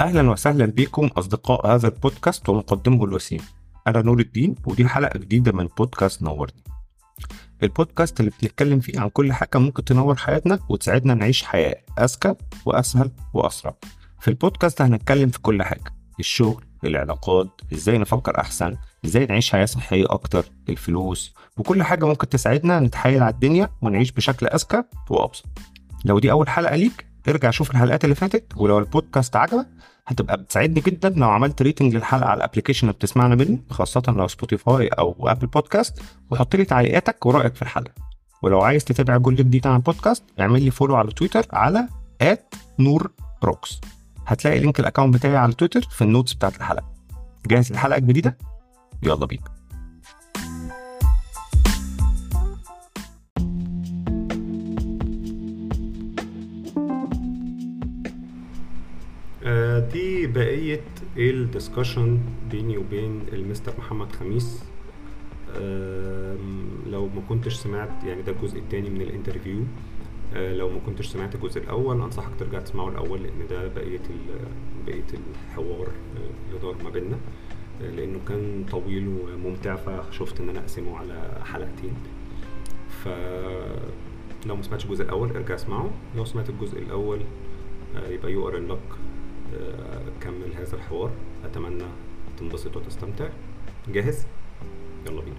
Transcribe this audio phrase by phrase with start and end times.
[0.00, 3.40] أهلا وسهلا بكم أصدقاء هذا البودكاست ومقدمه الوسيم.
[3.86, 6.62] أنا نور الدين ودي حلقة جديدة من بودكاست نورني.
[7.62, 12.34] البودكاست اللي بنتكلم فيه عن كل حاجة ممكن تنور حياتنا وتساعدنا نعيش حياة أذكى
[12.66, 13.74] وأسهل وأسرع.
[14.20, 20.04] في البودكاست هنتكلم في كل حاجة الشغل العلاقات إزاي نفكر أحسن إزاي نعيش حياة صحية
[20.10, 25.44] أكتر الفلوس وكل حاجة ممكن تساعدنا نتحايل على الدنيا ونعيش بشكل أذكى وأبسط.
[26.04, 29.66] لو دي أول حلقة ليك ارجع شوف الحلقات اللي فاتت ولو البودكاست عجبك
[30.06, 34.28] هتبقى بتساعدني جدا لو عملت rating للحلقة على ال application اللي بتسمعنا منه خاصة لو
[34.28, 37.92] سبوتيفاي أو ابل بودكاست وحط لي تعليقاتك ورأيك في الحلقة.
[38.42, 41.88] ولو عايز تتابع كل جديد عن البودكاست اعمل لي follow على تويتر على
[42.78, 43.10] نور
[43.44, 43.80] روكس
[44.26, 46.92] هتلاقي link ال account بتاعي على تويتر في ال notes بتاعت الحلقة.
[47.46, 48.36] جاهز للحلقه الجديده
[49.02, 49.55] يلا بينا.
[59.92, 60.80] دي بقية
[61.16, 62.18] ال discussion
[62.50, 64.64] بيني وبين المستر محمد خميس.
[66.86, 69.60] لو ما كنتش سمعت يعني ده الجزء التاني من ال interview.
[70.34, 74.00] آه، لو ما كنتش سمعت الجزء الأول أنصحك ترجع تسمعه الأول لأن ده بقية
[74.86, 75.04] بقية
[75.50, 75.86] الحوار
[76.16, 77.16] آه، اللي دار ما بيننا.
[77.82, 81.94] آه، لأنه كان طويل وممتع فشفت إن أنا أقسمه على حلقتين.
[82.88, 83.08] ف
[84.46, 85.90] لو ما سمعتش الجزء الأول ارجع اسمعه.
[86.16, 87.20] لو سمعت الجزء الأول
[87.96, 88.78] آه، يبقى you are in luck
[90.20, 91.10] كمل هذا الحوار.
[91.44, 91.84] أتمنى
[92.38, 93.28] تنبسط وتستمتع.
[93.88, 94.18] جاهز؟
[95.06, 95.36] يلا بينا.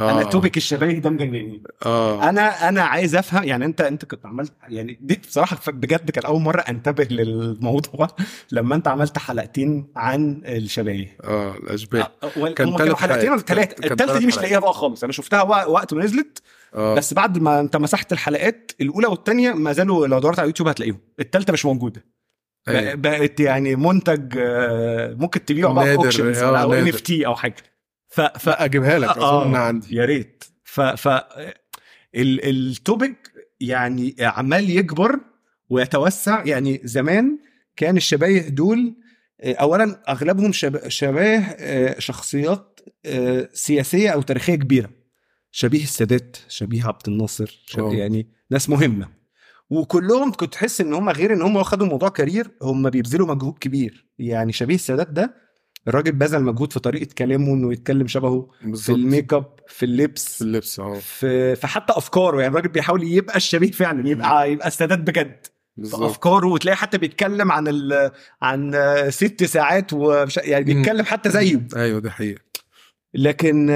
[0.00, 1.62] أنا topic الشبايه ده مجنني.
[1.86, 2.28] آه.
[2.28, 6.40] أنا أنا عايز أفهم يعني أنت أنت كنت عملت يعني دي بصراحة بجد كان أول
[6.40, 8.08] مرة أنتبه للموضوع
[8.52, 13.40] لما أنت عملت حلقتين عن الشبايه آه الاشباه آه، كان كانوا حلقتين ولا.
[13.40, 14.36] ثلاثة الثالثه دي مش.
[14.36, 15.04] لاقيها بقى خالص.
[15.04, 16.42] أنا شفتها وق- وقت ما نزلت
[16.74, 16.94] آه.
[16.94, 20.98] بس بعد ما انت مسحت الحلقات الاولى والثانيه ما زالوا لو دورت على اليوتيوب هتلاقيهم.
[21.20, 22.04] الثالثه مش موجودة.
[22.68, 22.94] أيوة.
[22.94, 27.56] بق- بقت يعني منتج آه، ممكن تبيعه بقى auctions آه، أو NFT أو حاجة.
[28.08, 29.96] ف ف أجيبها لك أظن انها عندي.
[29.96, 30.44] يا ريت.
[30.64, 31.08] ف ف
[32.14, 33.16] ال- topic
[33.60, 35.20] يعني عمال يكبر
[35.70, 36.42] ويتوسع.
[36.46, 37.38] يعني زمان
[37.76, 38.94] كان الشبايه دول
[39.40, 44.90] آه، اولا أغلبهم شب- شباه آه، شخصيات آه، سياسية أو تاريخية كبيرة.
[45.52, 47.94] شبيه السادات شبيه عبد الناصر شبيه أوه.
[47.94, 49.08] يعني ناس مهمة.
[49.70, 54.06] وكلهم كنت تحس إن هم غير إن هم واخدوا الموضوع career هم بيبذلوا مجهود كبير.
[54.18, 55.34] يعني شبيه السادات ده
[55.88, 58.96] الراجل بذل مجهود في طريقة كلامه إنه يتكلم شبهه في بالظبط.
[58.96, 60.94] ال make up في في اللبس اللبس آه.
[60.94, 62.40] في في حتى أفكاره.
[62.40, 65.46] يعني الراجل بيحاول يبقى الشبيه فعلا يبقى يبقى السادات بجد.
[65.46, 66.02] في بالظبط.
[66.02, 68.10] أفكاره وتلاقي حتى بيتكلم عن ال
[68.42, 68.72] عن
[69.10, 70.64] ست ساعات ومش يعني.
[70.64, 71.66] بيتكلم حتى زيه.
[71.76, 72.40] أيوه دي حقيقة.
[73.14, 73.66] لكن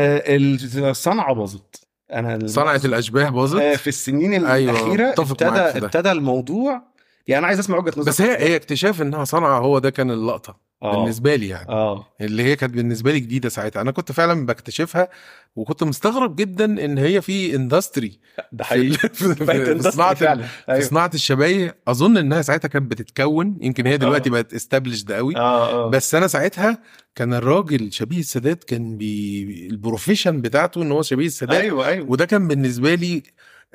[0.77, 1.87] الصنعة باظت.
[2.13, 5.85] أنا صنعة الأشباه باظت؟ آه، في السنين أيوة، الأخيرة معاك ابتدى.
[5.87, 6.83] ابتدى الموضوع
[7.27, 10.11] يعني أنا عايز أسمع وجهة نظرك بس هي هي اكتشاف إنها صنعة هو ده كان
[10.11, 10.66] اللقطة.
[10.83, 10.97] آه.
[10.97, 11.69] بالنسبة لي يعني.
[11.69, 12.07] آه.
[12.21, 13.81] اللي هي كانت بالنسبة لي جديدة ساعتها.
[13.83, 15.09] أنا كنت فعلا بكتشفها
[15.57, 18.21] وكنت مستغرب جدا إن هي في industry
[18.53, 19.09] ده حقيقي.
[19.15, 20.47] في, صناعة فعلا.
[20.67, 20.81] في.
[20.83, 21.77] صناعة الشبايه.
[21.89, 23.59] أظن إنها ساعتها كانت بتتكون.
[23.61, 24.33] يمكن هي دلوقتي آه.
[24.33, 25.37] بقت established قوي.
[25.37, 25.91] آه آه.
[25.91, 26.79] بس أنا ساعتها
[27.15, 31.61] كان الراجل شبيه السادات كان بي ال profession بتاعته إن هو شبيه السادات.
[31.61, 32.11] أيوه أيوه.
[32.11, 33.23] وده كان بالنسبة لي آه،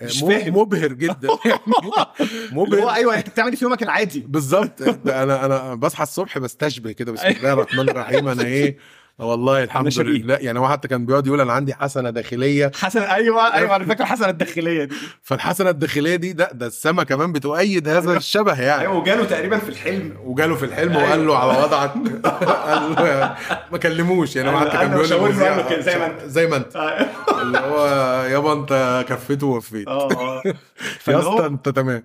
[0.03, 0.57] مش فاهم.
[0.57, 1.29] مبهر جدا.
[1.45, 1.53] اللي
[1.97, 2.07] هو
[2.51, 4.81] مبهر أيوه أنت بتعمل إيه في يومك؟ العادي بالظبط.
[5.07, 8.77] أنا أنا بصحى الصبح بستشبه كده بسم الله الرحمن الرحيم أنا إيه؟
[9.19, 9.99] والله الحمد.
[9.99, 10.35] لله.
[10.35, 12.71] يعني هو حتى كان بيقعد يقول أنا عندي حسنة داخلية.
[12.75, 14.95] حسن أيوه أيوه أنا فاكر حسن الداخلية دي.
[15.21, 18.81] فالحسنة الداخلية دي ده ده السما كمان بتؤيد هذا الشبه يعني.
[18.81, 20.13] أيوه وجاله تقريبا في الحلم.
[20.23, 21.03] وجاله في الحلم أيوة.
[21.03, 21.91] وقال له على وضعك.
[22.67, 23.35] قال له
[23.71, 24.35] ما كلموش.
[24.35, 25.49] يعني هو أيوة، حتى كان بيقول له زي
[25.99, 26.23] ما أنت.
[26.25, 26.75] زي ما أنت.
[26.75, 27.07] آه
[27.41, 27.85] اللي هو
[28.31, 29.87] يابا أنت كفيت ووفيت.
[29.87, 30.43] آه.
[31.07, 32.03] يا اسطى انت تمام.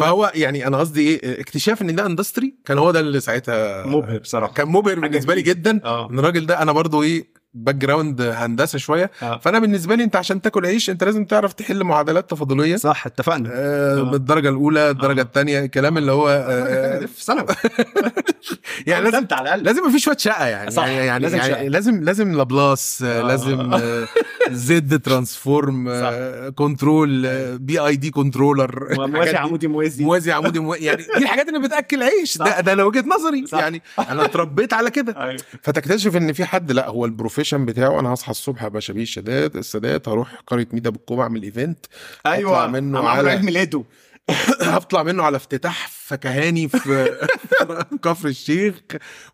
[0.00, 4.18] فهو يعني أنا قصدي إيه اكتشاف إن ده industry كان هو ده اللي ساعتها مبهر
[4.18, 4.52] بصراحة.
[4.52, 6.10] كان مبهر بالنسبة لي جدا آه.
[6.10, 9.10] إن الراجل ده أنا برضو إيه background هندسة شوية.
[9.22, 9.38] آه.
[9.38, 12.76] فأنا بالنسبة لي أنت عشان تاكل عيش أنت لازم تعرف تحل معادلات تفاضلية.
[12.76, 13.50] صح اتفقنا.
[13.52, 14.04] آه آه.
[14.04, 15.24] من الدرجه الأولى الدرجة آه.
[15.24, 17.46] الثانية الكلام اللي هو آه في ثانوي.
[18.86, 20.70] يعني لازم على الاقل لازم في شوية شقا يعني.
[20.70, 21.56] صح، يعني يعني لازم لازم شقا.
[21.56, 23.22] يعني لازم لازم لابلاس آه.
[23.22, 24.08] لازم آه
[24.50, 28.86] Z transform آه control آه PID controller.
[29.08, 32.32] موازي عمودي موازي موازي عمودي موازي يعني دي الحاجات اللي بتأكل عيش.
[32.32, 32.44] صح.
[32.46, 33.58] ده ده أنا وجهه نظري صح.
[33.58, 33.82] يعني.
[33.98, 35.14] أنا اتربيت على كده.
[35.24, 35.40] أيوه.
[35.62, 39.56] فتكتشف إن في حد لأ هو ال profession بتاعه أنا هصحى الصبح ابقى شبيه السادات
[39.56, 41.78] السادات هروح قرية ميدا بالكوم أعمل event
[42.26, 42.66] أيوه.
[42.66, 43.84] منه على- عيد ميلاده.
[44.62, 47.10] هطلع منه على افتتاح فكهاني في
[48.04, 48.74] كفر الشيخ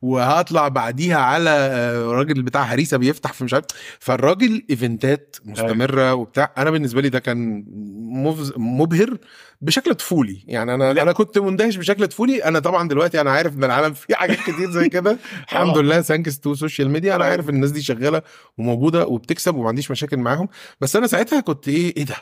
[0.02, 3.64] وهطلع بعديها على آه، راجل بتاع هريسة بيفتح في مش عارف
[4.00, 7.64] فالراجل event ات مستمرة وبتاع أنا بالنسبة لي ده كان
[8.56, 9.18] مبهر
[9.60, 11.02] بشكل طفولي يعني أنا لا.
[11.02, 14.70] أنا كنت مندهش بشكل طفولي أنا طبعا دلوقتي أنا عارف إن العالم فيه حاجات كتير
[14.70, 15.18] زي كده
[15.48, 15.82] الحمد آه.
[15.82, 17.24] لله thanks to social media أنا.
[17.24, 18.22] عارف إن الناس دي شغالة
[18.58, 20.48] وموجودة وبتكسب وما عنديش مشاكل معاهم
[20.80, 22.16] بس أنا ساعتها كنت إيه إيه ده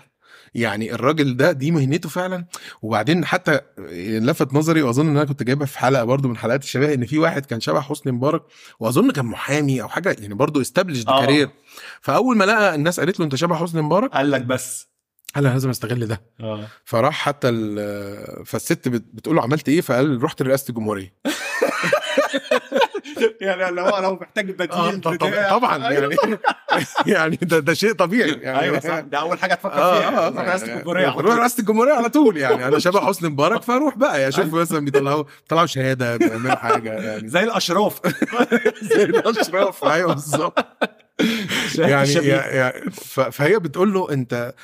[0.56, 2.44] يعني الراجل ده دي مهنته فعلا.
[2.82, 3.60] وبعدين حتى
[3.98, 7.18] لفت نظري وأظن إن أنا كنت جايبها في حلقة برضو من حلقات الشبايه إن في
[7.18, 8.42] واحد كان شبه حسني مبارك
[8.80, 11.20] وأظن كان محامي أو حاجة يعني برضو established آه.
[11.20, 11.48] career
[12.00, 14.88] فأول ما لقى الناس قالت له أنت شبه حسني مبارك قال لك بس.
[15.34, 16.22] قال أنا لازم أستغل ده.
[16.40, 16.66] آه.
[16.84, 21.14] فراح حتى ال- فالست بت- بتقول له عملت إيه؟ فقال رحت رئاسه الجمهورية.
[23.40, 26.10] يعني لو هو لو محتاج بديل آه، بتاع- طبعا أيوة.
[26.24, 26.38] يعني
[27.16, 28.60] يعني ده ده شيء طبيعي يعني.
[28.60, 28.98] أيوه صح.
[29.00, 30.26] ده أول حاجة تفكر فيها.
[30.26, 31.38] آه تروح رئاسة يعني الجمهورية على روح طول.
[31.38, 32.66] رئاسة الجمهورية على طول يعني.
[32.68, 34.28] أنا شبه حسني مبارك فأروح بقى.
[34.28, 37.28] أشوف مثلا بيطلعوا بيطلعوا شهادة بيعملوا حاجة يعني.
[37.28, 38.00] زي الأشراف.
[38.94, 39.84] زي الأشراف.
[39.84, 40.66] أيوه بالظبط.
[41.78, 42.12] يعني.
[42.26, 42.90] يعني
[43.32, 44.54] فهي بتقول له أنت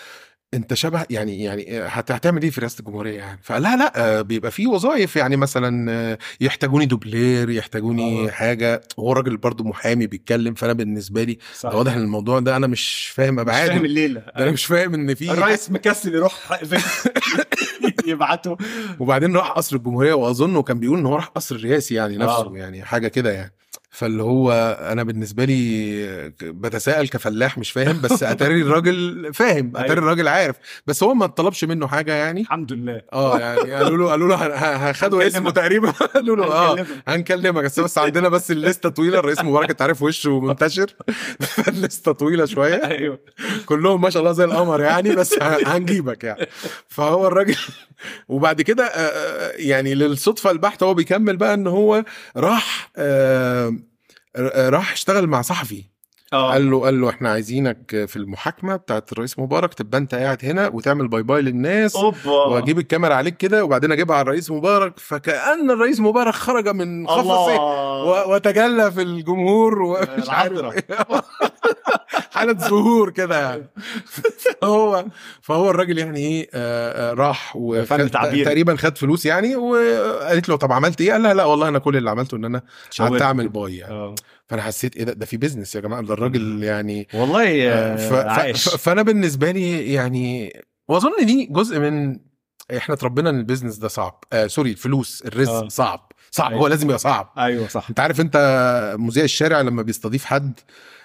[0.55, 4.23] أنت شبه يعني يعني هت- هتعمل إيه في رئاسه الجمهورية يعني فقال لها لا آه،
[4.23, 8.31] بيبقى في وظائف يعني مثلا آه، يحتاجوني دوبلير يحتاجوني آه.
[8.31, 11.75] حاجة هو راجل برضو محامي بيتكلم فأنا بالنسبة لي صح.
[11.75, 14.95] واضح إن الموضوع ده أنا مش فاهم مش ابعاده فاهم الليلة ده أنا مش فاهم
[14.95, 16.61] إن في الرئيس مكسل يروح
[18.07, 18.57] يبعته
[19.01, 22.57] وبعدين راح قصر الجمهورية واظنه كان بيقول إن هو راح قصر الرئاسي يعني نفسه آه.
[22.57, 23.53] يعني حاجة كده يعني
[23.95, 29.99] فاللي هو أنا بالنسبة لي بتساءل كفلاح مش فاهم بس أتاري الراجل فاهم أتاري أيوة.
[29.99, 30.57] الراجل عارف.
[30.87, 32.41] بس هو ما طلبش منه حاجة يعني.
[32.41, 33.03] الحمد لله.
[33.13, 34.37] آه يعني قالوا له قالوا له
[34.91, 35.51] هخدوا اسمه.
[35.51, 35.91] تقريبا.
[36.15, 37.65] قالوا له آه هنكلمك.
[37.65, 40.95] بس بس عندنا بس الليستة طويلة الرئيس مبارك أنت عارف وشه منتشر.
[41.69, 42.75] الليسته طويلة شوية.
[42.85, 43.19] أيوه.
[43.67, 46.47] كلهم ما شاء الله زي القمر يعني بس هنجيبك يعني.
[46.89, 47.57] فهو الراجل
[48.29, 52.05] وبعد كده آه، آه، يعني للصدفة البحته هو بيكمل بقى إن هو
[52.37, 53.77] راح آه،
[54.57, 55.85] راح اشتغل مع صحفي.
[56.33, 60.45] آه قال له قال له إحنا عايزينك في المحاكمة بتاعت الرئيس مبارك تبقى أنت قاعد
[60.45, 64.99] هنا وتعمل باي باي للناس أوبا وأجيب الكاميرا عليك كده وبعدين أجيبها على الرئيس مبارك
[64.99, 67.07] فكأن الرئيس مبارك خرج من
[68.09, 70.65] و- وتجلى في الجمهور ومش العذراء.
[70.65, 71.23] عارف
[72.33, 73.71] حالة ظهور كده يعني
[74.63, 75.05] فهو
[75.41, 77.57] فهو الراجل يعني إيه آه، آه، راح.
[78.45, 81.97] تقريبا خد فلوس يعني وقالت له طب عملت إيه؟ قال لها لا والله أنا كل
[81.97, 82.63] اللي عملته إن أنا.
[82.99, 84.15] قعدت اعمل bye يعني آه
[84.53, 88.13] فأنا حسيت إيه ده؟ ده في business يا جماعة ده الراجل يعني والله آه، ف-
[88.13, 88.69] آه، ف- عايش.
[88.69, 90.53] ف- فأنا بالنسبة لي يعني
[90.89, 92.19] وأظن دي جزء من
[92.77, 94.25] إحنا اتربينا إن ال business ده صعب.
[94.33, 95.69] آه sorry الفلوس الرزق آه.
[95.69, 96.13] صعب.
[96.31, 96.63] صعب أيوة.
[96.63, 97.33] هو لازم يبقى صعب.
[97.39, 97.87] أيوه صح.
[97.89, 98.37] أنت عارف أنت
[98.99, 100.61] مذيع الشارع لما بيستضيف حد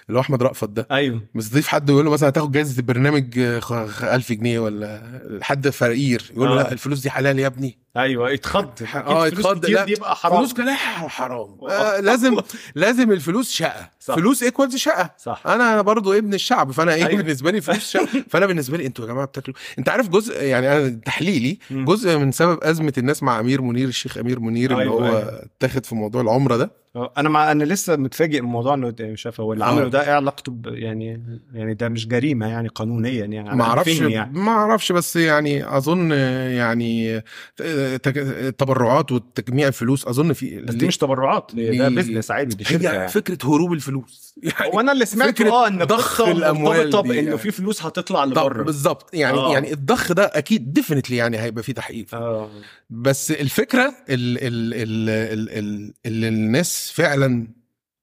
[0.08, 0.86] اللي هو أحمد رأفت ده.
[0.90, 1.20] أيوه.
[1.34, 5.02] بيستضيف حد ويقول له مثلا هتاخد جايزة البرنامج آه، خ- خ- 1000 جنيه ولا
[5.42, 6.56] حد فقير يقول له آه.
[6.62, 7.78] لا الفلوس دي حلال يا ابني.
[7.96, 10.36] أيوه اتخض آه اتخض لا دي يبقى حرام.
[10.38, 10.76] فلوس كلها
[11.08, 11.56] حرام.
[11.70, 12.00] آه.
[12.00, 12.36] لازم
[12.74, 13.90] لازم الفلوس شقا.
[14.00, 14.14] صح.
[14.14, 15.10] فلوس equals شقا.
[15.18, 15.42] صح.
[15.46, 17.22] أنا برضو ابن الشعب فأنا إيه أيوة.
[17.22, 18.24] بالنسبة لي فلوس شقا.
[18.30, 19.56] فأنا بالنسبة لي أنتوا يا جماعة بتاكلوا.
[19.78, 21.58] أنت عارف جزء يعني أنا تحليلي.
[21.70, 25.42] جزء من سبب أزمة الناس مع أمير منير الشيخ أمير منير اللي أيوة، هو أيوة.
[25.58, 26.64] اتاخد في موضوع العمرة ده.
[26.64, 29.68] آه، أنا مع أنا لسه متفاجئ من موضوع إنه مش عارف هو اللي آه.
[29.68, 31.22] عمله ده إيه علاقته يعني
[31.54, 36.10] يعني ده مش جريمة يعني قانونيا يعني ما أعرفش يعني ما أعرفش بس يعني أظن
[36.50, 37.22] يعني
[37.60, 43.08] التبرعات وتجميع الفلوس أظن في بس دي مش تبرعات ده business عادي دي شركة يعني.
[43.08, 47.38] فكرة هروب الفلوس يعني هو أنا اللي سمعته آه إن ضخ دي بانه يعني.
[47.38, 49.52] في فلوس هتطلع طب لبره بالظبط يعني آه.
[49.52, 52.50] يعني الضخ ده أكيد definitely يعني هيبقى فيه تحقيق آه
[52.90, 57.48] بس الفكرة ال ال ال ال ال اللي الناس فعلا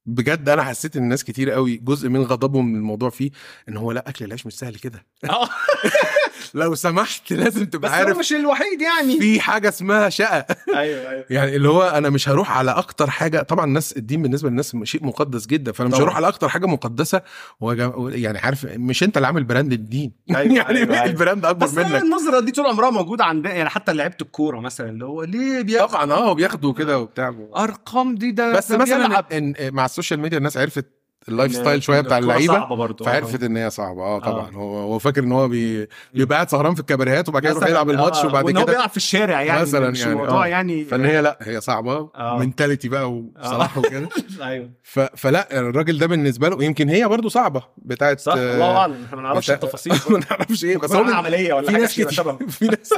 [0.05, 3.31] بجد أنا حسيت إن الناس كتير قوي جزء من غضبهم من الموضوع فيه
[3.69, 5.49] إن هو لأ أكل العيش مش سهل كده آه.
[6.53, 9.19] لو سمحت لازم بس تبقى هو عارف مش الوحيد يعني.
[9.19, 10.45] في حاجة اسمها شقا.
[10.75, 11.25] أيوه أيوه.
[11.29, 13.41] يعني اللي هو أنا مش هروح على أكتر حاجة.
[13.41, 15.71] طبعا الناس الدين بالنسبة للناس شيء مقدس جدا.
[15.71, 15.95] فأنا مش.
[15.95, 17.21] هروح على أكتر حاجة مقدسة.
[17.59, 20.11] وجا- يعني عارف مش أنت اللي عامل brand الدين.
[20.35, 21.05] أيوة، يعني أيوة، أيوة.
[21.05, 24.59] ال brand أكبر بس منك؟ النظرة دي طول عمرها موجودة عندنا يعني حتى لعيبة الكورة
[24.59, 27.35] مثلا اللي هو ليه بياخد؟ طبعا آه بياخدوا كده وبتاع.
[27.57, 29.23] أرقام دي ده بس ده مثلا.
[29.37, 30.85] إن مع ال social media الناس عرفت
[31.29, 33.05] ال lifestyle شوية بتاع اللعيبة برضه.
[33.05, 34.01] فعرفت إن هي صعبة.
[34.01, 34.47] آه طبعا.
[34.47, 34.51] آه.
[34.51, 35.87] هو هو فاكر إن هو بي...
[36.13, 38.73] بيبقى قاعد سهران في الكباريهات وبعد كده يروح يلعب الماتش آه، وبعد وإن هو كده
[38.73, 40.47] بيلعب في الشارع يعني مثلاً مش يعني، آه.
[40.47, 42.37] يعني فإن هي لأ هي صعبة آه.
[42.39, 44.09] mentality بقى وصلاح وكده.
[44.41, 44.69] أيوه.
[44.83, 44.99] ف...
[44.99, 49.03] فلأ الراجل ده بالنسبة له يمكن هي برضو صعبة بتاعت صح؟ آه، الله أعلم.
[49.05, 49.93] إحنا ما نعرفش التفاصيل.
[50.09, 52.93] ما نعرفش إيه بس هو عملية ولا في حاجة ناس كده كتير في ناس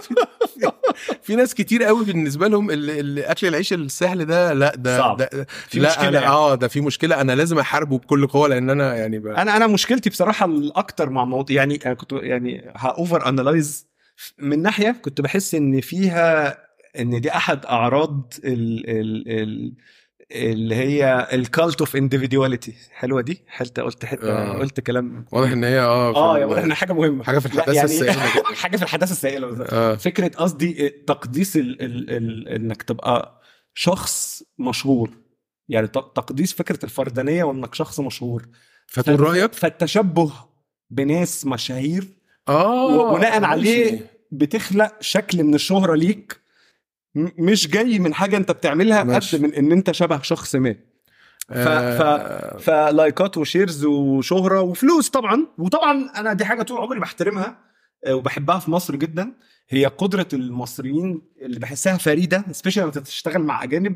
[1.22, 2.68] في ناس كتير قوي بالنسبة لهم
[3.20, 5.18] أكل العيش السهل ده لأ ده صعب.
[5.18, 6.28] ده في لأ أنا يعني.
[6.28, 9.28] آه ده في مشكلة أنا لازم أحاربه بكل قوة لأن أنا يعني ب...
[9.28, 13.88] أنا أنا مشكلتي بصراحة الأكتر مع موضوع يعني أنا كنت يعني ه overanalyze
[14.40, 16.58] من ناحية كنت بحس إن فيها
[17.00, 19.74] إن دي أحد أعراض ال ال ال
[20.32, 24.58] اللي هي ال cult of individuality حلوة دي؟ حلت قلت حتة آه.
[24.58, 27.24] قلت كلام واضح إن هي آه آه يا واضح إن حاجة مهمة.
[27.24, 28.22] حاجة في الحداثة يعني السائله.
[28.64, 29.96] حاجة في الحداثة السائله آه.
[29.96, 33.42] فكرة قصدي تقديس ال ال ال إنك تبقى
[33.74, 35.10] شخص مشهور.
[35.70, 38.46] يعني تقديس فكرة الفردانية وإنك شخص مشهور.
[38.88, 40.32] فتقول رأيك؟ فالتشبه
[40.90, 42.08] بناس مشاهير
[42.48, 43.44] آه وبناء.
[43.44, 46.40] عليه بتخلق شكل من الشهرة ليك
[47.16, 49.00] مش جاي من حاجة أنت بتعملها.
[49.20, 50.74] قد من إن أنت شبه شخص ما.
[50.74, 55.48] ف- آه، فلايكات و shares وشهرة وفلوس طبعا.
[55.58, 57.58] وطبعا أنا دي حاجة طول عمري بحترمها
[58.06, 59.34] آه، وبحبها في مصر جدا.
[59.70, 63.96] هي قدرة المصريين اللي بحسها فريدة especially لما تشتغل مع أجانب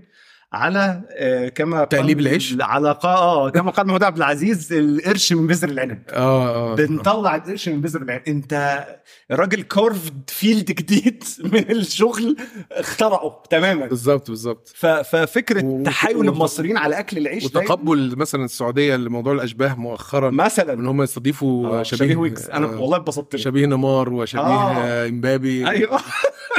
[0.54, 5.70] على آه، كما تقليب العيش؟ على آه كما قال محمود عبد العزيز القرش من بذر
[5.70, 8.86] العنب آه آه بنطلع القرش من بذر العنب انت
[9.32, 12.36] راجل carved field جديد من الشغل
[12.72, 18.46] اخترعه تماما بالظبط بالظبط ففكرة و- تحايل و- المصريين على أكل العيش دايماً وتقبل مثلا
[18.46, 22.98] السعودية لموضوع الأشباه مؤخرا مثلا إن هم يستضيفوا آه، شبيه شبيه ويجز أنا آه، والله
[22.98, 23.36] اتبسطت.
[23.36, 24.72] شبيه نيمار وشبيه آه.
[24.78, 25.08] آه.
[25.08, 26.00] إمبابي أيوه و-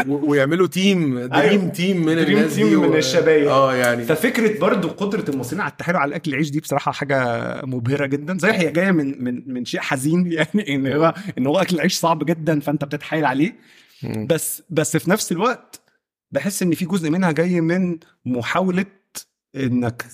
[0.06, 1.68] ويعملوا team dream أيوة.
[1.68, 3.46] team من dream الناس team دي من الشباب.
[3.46, 8.06] آه يعني ففكرة برضو قدرة المصريين على التحايل على الأكل العيش دي بصراحة حاجة مبهرة
[8.06, 11.76] جدا زي هي جاية من من من شيء حزين يعني إن هو إن هو أكل
[11.76, 13.56] العيش صعب جدا فأنت بتتحايل عليه.
[14.04, 15.80] بس بس في نفس الوقت
[16.30, 18.86] بحس إن في جزء منها جاي من محاولة
[19.56, 20.06] إنك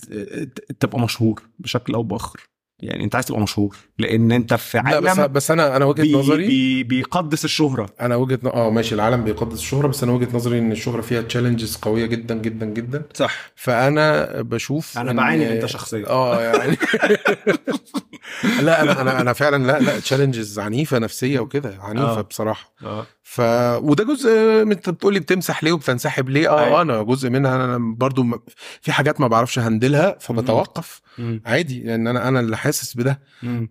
[0.80, 2.40] تبقى مشهور بشكل أو بآخر
[2.80, 6.02] يعني انت عايز تبقى مشهور لأن انت في لا بس عالم بس أنا أنا وجهة
[6.02, 7.88] بي نظري بي بيقدس الشهرة.
[8.00, 11.76] أنا وجهة آه ماشي العالم بيقدس الشهرة بس أنا وجهة نظري إن الشهرة فيها challenges
[11.76, 13.02] قوية جدا جدا جدا.
[13.14, 13.50] صح.
[13.56, 16.06] فأنا بشوف أنا إن- بعاني من ده شخصيا.
[16.08, 16.76] آه يعني.
[18.62, 22.20] لا أنا أنا أنا فعلا لا لا تشالنجز عنيفة نفسية وكده عنيفة آه.
[22.20, 22.72] بصراحة.
[22.84, 23.06] آه.
[23.30, 23.40] ف
[23.82, 24.30] وده جزء
[24.62, 26.82] انت بتقول لي بتمسح ليه وبتنسحب ليه آه أيوة.
[26.82, 28.38] أنا جزء منها أنا برضو م-
[28.80, 31.00] في حاجات ما بعرفش هندلها فبتوقف
[31.46, 33.20] عادي لأن أنا أنا اللي حاسس بده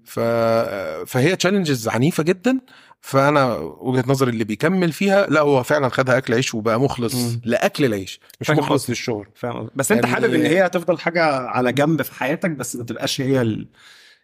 [0.05, 0.19] ف...
[1.07, 2.59] فهي تشالنجز عنيفة جدا
[3.01, 7.41] فأنا وجهة نظري اللي بيكمل فيها لا هو فعلا خدها أكل عيش وبقى مخلص مم.
[7.45, 8.89] لأكل العيش مش مخلص.
[8.89, 9.69] للشغل فاهم.
[9.75, 13.21] بس أنت يعني- حابب إن هي هتفضل حاجة على جنب في حياتك بس ما تبقاش
[13.21, 13.67] هي ال-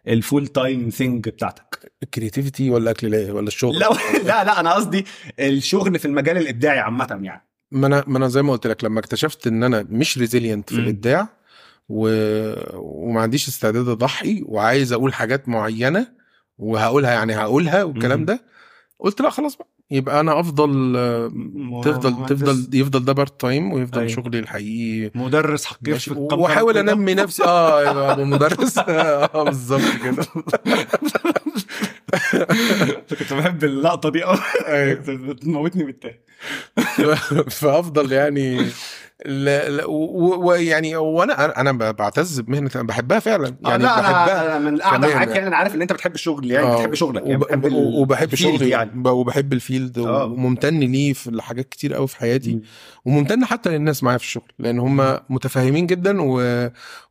[0.08, 3.88] ال full time thing بتاعتك ال creativity ولا أكل ولا الشغل لا
[4.28, 5.04] لا لا أنا قصدي
[5.40, 9.00] الشغل في المجال الإبداعي عامة يعني ما أنا ما أنا زي ما قلت لك لما
[9.00, 10.78] اكتشفت إن أنا مش resilient في.
[10.78, 11.28] الإبداع
[11.88, 12.08] و...
[12.74, 16.06] وما عنديش استعداد أضحي وعايز أقول حاجات معينة
[16.58, 18.24] وهقولها يعني هقولها والكلام.
[18.24, 18.40] ده
[19.04, 19.68] قلت لا خلاص بقى.
[19.90, 20.68] يبقى أنا أفضل
[21.84, 24.12] تفضل مهندس- تفضل يفضل ده part time ويفضل أيوة.
[24.12, 25.10] شغلي الحقيقي.
[25.14, 27.44] مدرس حقيقي وأحاول أنمي نفسي.
[27.44, 28.78] آه يبقى أبقى مدرس.
[28.88, 30.24] آه بالظبط كده.
[33.18, 35.00] كنت بحب اللقطة دي قوي أيوة.
[35.32, 36.20] بتموتني بالتاني.
[37.60, 38.66] فأفضل يعني
[39.26, 45.00] ويعني وأنا أنا بعتز بمهنة أنا بحبها فعلا يعني لا بحبها أنا أنا من كمان
[45.00, 45.46] معاك يعني.
[45.46, 47.36] أنا عارف إن أنت بتحب الشغل يعني آه، بتحب شغلك يعني
[47.96, 50.24] وبحب ال field شغلي يعني يعني وبحب ال field آه.
[50.24, 52.60] وممتن ليه في حاجات كتير قوي في حياتي
[53.04, 56.40] وممتن حتى للناس معايا في الشغل لأن هم متفاهمين جدا و...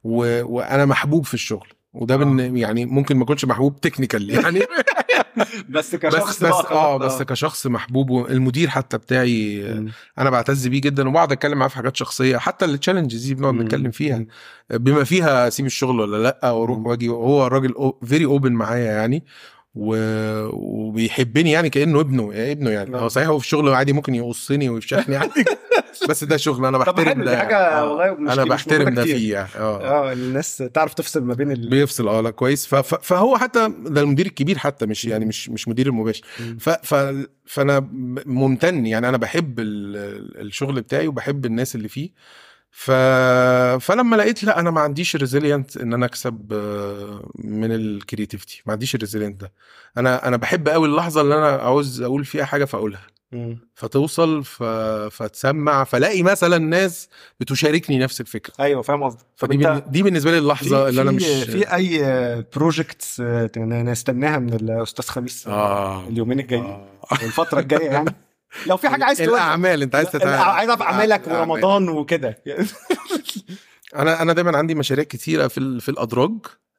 [0.03, 0.43] و...
[0.55, 2.17] وأنا محبوب في الشغل وده آه.
[2.17, 2.57] بن...
[2.57, 4.59] يعني ممكن ما اكونش محبوب technical يعني
[5.37, 6.97] بس بس كشخص بس بقى آه.
[6.97, 9.91] بس كشخص محبوب المدير حتى بتاعي مم.
[10.19, 13.53] أنا بعتز بيه جدا وبقعد أتكلم معاه في حاجات شخصية حتى ال challenges دي بنقعد.
[13.53, 14.25] نتكلم فيها.
[14.69, 16.79] بما فيها اسيب الشغل ولا لأ وأروح.
[16.79, 19.23] وأجي وهو راجل very open معايا يعني
[19.75, 19.95] و...
[20.53, 22.89] وبيحبني يعني كأنه ابنه يعني ابنه يعني.
[22.89, 23.01] نعم.
[23.01, 25.45] هو صحيح هو في الشغل عادي ممكن يقصني ويفشخني عادي
[26.09, 27.89] بس ده شغل أنا بحترم ده دي حاجة آه.
[27.89, 29.03] والله مش أنا بحترم ده.
[29.03, 29.49] فيه يعني.
[29.55, 29.81] آه.
[29.81, 31.69] آه الناس تعرف تفصل ما بين ال...
[31.69, 32.67] بيفصل آه لا كويس.
[32.67, 32.75] ف...
[32.75, 32.95] ف...
[32.95, 36.25] فهو حتى ده المدير الكبير حتى مش يعني مش مش مدير المباشر.
[36.59, 36.69] ف...
[36.69, 37.15] ف...
[37.45, 37.87] فأنا
[38.25, 39.09] ممتن يعني.
[39.09, 39.95] أنا بحب ال...
[40.41, 42.09] الشغل بتاعي وبحب الناس اللي فيه.
[42.75, 42.91] ف...
[43.81, 48.73] فلما لقيت لا أنا ما عنديش resilient إن أنا أكسب آه، من ال creativity ما
[48.73, 49.51] عنديش ال resilient ده.
[49.97, 53.01] أنا أنا بحب قوي اللحظة اللي أنا عاوز أقول فيها حاجة فأقولها.
[53.31, 53.57] مم.
[53.75, 54.63] فتوصل ف...
[55.11, 58.53] فتسمع فلاقي مثلا ناس بتشاركني نفس الفكرة.
[58.59, 59.25] أيوه فاهم قصدك.
[59.35, 59.81] فدي بن...
[59.87, 62.01] دي بالنسبة لي اللحظة اللي أنا مش في أي
[62.55, 63.21] بروجكتس
[63.57, 66.87] نستناها من الأستاذ خميس آه اليومين الجايين؟ آه.
[67.11, 68.15] والفترة الجاية يعني؟
[68.67, 69.43] لو في حاجة عايز تقولها.
[69.43, 70.41] الأعمال أنت عايز لا، تتع...
[70.51, 71.27] عايز اعرف أعمالك.
[71.27, 72.43] ورمضان وكده.
[73.95, 76.31] أنا أنا دايما عندي مشاريع كتيرة في في الأدراج.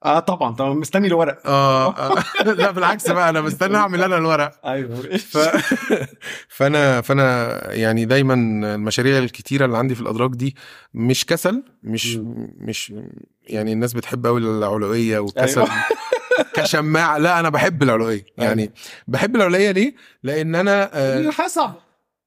[0.04, 0.54] آه طبعا.
[0.54, 1.38] طبعا مستني الورق.
[1.46, 2.22] آه آه.
[2.42, 4.66] لا بالعكس بقى أنا مستني أعمل أنا الورق.
[4.66, 4.96] أيوه.
[5.16, 5.38] ف...
[6.48, 8.34] فأنا فأنا يعني دايما
[8.74, 10.56] المشاريع الكتيرة اللي عندي في الأدراج دي
[10.94, 12.18] مش كسل مش
[12.58, 12.94] مش
[13.46, 15.60] يعني الناس بتحب قوي العلوية والكسل.
[15.60, 15.72] أيوة.
[16.54, 17.18] كشماعة.
[17.18, 18.26] لا أنا بحب العلوية.
[18.38, 18.70] يعني
[19.08, 21.70] بحب العلوية ليه؟ لأن أنا آه حسب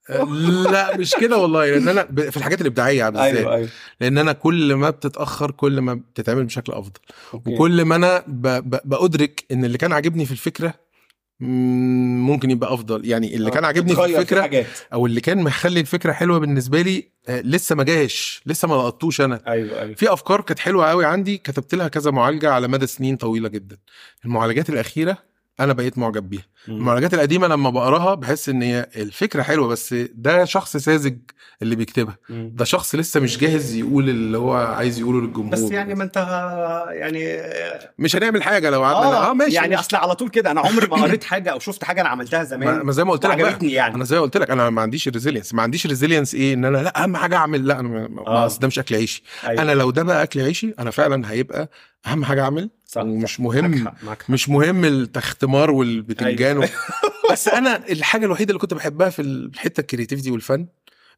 [0.10, 0.24] آه،
[0.72, 1.66] لا مش كده والله.
[1.66, 3.36] لأن أنا في الحاجات الإبداعية بالذات.
[3.36, 3.70] أيوه أيوه.
[4.02, 7.00] لأن أنا كل ما بتتأخر كل ما بتتعمل بشكل أفضل.
[7.34, 7.54] أوكي.
[7.54, 8.48] وكل ما أنا ب...
[8.48, 8.80] ب...
[8.86, 10.74] بأدرك إن اللي كان عاجبني في الفكرة
[11.39, 13.06] ممكن يبقى أفضل.
[13.06, 14.65] يعني اللي كان عاجبني في الفكرة حاجات.
[14.94, 19.22] أو اللي كان مخلي الفكرة حلوة بالنسبة لي آه، لسه ما جاش لسه ما لقطوش
[19.22, 19.41] أنا.
[19.48, 19.96] أيوه أيوه.
[19.96, 23.77] في أفكار كانت حلوة قوي عندي كتبت لها كذا معالجة على مدى سنين طويلة جدا.
[24.25, 25.17] المعالجات الأخيرة
[25.60, 26.44] أنا بقيت معجب بيها.
[26.68, 31.18] المعالجات القديمة لما بقراها بحس إن هي الفكرة حلوة بس ده شخص ساذج
[31.62, 32.18] اللي بيكتبها.
[32.30, 32.52] مم.
[32.56, 35.52] ده شخص لسه مش جاهز يقول اللي هو عايز يقوله للجمهور.
[35.52, 36.18] بس يعني ما أنت
[36.90, 37.38] يعني
[38.00, 39.80] مش هنعمل حاجة لو قعدنا آه, ماشي يعني.
[39.80, 42.44] أصل على طول كده أنا عمري ما قريت حاجة أو شفت حاجة أنا عملتها ما,
[42.46, 42.82] زمان.
[42.82, 43.96] ما زي ما قلت لك عجبتني يعني.
[43.96, 46.78] أنا زي ما قلت لك أنا ما عنديش resilience ما عنديش resilience إيه؟ إن أنا
[46.78, 48.46] لا أهم حاجة أعمل لا أنا آه.
[48.46, 49.24] أصل ده مش أكل عيشي.
[49.48, 49.62] أيوة.
[49.62, 51.70] أنا لو ده بقى أكل عيشي أنا فعلا هيبقى
[52.08, 53.39] أهم حاجة أعمل صح ومش صح.
[53.39, 54.29] مهم معاك حق، معاك حق.
[54.32, 56.65] مش مهم التختمار والبتنجان أيوة.
[56.65, 57.32] و...
[57.32, 60.67] بس أنا الحاجة الوحيدة اللي كنت بحبها في الحتة ال creativity والفن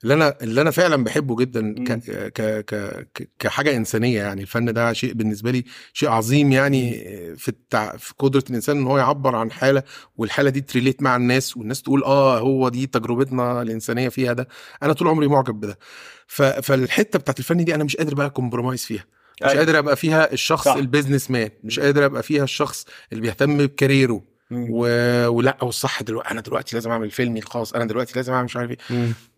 [0.03, 1.75] اللي أنا اللي أنا فعلا بحبه جدا.
[1.83, 1.91] ك...
[2.31, 2.65] ك...
[3.13, 3.29] ك...
[3.39, 6.91] كحاجة إنسانية يعني الفن ده شيء بالنسبة لي شيء عظيم يعني
[7.35, 7.97] في التع...
[7.97, 9.83] في قدرة الإنسان إن هو يعبر عن حالة
[10.17, 14.47] والحالة دي ت relate مع الناس والناس تقول آه هو دي تجربتنا الإنسانية فيها ده
[14.83, 15.79] أنا طول عمري معجب بده
[16.27, 16.41] ف...
[16.41, 19.05] فالحتة بتاعت الفن دي أنا مش قادر بقى compromise فيها
[19.41, 19.57] مش أيوة.
[19.59, 20.75] قادر أبقى فيها الشخص صح.
[20.75, 24.21] ال businessman مش قادر أبقى فيها الشخص اللي بيهتم ب career ه.
[24.51, 24.87] و...
[25.27, 28.71] ولا والصح دلوقتي أنا دلوقتي لازم أعمل فيلمي الخاص أنا دلوقتي لازم أعمل مش عارف
[28.71, 28.77] إيه.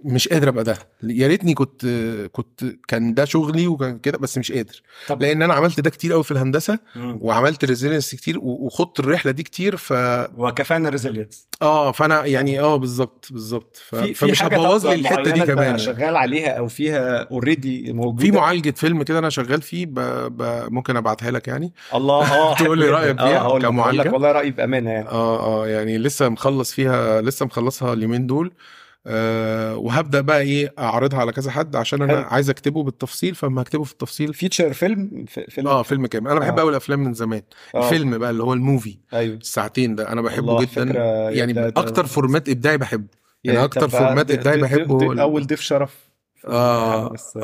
[0.03, 0.77] مش قادر أبقى ده.
[1.03, 1.85] يا ريتني كنت
[2.31, 4.81] كنت كان ده شغلي وكان كده بس مش قادر.
[5.07, 7.17] طب لأن أنا عملت ده كتير قوي في الهندسة مم.
[7.21, 9.93] وعملت resilience كتير وخضت الرحلة دي كتير ف
[10.37, 13.77] وكفانا resilience آه فأنا يعني آه بالظبط بالظبط.
[13.89, 13.95] ف...
[13.95, 15.77] في فمش هبوظ لي الحتة دي كمان.
[15.77, 19.93] شغال عليها أو فيها already موجودة؟ في معالجة فيلم كده أنا شغال فيه ب...
[20.37, 20.67] ب...
[20.73, 23.25] ممكن أبعتها لك يعني؟ الله آه تقول لي جداً.
[23.25, 25.07] فيها؟ هقول لك والله رأيي بأمانة يعني.
[25.09, 28.51] آه آه يعني لسه مخلص فيها لسه مخلصها اليومين دول.
[29.07, 32.27] آه وهبدأ بقى إيه أعرضها على كذا حد عشان أنا حلو.
[32.29, 36.31] عايز أكتبه بالتفصيل فما هكتبه في التفصيل فيتشر فيلم فيلم؟ آه فيلم كامل.
[36.31, 36.61] أنا بحب آه.
[36.61, 37.41] قوي الأفلام من زمان.
[37.75, 37.83] آه.
[37.85, 38.97] الفيلم بقى اللي هو ال movie.
[39.13, 39.35] أيوه.
[39.35, 40.83] الساعتين ده أنا بحبه جدا.
[41.29, 43.07] يعني ده- أكتر format إبداعي بحبه.
[43.43, 46.11] يعني أكتر format إبداعي بحبه أول ضيف شرف.
[47.13, 47.39] بس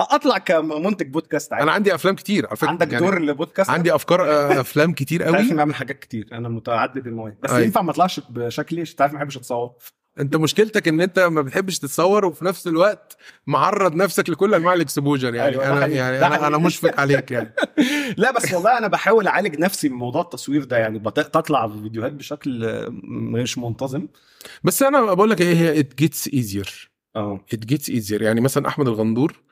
[0.00, 1.62] اطلع كمنتج بودكاست عادي.
[1.64, 2.68] أنا عندي أفلام كتير على فكرة.
[2.68, 6.28] عندك يعني دور لبودكاست؟ عندي أفكار آه، أفلام كتير عارف قوي إني بعمل حاجات كتير.
[6.32, 7.36] أنا متعدد المواهب.
[7.42, 7.64] بس أيوة.
[7.64, 9.70] ينفع ما أطلعش بشكلي عشان تعرف ما بحبش اتصور
[10.18, 15.34] انت مشكلتك ان انت ما بتحبش تتصور وفي نفس الوقت معرض نفسك لكل انواع الاكسبوجر.
[15.34, 15.86] يعني أيوة، أنا.
[15.86, 16.60] يعني أنا حقيقي.
[16.60, 17.54] مشفق عليك يعني.
[18.16, 20.76] لا بس والله أنا بحاول أعالج نفسي من موضوع التصوير ده.
[20.78, 24.08] يعني بط- تطلع في فيديوهات بشكل مش منتظم.
[24.64, 26.70] بس أنا بقول لك إيه هي it gets easier.
[27.16, 27.44] آه.
[27.54, 28.22] It gets easier.
[28.22, 29.42] يعني مثلا أحمد الغندور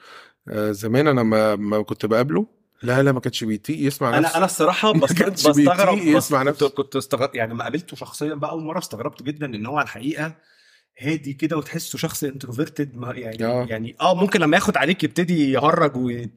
[0.49, 2.47] آه، زمان أنا ما ما كنت بقابله
[2.83, 6.17] لا لا ما كانش بيطيق يسمع أنا نفسه أنا الصراحة ما بست- كانش بستغرب بيطيق
[6.17, 6.69] بس يسمع نفسه.
[6.69, 10.35] كنت استغرب يعني لما قابلته شخصيا بقى أول مرة استغربت جدا إن هو على الحقيقة
[11.01, 13.67] هادي كده وتحسه شخص introverted يعني آه.
[13.71, 15.97] يعني آه ممكن لما ياخد عليك يبتدي يهرج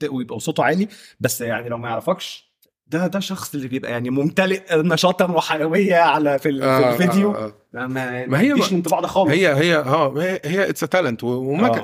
[0.10, 0.88] ويبقى صوته عالي
[1.20, 2.52] بس يعني لو ما يعرفكش
[2.88, 7.32] ده ده شخص اللي بيبقى يعني ممتلئ نشاطا وحيوية على في, ال- في آه، الفيديو
[7.36, 7.88] آه، آه.
[7.88, 11.28] ما, ما هي مفيش الانطباع ده خالص هي هي آه هي- هي it's talent آه.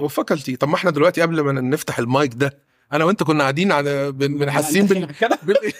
[0.03, 3.71] و faculty طب ما إحنا دلوقتي قبل ما نفتح المايك ده أنا وانت كنا قاعدين
[3.71, 5.07] على بن- بن- حاسين بال
[5.43, 5.57] بال-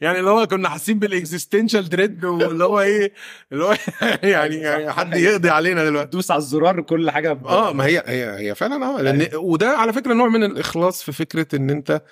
[0.00, 3.12] يعني اللي هو كنا حاسين بال existential dread واللي هو إيه
[3.52, 3.74] اللي هو
[4.22, 6.10] يعني, يعني حد يقضي علينا دلوقتي.
[6.10, 7.46] دوس على الزرار كل حاجة ب...
[7.46, 11.12] آه ما هي هي هي فعلا آه لأن وده على فكرة نوع من الإخلاص في
[11.12, 12.02] فكرة إن أنت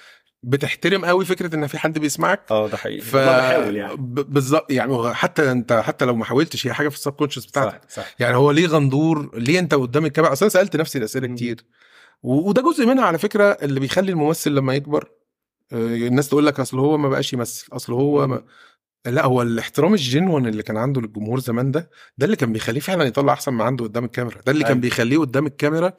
[0.43, 2.41] بتحترم قوي فكرة إن في حد بيسمعك.
[2.51, 3.01] آه ده حقيقي.
[3.01, 3.95] ف بحاول يعني.
[3.99, 7.81] بالظبط يعني حتى أنت حتى لو ما حاولتش هي حاجة في ال subconscious بتاعتك.
[7.89, 8.15] صح صح.
[8.19, 11.27] يعني هو ليه غندور ليه أنت قدام الكاميرا أصل أنا سألت نفسي الأسئلة.
[11.35, 11.57] كتير.
[12.23, 15.11] وده جزء منها على فكرة اللي بيخلي الممثل لما يكبر
[15.73, 18.43] آه، الناس تقول لك أصل هو ما بقاش يمثل أصل هو ما...
[19.07, 23.05] لا هو الاحترام الجنون اللي كان عنده للجمهور زمان ده ده اللي كان بيخليه فعلا
[23.05, 24.81] يطلع أحسن ما عنده قدام الكاميرا ده اللي كان أيوة.
[24.81, 25.93] بيخليه قدام الكاميرا.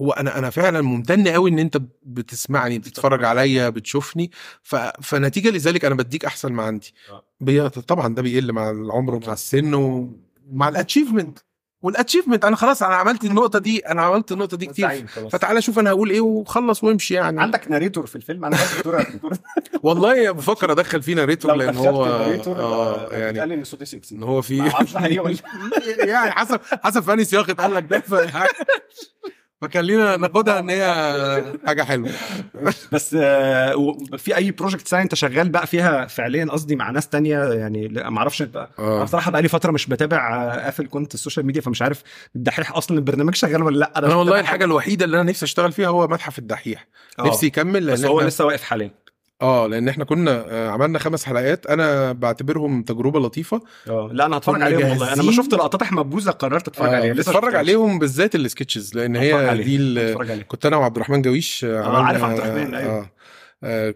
[0.00, 4.30] هو أنا أنا فعلا ممتن قوي إن أنت بتسمعني بتتفرج عليا بتشوفني
[4.62, 4.76] ف...
[4.76, 6.94] فنتيجة لذلك أنا بديك أحسن ما عندي.
[7.10, 7.24] آه.
[7.40, 7.68] بي...
[7.68, 11.38] طبعا ده بيقل مع العمر ومع السن ومع ال achievement
[11.82, 15.06] وال achievement أنا خلاص أنا عملت النقطة دي أنا عملت النقطة دي كتير.
[15.32, 17.42] فتعالى شوف أنا هقول إيه وخلص وامشي يعني.
[17.42, 19.04] عندك narrator في الفيلم؟ أنا دور
[19.82, 24.14] والله بفكر أدخل في narrator لو لأن هو narrator آه يعني قال إن صوتي سكسي.
[24.14, 24.56] إن هو في
[25.98, 28.02] يعني حسب حسب funny سياق اتقال لك ده
[29.62, 32.10] فخلينا ناخدها إن هي حاجة حلوة.
[32.92, 37.44] بس آه، في أي project ثاني أنت شغال بقى فيها فعليا؟ قصدي مع ناس تانية
[37.52, 38.56] يعني ما أعرفش أنت.
[38.56, 39.04] أنا آه.
[39.04, 42.02] بصراحة بقى لي فترة مش بتابع آه، قافل كنت ال social media فمش عارف
[42.36, 43.98] الدحيح أصلا البرنامج شغال ولا لأ.
[43.98, 46.86] أنا والله الحاجة الوحيدة اللي أنا نفسي أشتغل فيها هو متحف الدحيح.
[47.18, 47.26] آه.
[47.26, 48.90] نفسي يكمل بس هو لسه واقف حاليا.
[49.42, 54.36] آه لأن إحنا كنا آه، عملنا خمس حلقات أنا بعتبرهم تجربة لطيفة آه لا أنا
[54.36, 55.32] هتفرج عليهم والله أنا لما جاهزين.
[55.32, 57.54] شفت لقطات أحمد بوزه قررت أتفرج آه، عليها لسه اتفرج.
[57.54, 59.62] عليهم بالذات ال sketches لأن هي.
[59.64, 60.44] دي.
[60.48, 62.92] كنت أنا وعبد الرحمن جويش آه، آه، عارف عبد الرحمن، أيوة.
[62.92, 63.10] آه آه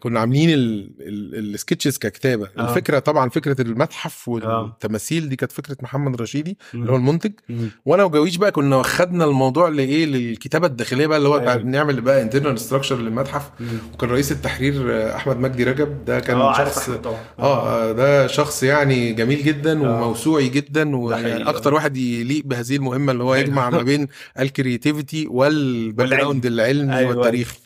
[0.00, 2.68] كنا عاملين ال- ال- ال sketches ككتابة آه.
[2.68, 7.70] الفكرة طبعا فكرة المتحف والتماثيل دي كانت فكرة محمد رشيدي اللي هو المنتج مم.
[7.86, 11.56] وأنا وجويش بقى كنا خدنا الموضوع لإيه للكتابة الداخلية بقى اللي هو أيوة.
[11.56, 13.66] نعمل بقى internal structure للمتحف مم.
[13.94, 18.26] وكان رئيس التحرير آه، أحمد مجدي رجب ده كان عارف شخص طبعا آه آه، ده
[18.26, 20.02] شخص يعني جميل جدا آه.
[20.02, 21.24] وموسوعي جدا ده حقيقي.
[21.26, 24.08] ويعني أكتر واحد يليق بهذه المهمة اللي هو يجمع ما بين
[24.40, 26.08] ال creativity وال back.
[26.08, 27.10] ground العلمي أيوة.
[27.16, 27.58] والتاريخي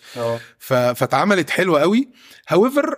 [0.58, 2.08] فاتعملت حلوة قوي.
[2.48, 2.96] however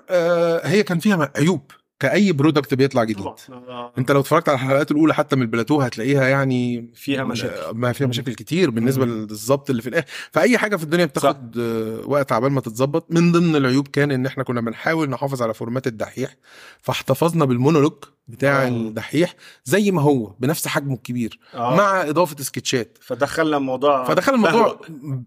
[0.65, 1.71] هي كان فيها عيوب.
[2.01, 3.25] كأي product بيطلع جديد.
[3.25, 3.37] طبعا.
[3.51, 3.93] آه.
[3.99, 7.75] انت لو اتفرجت على الحلقات الأولى حتى من البلاتو هتلاقيها يعني فيها مشاكل.
[7.75, 9.07] ما فيها مشاكل كتير بالنسبة.
[9.07, 13.07] للظبط اللي في الآخر فأي حاجة في الدنيا بتاخد آه، وقت عبال ما تتظبط.
[13.11, 16.37] من ضمن العيوب كان إن إحنا كنا بنحاول نحافظ على format الدحيح.
[16.81, 17.93] فاحتفظنا بالمونولوج.
[18.31, 18.69] بتاع آه.
[18.69, 21.77] الدحيح زي ما هو بنفس حجمه الكبير آه.
[21.77, 24.81] مع إضافة سكتشات فدخلنا الموضوع فدخل الموضوع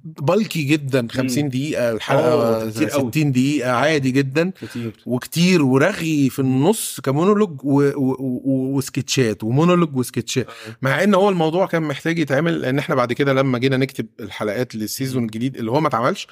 [0.03, 1.49] bulky جدا 50 مم.
[1.49, 3.11] دقيقة أوه، الحلقة كتير قوي.
[3.11, 7.81] 60 دقيقة عادي جدا كتير وكتير ورغي في النص كمونولوج و...
[7.81, 8.15] و...
[8.19, 8.77] و...
[8.77, 10.47] وسكتشات ومونولوج وسكتشات
[10.81, 14.75] مع إن هو الموضوع كان محتاج يتعمل لأن إحنا بعد كده لما جينا نكتب الحلقات
[14.75, 16.27] للسيزون الجديد اللي هو ما اتعملش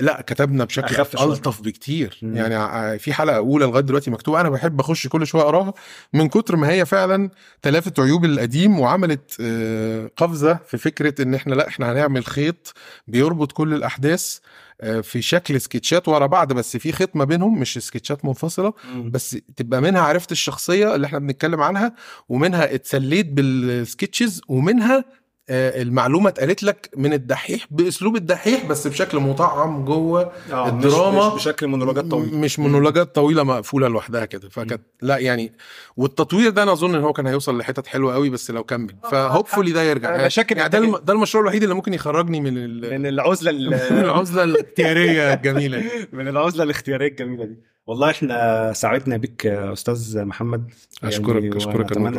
[0.00, 1.24] لا كتبنا بشكل أخف شوية.
[1.32, 2.36] ألطف بكتير مم.
[2.36, 5.74] يعني في حلقة أولى لغاية دلوقتي مكتوبة أنا بحب أخش كل شوية أقراها
[6.12, 7.30] من كتر ما هي فعلا
[7.62, 12.74] تلافت عيوب القديم وعملت آه، قفزة في فكرة إن إحنا لا إحنا هنعمل خيط
[13.08, 14.38] بيربط كل الأحداث
[14.80, 19.10] آه، في شكل سكتشات ورا بعض بس في خيط ما بينهم مش سكتشات منفصلة مم.
[19.10, 21.92] بس تبقى منها عرفت الشخصية اللي إحنا بنتكلم عنها
[22.28, 25.04] ومنها اتسليت بال sketches ومنها
[25.50, 31.28] المعلومة اتقالت لك من الدحيح بأسلوب الدحيح بس بشكل مطعم جوه آه، الدراما.
[31.28, 32.36] مش بشكل مونولوجات طويلة.
[32.36, 34.48] مش مونولوجات طويلة مقفولة لوحدها كده.
[34.48, 35.52] فكانت لا يعني
[35.96, 39.16] والتطوير ده أنا أظن إن هو كان هيوصل لحتت حلوة قوي بس لو كمل ف
[39.16, 40.10] hopefully ده يرجع.
[40.10, 44.42] يعني ده الم- ده المشروع الوحيد اللي ممكن يخرجني من ال- من العزلة ال- العزلة
[44.44, 45.78] الاختياريه الجميلة.
[45.78, 45.88] دي.
[46.16, 47.56] من العزلة الاختيارية الجميلة دي.
[47.86, 50.70] والله إحنا سعدنا بك أستاذ محمد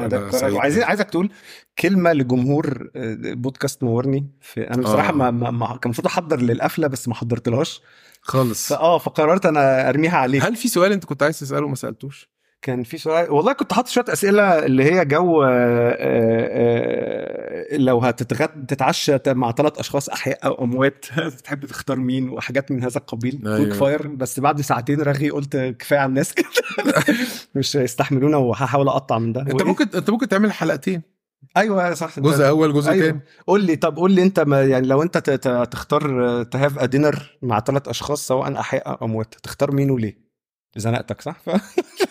[0.04, 0.40] ده أنا يتكرر.
[0.40, 0.54] سعيد.
[0.54, 1.30] وعايزين عايزك تقول
[1.80, 5.12] كلمة لجمهور آه، بودكاست نورني في أنا بصراحة آه.
[5.12, 7.82] ما, ما, كان المفروض أحضر للقفلة بس ما حضرتلهاش
[8.22, 12.30] خالص فآه فقررت أنا أرميها عليك هل في سؤال أنت كنت عايز تسأله ما سألتوش
[12.62, 15.96] كان في سؤال والله كنت حاطط شوية أسئلة اللي هي جو آه، آه،
[17.74, 21.06] آه، لو هتتغد تتعشى مع ثلاث أشخاص أحياء أو أموات
[21.44, 23.58] تحب تختار مين وحاجات من هذا القبيل أيوة.
[23.58, 26.48] quick fire بس بعد ساعتين رغي قلت كفاية على الناس كده
[27.56, 31.02] مش هيستحملونا وهحاول أقطع من ده أنت؟ ممكن أنت ممكن تعمل حلقتين
[31.58, 33.06] أيوه صح جزء أول جزء أيوة.
[33.06, 35.18] تاني قول لي طب قول لي أنت ما يعني لو أنت
[35.72, 40.28] تختار تهاف دينر مع ثلاث أشخاص سواء أحياء أو أموات تختار مين وليه؟
[40.76, 41.50] زنقتك صح؟ ف...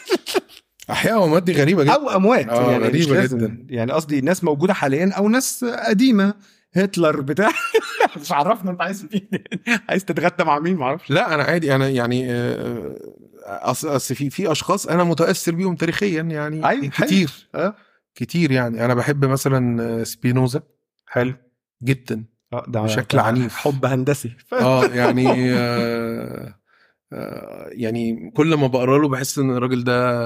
[0.91, 1.93] أحياء واموات دي غريبة جدا.
[1.93, 3.39] أو أموات آه، يعني مش غريبة لازم.
[3.39, 3.67] جدا.
[3.71, 6.35] يعني قصدي ناس موجودة حاليا أو ناس قديمة.
[6.75, 7.49] هتلر بتاع
[8.21, 9.29] مش عرفنا أنت عايز مين.
[9.89, 12.97] عايز تتغدى مع مين؟ معرفش لا أنا عادي أنا يعني آه،
[13.47, 17.07] اصل اصل في في أشخاص أنا متأثر بيهم تاريخيا يعني أيوة، حلو.
[17.07, 17.31] كتير.
[17.55, 17.75] آه.
[18.15, 18.85] كتير يعني.
[18.85, 20.63] أنا بحب مثلا آه، سبينوزا.
[21.07, 21.35] حلو.
[21.83, 22.25] جدا.
[22.69, 23.57] ده بشكل عنيف.
[23.57, 24.37] حب هندسي.
[24.53, 26.55] آه يعني آه آه
[27.73, 30.21] يعني كل ما بقرا له بحس إن الراجل ده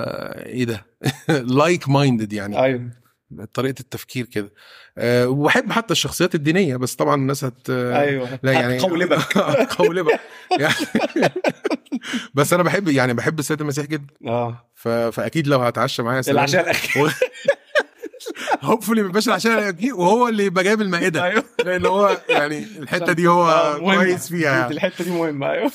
[0.46, 0.86] إيه ده؟
[1.58, 2.62] like minded يعني.
[2.62, 2.90] أيوه.
[3.54, 4.52] طريقة التفكير كده.
[4.98, 8.38] آه وبحب حتى الشخصيات الدينية بس طبعا الناس هت أيوه.
[8.42, 9.38] لا يعني قولبك
[9.78, 10.20] قولبك
[10.58, 10.74] يعني
[12.34, 14.14] بس أنا بحب يعني بحب السيد المسيح جدا.
[14.26, 14.70] آه.
[15.10, 16.22] فأكيد لو هتعشى معايا.
[16.28, 17.14] العشاء الأخير.
[18.62, 23.28] هوبفully ما يبقاش العشاء وهو اللي يبقى جايب المائدة أيوه لأن هو يعني الحتة دي
[23.28, 23.78] هو آه،.
[23.78, 24.74] كويس فيها يعني.
[24.74, 25.68] الحتة دي مهمة أيوه.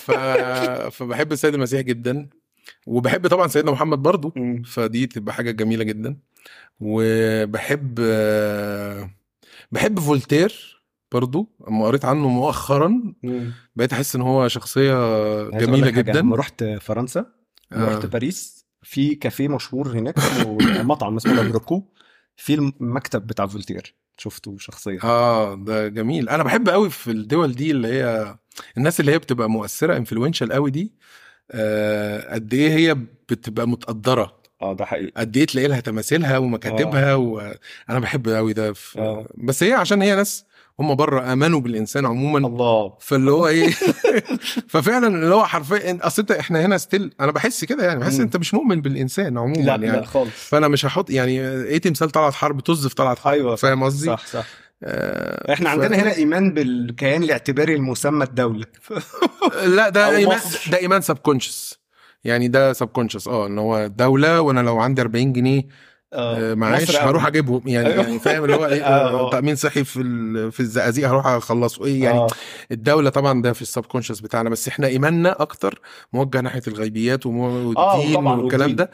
[0.89, 2.29] فبحب السيد المسيح جدا
[2.87, 4.33] وبحب طبعا سيدنا محمد برضو.
[4.65, 6.17] فدي تبقى حاجة جميلة جدا
[6.79, 9.09] وبحب آه،
[9.71, 13.13] بحب فولتير برضو اما قريت عنه مؤخرا.
[13.75, 14.93] بقيت أحس إن هو شخصية
[15.49, 17.25] جميلة جدا لما رحت فرنسا
[17.71, 17.85] آه.
[17.85, 20.57] رحت باريس في كافيه مشهور هناك اسمه
[20.91, 21.83] مطعم اسمه لابروكو
[22.37, 23.95] في المكتب بتاع فولتير.
[24.17, 24.99] شفته شخصيا.
[25.03, 26.29] آه ده جميل.
[26.29, 28.35] أنا بحب قوي في الدول دي اللي هي
[28.77, 30.93] الناس اللي هي بتبقى مؤثرة influential قوي دي
[31.51, 32.93] آه قد إيه هي
[33.29, 34.37] بتبقى متقدرة.
[34.61, 35.11] آه ده حقيقي.
[35.17, 38.99] قد إيه تلاقي لها تماثيلها ومكاتبها وأنا بحب قوي ده في...
[38.99, 39.27] آه.
[39.37, 40.45] بس هي عشان هي ناس
[40.79, 42.47] هم بره آمنوا بالإنسان عموما.
[42.47, 42.93] الله.
[42.99, 43.69] فاللي هو إيه؟
[44.69, 48.19] ففعلا اللي هو حرفيا أصل أنت إحنا هنا still أنا بحس كده يعني بحس.
[48.19, 49.87] أنت مش مؤمن بالإنسان عموما لا يعني.
[49.87, 50.31] لا خالص.
[50.49, 53.33] فأنا مش هحط يعني إيه تمثال طلعت حرب طز في طلعت حرب.
[53.33, 54.45] أيوه فاهم قصدي؟ صح صح.
[54.83, 58.65] آه إحنا ف- عندنا هنا إيمان بالكيان الاعتباري المسمى الدولة.
[59.75, 60.39] لا ده إيمان.
[60.71, 61.79] ده إيمان subconscious
[62.23, 65.63] يعني ده subconscious آه إن هو دولة وأنا لو عندي 40 جنيه
[66.15, 67.09] آه، مصر أوي.
[67.09, 68.03] هروح أجيبهم يعني, أيوه.
[68.03, 69.27] يعني فاهم اللي هو إيه آه.
[69.27, 72.27] آه، تأمين صحي في ال- في الزقازيق هروح أخلصه إيه يعني آه.
[72.71, 75.81] الدولة طبعا ده في ال subconscious بتاعنا بس إحنا إيماننا أكتر
[76.13, 78.75] موجه ناحية الغيبيات والدين والكلام.
[78.75, 78.89] ده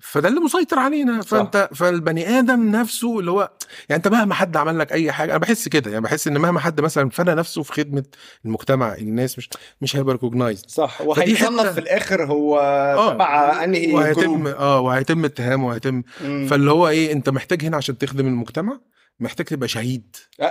[0.00, 1.20] فده اللي مسيطر علينا.
[1.22, 3.50] فانت فالبني آدم نفسه اللي هو
[3.88, 6.60] يعني انت مهما حد عمل لك أي حاجة أنا بحس كده يعني بحس إن مهما
[6.60, 8.04] حد مثلا فنى نفسه في خدمة
[8.44, 9.48] المجتمع الناس مش
[9.80, 10.98] مش هيبقى recognized صح.
[11.02, 12.58] حتة- في الآخر هو
[12.98, 13.12] آه.
[13.14, 16.02] تبع أنهي وهيتم آه وهيتم اتهامه وهيتم.
[16.22, 18.80] فاللي هو إيه أنت محتاج هنا عشان تخدم المجتمع؟
[19.20, 20.16] محتاج تبقى شهيد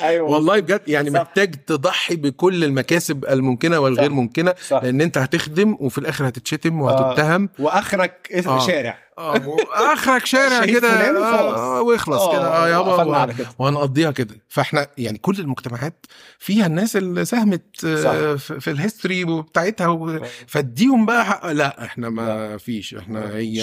[0.00, 1.20] أيوه والله بجد يعني صح.
[1.20, 4.14] محتاج تضحي بكل المكاسب الممكنة والغير صح.
[4.14, 8.66] ممكنة صح لأن أنت هتخدم وفي الآخر هتتشتم وهتتهم وآخرك اسم آه.
[8.66, 10.88] شارع آخرك شارع كده.
[10.88, 12.20] فلان آه، وخلاص.
[12.20, 12.48] آه، كده.
[12.48, 14.34] آه يابا وهنقضيها كده.
[14.48, 16.06] فاحنا يعني كل المجتمعات
[16.38, 18.34] فيها الناس اللي ساهمت آه،.
[18.36, 20.20] في الهيستوري بتاعتها و...
[20.46, 21.46] فاديهم بقى حق.
[21.46, 22.94] لا إحنا ما فيش.
[22.94, 23.62] إحنا هي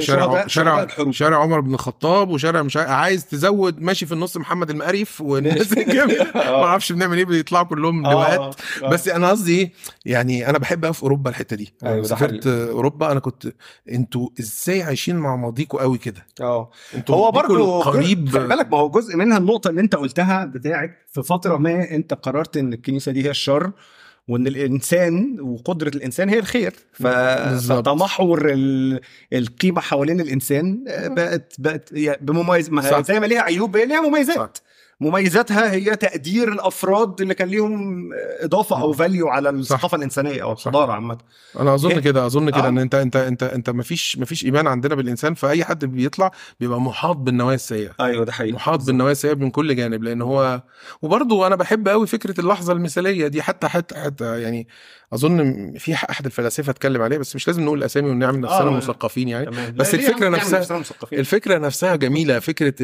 [0.00, 5.20] شارع شارع شارع عمر بن الخطاب وشارع مش عايز تزود ماشي في النص محمد المقريف
[5.20, 6.24] والناس الجميلة.
[6.34, 6.60] آه.
[6.60, 8.40] ما أعرفش بنعمل إيه بيطلعوا كلهم لواءات.
[8.82, 8.88] آه، آه.
[8.88, 9.72] بس أنا قصدي إيه
[10.04, 11.74] يعني أنا بحب قوي في أوروبا الحتة دي.
[11.84, 13.52] أيوة، سافرت أوروبا أنا كنت
[13.88, 16.70] أنتوا إزاي عايشين مع ماضيكوا قوي كده آه
[17.10, 21.22] هو برضه قريب خلي بالك ما هو جزء منها النقطة اللي أنت قلتها بتاعت في
[21.22, 23.72] فترة ما أنت قررت إن الكنيسة دي هي الشر
[24.28, 26.74] وإن الإنسان وقدرة الإنسان هي الخير.
[26.92, 29.00] فتمحور ال...
[29.32, 33.02] القيمة حوالين الإنسان آه، بقت بقت بمميز ما.
[33.02, 34.67] زي ما ليها عيوب هي ليها مميزات صح.
[35.00, 40.92] مميزاتها هي تقدير الأفراد اللي كان ليهم إضافة أو فاليو على الثقافة الإنسانية أو الحضاره
[40.92, 41.18] عامة.
[41.60, 42.68] أنا أظن إيه؟ كده أظن كده آه.
[42.68, 46.30] إن أنت أنت أنت أنت ما فيش ما فيش إيمان عندنا بالإنسان فأي حد بيطلع
[46.60, 47.90] بيبقى محاط بالنوايا السيئة.
[48.00, 48.52] أيوه ده حقيقي.
[48.52, 50.62] محاط بالنوايا السيئة من كل جانب لأن هو
[51.02, 54.68] وبرضه أنا بحب قوي فكرة اللحظة المثالية دي حتى حتى حتى يعني
[55.12, 58.70] أظن في أحد الفلاسفة اتكلم عليها بس مش لازم نقول الاسامي ونعمل نفسنا آه.
[58.76, 62.74] مثقفين يعني تمام بس يعني نفسها-؟ الفكرة نفسها جميلة فكرة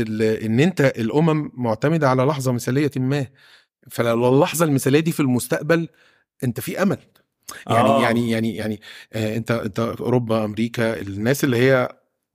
[0.47, 3.27] إن أنت الأمم معتمدة على لحظة مثالية ما
[3.91, 5.89] فلو اللحظه المثالية دي في المستقبل
[6.45, 6.99] أنت في أمل
[7.67, 8.03] يعني آه.
[8.03, 8.81] يعني يعني يعني
[9.13, 11.89] آه أنت أنت أوروبا أمريكا الناس اللي هي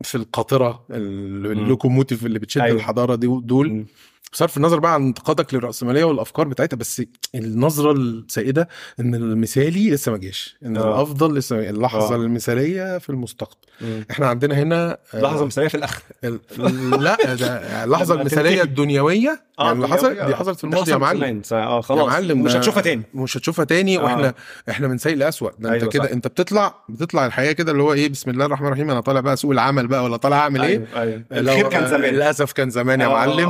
[0.04, 2.78] في القاطرة ال- اللوكوموتيف اللي بتشد أيوة.
[2.78, 3.86] الحضارة دي دول مم.
[4.34, 7.02] بصرف النظر بقى عن انتقادك للرأسمالية والأفكار بتاعتها بس
[7.36, 8.68] النظرة السائدة
[9.00, 10.88] إن المثالي لسه ما جاش إن آه.
[10.96, 12.18] الأفضل لسه اللحظة آه.
[12.18, 14.06] المثالية في المستقبل مم.
[14.12, 16.39] إحنا عندنا هنا آه، لحظة مثالية في الآخر ال-
[17.04, 17.46] لا ده
[17.84, 18.62] اللحظه المثاليه.
[18.62, 20.15] الدنيوية آه، يعني اللي حصل.
[20.28, 21.42] دي حصلت في الماضي يا معلم.
[21.52, 24.04] آه خلاص يا معلم مش هتشوفها تاني مش هتشوفها تاني آه.
[24.04, 24.34] وإحنا
[24.70, 26.12] إحنا من سيء لاسوء ده أنت أيوة كده.
[26.13, 29.38] أنت بتطلع بتطلع الحياة كده اللي هو إيه بسم الله الرحمن الرحيم أنا طالع بقى
[29.38, 33.02] سوق العمل بقى ولا طالع أعمل إيه أيوه لو- الخير كان زمان للأسف كان زمان
[33.02, 33.10] يا آه.
[33.10, 33.50] معلم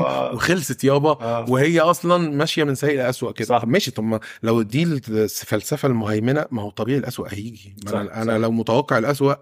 [0.69, 1.45] وخلصت يابا آه.
[1.49, 3.65] وهي أصلا ماشية من سيء لاسوء كده صح.
[3.65, 8.21] ماشي طب ما لو دي الفلسفة المهيمنة ما هو طبيعي الاسوء هيجي ما صح، أنا,
[8.21, 8.37] أنا صح.
[8.37, 9.35] لو متوقع الاسوء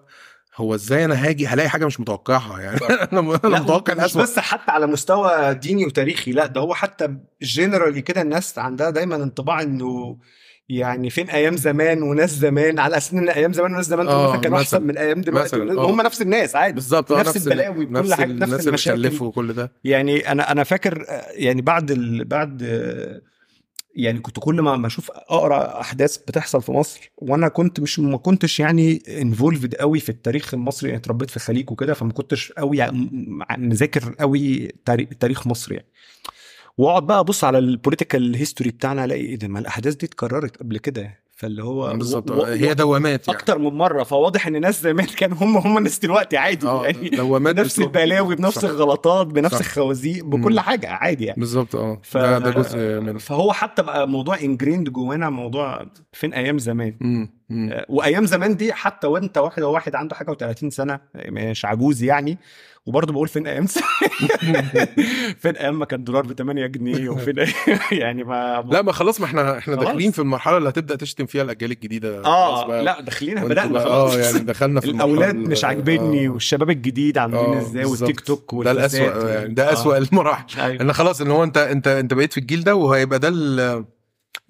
[0.56, 2.80] هو إزاي أنا هاجي هلاقي حاجة مش متوقعها يعني
[3.14, 8.02] أنا متوقع مش الاسوء بس حتى على مستوى ديني وتاريخي لا ده هو حتى جنرالي
[8.02, 10.18] كده الناس عندها دايما انطباع إنه
[10.70, 14.38] يعني فين أيام زمان وناس زمان على أساس إن أيام زمان وناس زمان دول آه،
[14.42, 14.82] كانوا أحسن.
[14.84, 15.90] من أيام دلوقتي آه.
[15.90, 19.08] هم نفس الناس عادي بالظبط آه، نفس البلاوي بكل نفس حاجة، ال- نفس الناس اللي
[19.08, 19.26] المشاكل.
[19.26, 22.26] وكل ده يعني أنا أنا فاكر يعني بعد ال...
[22.26, 22.62] بعد
[23.96, 28.60] يعني كنت كل ما أشوف أقرأ أحداث بتحصل في مصر وأنا كنت مش ما كنتش
[28.60, 33.44] يعني انفولفد قوي في التاريخ المصري يعني اتربيت في الخليج وكده فما كنتش قوي م-
[33.58, 34.72] مذاكر قوي
[35.20, 35.86] تاريخ مصر يعني
[36.78, 40.58] واقعد بقى أبص على ال political history بتاعنا ألاقي إيه ده ما الأحداث دي اتكررت
[40.58, 44.82] قبل كده فاللي هو بالظبط و- هي دوامات يعني أكتر من مرة فواضح إن ناس
[44.82, 47.80] زمان كانوا هم هم الناس دلوقتي عادي آه يعني دوامات بنفس.
[47.80, 48.70] البلاوي بنفس صح.
[48.70, 49.60] الغلطات بنفس صح.
[49.60, 50.30] الخوازيق مم.
[50.30, 52.18] بكل حاجة عادي يعني بالظبط آه ف...
[52.18, 57.30] ده, ده جزء من فهو حتى بقى موضوع ingrained جوانا موضوع فين أيام زمان مم.
[57.50, 57.70] مم.
[57.72, 62.38] آه، وأيام زمان دي حتى وأنت واحد واحد عنده حاجة و30 سنة مش عجوز يعني
[62.88, 63.66] وبرضه بقول فين أيام
[65.42, 67.36] فين أيام ما كان الدولار ب 8 جنيه وفين
[67.92, 69.76] يعني ما لا ما خلاص ما إحنا إحنا.
[69.76, 72.82] داخلين في المرحلة اللي هتبدأ تشتم فيها الأجيال الجديدة آه.
[72.82, 76.30] لا داخلينها بدأنا بقى- خلاص آه يعني دخلنا في الأولاد مش عاجبني آه.
[76.30, 77.86] والشباب الجديد عاملين آه، إزاي.
[77.86, 79.74] والتيك توك ده الاسوء يعني ده آه.
[79.74, 80.82] اسوء المراحل أيوة.
[80.82, 83.30] إن خلاص إن هو أنت أنت أنت بقيت في الجيل ده وهيبقى ده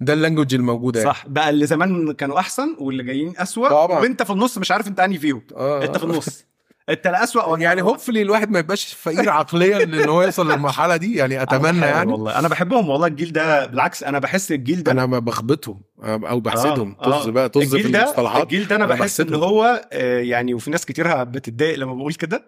[0.00, 1.12] ده اللانجوج الموجودة يعني.
[1.12, 4.00] صح بقى اللي زمان كانوا أحسن واللي جايين أسوأ طبعا.
[4.00, 5.84] وأنت في النص مش عارف أنت أنهي فيهم آه.
[5.84, 6.44] أنت في النص
[6.88, 11.42] انت ولا يعني hopefully الواحد ما يبقاش فقير عقليا لأن هو يوصل للمرحلة دي يعني
[11.42, 15.18] أتمنى يعني والله أنا بحبهم والله الجيل ده بالعكس أنا بحس الجيل ده أنا ما
[15.18, 17.22] بخبطهم أو بحسدهم آه، آه.
[17.22, 19.34] طز بقى طز في المصطلحات الجيل ده أنا أنا بحس إن.
[19.34, 22.44] هو آه، يعني وفي ناس كتير بتتضايق لما بقول كده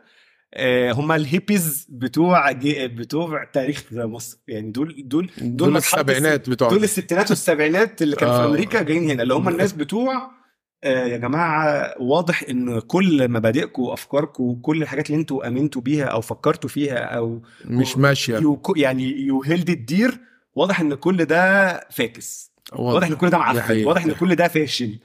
[0.55, 6.85] آه، هم الهيبيز بتوع بتوع تاريخ مصر يعني دول دول دول مرحلة السبعينات بتوع دول
[6.85, 8.47] الستينات والسبعينات اللي كانوا في آه.
[8.47, 10.40] أمريكا جايين هنا اللي هم الناس بتوع
[10.85, 16.71] يا جماعة واضح إن كل مبادئكم وأفكاركم وكل الحاجات اللي أنتوا آمنتوا بيها أو فكرتوا
[16.71, 18.57] فيها أو مش ماشية.
[18.77, 20.21] يعني you held dear
[20.55, 22.53] واضح إن كل ده فاكس.
[22.73, 23.07] واضح.
[23.07, 23.85] إن كل ده معفن.
[23.85, 24.99] واضح إن كل ده فاشل.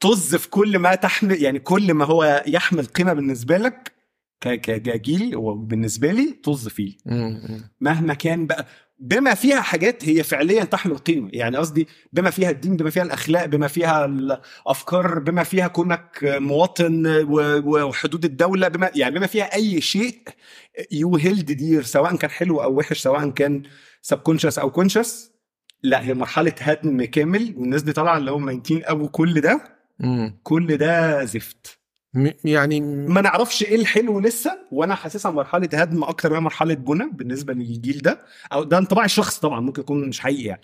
[0.00, 3.92] طز في كل ما تحمل يعني كل ما هو يحمل قيمة بالنسبة لك
[4.40, 6.96] كجيل وبالنسبة لي طز فيه.
[7.80, 8.66] مهما كان بقى
[9.02, 13.46] بما فيها حاجات هي فعليا تحمل قيمه يعني قصدي بما فيها الدين بما فيها الأخلاق
[13.46, 17.06] بما فيها الأفكار بما فيها كونك مواطن
[17.64, 20.18] وحدود الدولة بما يعني بما فيها أي شيء
[20.92, 23.62] you held dear سواء كان حلو أو وحش سواء كان
[24.02, 25.32] subconscious أو conscious
[25.82, 29.60] لا هي مرحلة هدم كامل والناس دي طالعة اللي هم ميتين أبو كل ده.
[30.42, 31.78] كل ده زفت
[32.44, 37.52] يعني ما نعرفش إيه الحلو لسه وأنا حاسسها مرحلة هدم أكتر من مرحلة بنى بالنسبة
[37.54, 38.20] للجيل ده.
[38.52, 40.60] أو ده انطباع الشخص طبعا ممكن يكون مش حقيقي يعني.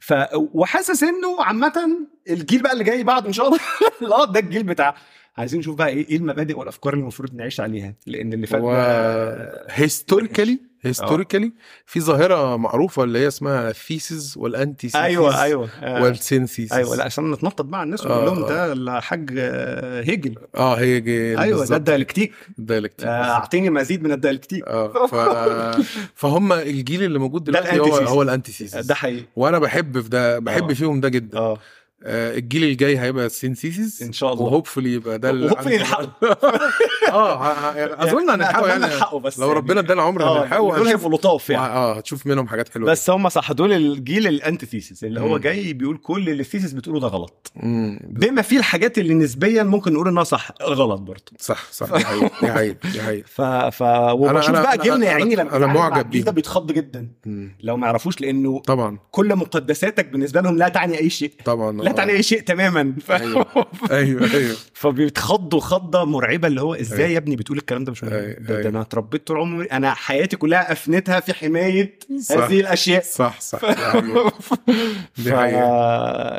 [0.00, 4.24] ف وحاسس إنه عامه الجيل بقى اللي جاي بعده إن شاء الله.
[4.32, 4.94] ده الجيل بتاع
[5.36, 8.72] عايزين نشوف بقى إيه إيه المبادئ والأفكار اللي المفروض نعيش عليها لأن اللي فات هو
[8.72, 11.52] ده historically historically
[11.86, 15.68] في ظاهرة معروفة اللي هي اسمها ال thesis وال antithesis أيوه أيوه.
[15.82, 16.02] آه.
[16.02, 18.48] وال synthesis أيوه لا عشان نتنطط مع الناس آه، ونقول لهم آه.
[18.48, 20.34] ده الحاج آه، هيجل.
[20.56, 21.72] آه هيجل أيوه ده بالظبط.
[21.78, 22.32] ال dialectic.
[22.58, 24.64] ال dialectic آه، أعطيني مزيد من ال dialectic.
[24.66, 25.14] آه ف...
[26.20, 29.24] فهم الجيل اللي موجود ده دلوقتي هو هو ال antithesis ده حقيقي.
[29.36, 30.74] وأنا بحب في ده بحب آه.
[30.74, 31.38] فيهم ده جدا.
[31.38, 31.58] آه آه.
[32.02, 35.66] الجيل الجاي هيبقى ال synthesis إن شاء الله و hopefully يبقى ده اللي و hopefully
[35.66, 36.12] نلحقه.
[37.12, 38.86] آه ه- ه- أظن هنلحقه يعني
[39.24, 39.58] بس لو يعني.
[39.58, 43.10] ربنا ادانا عمر آه هنلحقه دول هيبقوا لطاف يعني آه هتشوف منهم حاجات حلوة بس
[43.10, 45.38] هم صح دول الجيل ال antithesis اللي هو.
[45.38, 47.52] جاي بيقول كل اللي ال thesis بتقوله ده غلط.
[48.02, 52.04] بما فيه الحاجات اللي نسبيا ممكن نقول إنها صح غلط برضه صح صح دي
[52.52, 53.82] حقيقة دي حقيقة ف ف
[54.12, 56.32] وبشوف بقى جيلنا يا عيني لما مع معجب الجيل ده.
[56.32, 57.08] بيتخض جدا.
[57.60, 61.94] لو ما يعرفوش لأنه طبعا كل مقدساتك بالنسبة لهم لا تعني أي شيء طبعا لا
[61.94, 61.96] آه.
[61.96, 63.10] تعني اي شيء تماما ف...
[63.12, 63.46] أيوه.
[63.90, 67.10] أيوه أيوه فبيتخضوا خضة مرعبة اللي هو إزاي أيوه.
[67.12, 68.26] يا ابني بتقول الكلام ده مش مهم أيوه.
[68.32, 68.68] ده, ده أيوه.
[68.68, 72.36] أنا اتربيت طول عمري أنا حياتي كلها أفنيتها في حماية صح.
[72.38, 73.60] هذه الأشياء صح صح.
[75.18, 75.34] دي ف...
[75.34, 75.60] حقيقة.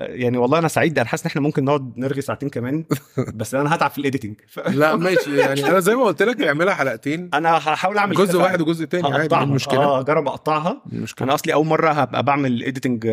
[0.05, 2.85] يعني والله أنا سعيد أنا حاسس إن إحنا ممكن نقعد نرغي ساعتين كمان
[3.35, 4.59] بس أنا هتعب في ال editing ف...
[4.59, 8.37] لا ماشي يعني أنا زي ما قلت لك اعملها حلقتين أنا هحاول أعمل جزء.
[8.39, 12.63] واحد وجزء تاني عادي المشكلة آه اجرب أقطعها المشكلة أنا أصلي أول مرة هبقى بعمل
[12.63, 13.07] editing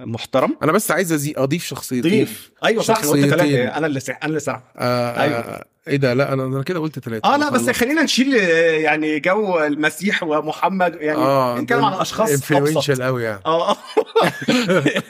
[0.00, 2.10] محترم أنا بس عايز أزي- اضيف شخصيتين.
[2.10, 3.26] ضيف أيوه صح قلت.
[3.26, 3.64] ثلاثة.
[3.76, 4.16] أنا اللي سرح.
[4.16, 5.10] أنا اللي سرح آه.
[5.10, 7.34] آه إيه ده؟ لا أنا أنا كده قلت ثلاثة.
[7.34, 8.40] آه لا بس خلينا نشيل آه،
[8.78, 12.52] يعني جو المسيح ومحمد يعني آه نتكلم عن أشخاص أبسط.
[12.52, 13.40] influential قوي يعني.
[13.46, 13.76] آه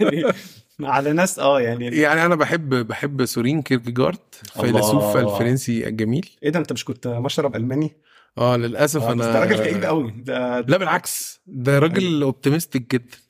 [0.00, 0.24] يعني
[0.82, 1.86] على ناس آه يعني.
[1.86, 4.18] يعني أنا بحب بحب سورين كيركيجارد
[4.60, 5.16] فيلسوف.
[5.16, 6.30] الفرنسي الجميل.
[6.42, 7.96] إيه ده؟ أنت مش كنت مشرب ألماني؟
[8.38, 11.40] آه للأسف آه، أنا ده راجل كئيب قوي ده لا بالعكس.
[11.46, 13.16] ده راجل optimistic جدا.
[13.16, 13.27] آه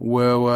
[0.00, 0.20] و...
[0.20, 0.50] و...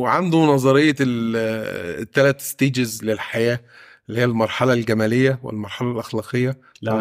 [0.00, 3.60] وعنده نظرية الثلاث stages للحياة
[4.08, 6.92] اللي هي المرحلة الجمالية والمرحلة الأخلاقية لا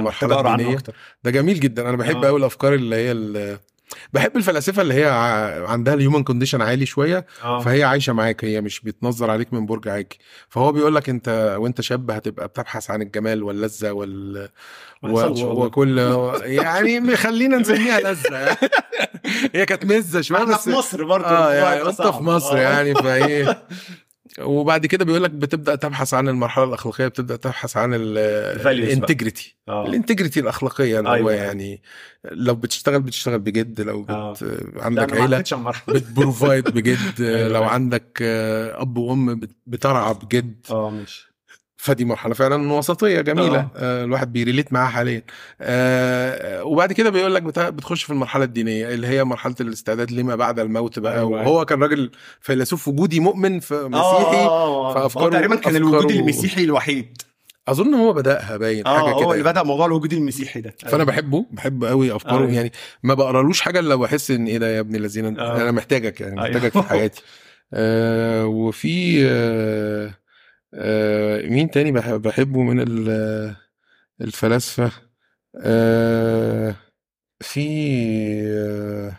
[0.52, 0.76] الدينية.
[0.76, 2.28] أكتر ده جميل جدا أنا بحب آه.
[2.28, 3.12] قوي الأفكار اللي هي.
[4.14, 5.10] بحب الفلاسفة اللي هي
[5.68, 7.60] عندها ال human condition عالي شوية آه.
[7.60, 10.20] فهي عايشة معاك هي مش بتنظر عليك من برج عاجي.
[10.50, 14.50] فهو بيقول لك انت وانت شاب هتبقى بتبحث عن الجمال واللذة وال
[15.04, 15.66] و...
[15.66, 16.00] وكل
[16.44, 18.58] يعني خلينا نسميها لذة.
[19.56, 22.14] هي كانت مزة شوية بس في مصر برضه آه الموضوع يعني هيبقى انت صعب.
[22.14, 22.62] في مصر آه.
[22.62, 23.64] يعني فإيه.
[24.40, 27.94] وبعد كده بيقول لك بتبدأ تبحث عن المرحلة الأخلاقية بتبدأ تبحث عن.
[27.94, 31.32] ال integrity ال integrity الأخلاقية اللي هو أيوة.
[31.34, 31.82] يعني
[32.32, 34.10] لو بتشتغل بتشتغل بجد لو بت...
[34.10, 34.36] آه.
[34.76, 35.44] عندك عيلة
[35.88, 37.48] بت provide بجد أيوة.
[37.48, 41.31] لو عندك آه، أب وأم بت- بترعى بجد آه ماشي
[41.84, 43.72] فدي مرحلة فعلا وسطية جميلة آه.
[43.76, 44.04] آه.
[44.04, 45.22] الواحد بي relate معاها حاليا
[45.62, 50.60] آه وبعد كده بيقول لك بتخش في المرحلة الدينية اللي هي مرحلة الاستعداد لما بعد
[50.60, 51.30] الموت بقى أيوة.
[51.30, 54.46] وهو كان راجل فيلسوف وجودي مؤمن في مسيحي
[54.94, 57.22] فأفكاره- هو تقريبا كان الوجود المسيحي الوحيد
[57.68, 59.44] أظن هو بدأها باين حاجة هو كده اللي يعني.
[59.44, 62.52] بدأ موضوع الوجود المسيحي ده فأنا بحبه بحب قوي أفكاره أيوة.
[62.52, 62.72] يعني
[63.04, 65.62] ما بقرالوش حاجة إلا بحس إن إيه ده يا ابن الذين آه.
[65.62, 66.56] أنا محتاجك يعني أيوة.
[66.56, 67.22] محتاجك في حياتي
[67.74, 70.14] آه وفي آه
[70.74, 73.56] آه مين تاني بح- بحبه من ال-
[74.22, 74.92] الفلاسفة؟
[75.58, 76.76] آه
[77.42, 77.62] في
[78.48, 79.18] آه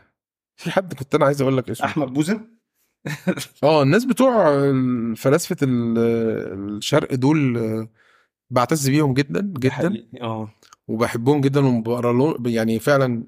[0.57, 1.87] في حد كنت أنا عايز أقول لك اسمه.
[1.87, 2.49] أحمد بوزن؟
[3.65, 4.33] آه الناس بتوع
[5.17, 5.99] فلاسفه ال-
[6.77, 7.89] الشرق دول آه،
[8.51, 10.07] بعتز بيهم جدا جدا.
[10.23, 10.51] آه.
[10.89, 13.25] وبحبهم جدا وبقرا يعني فعلا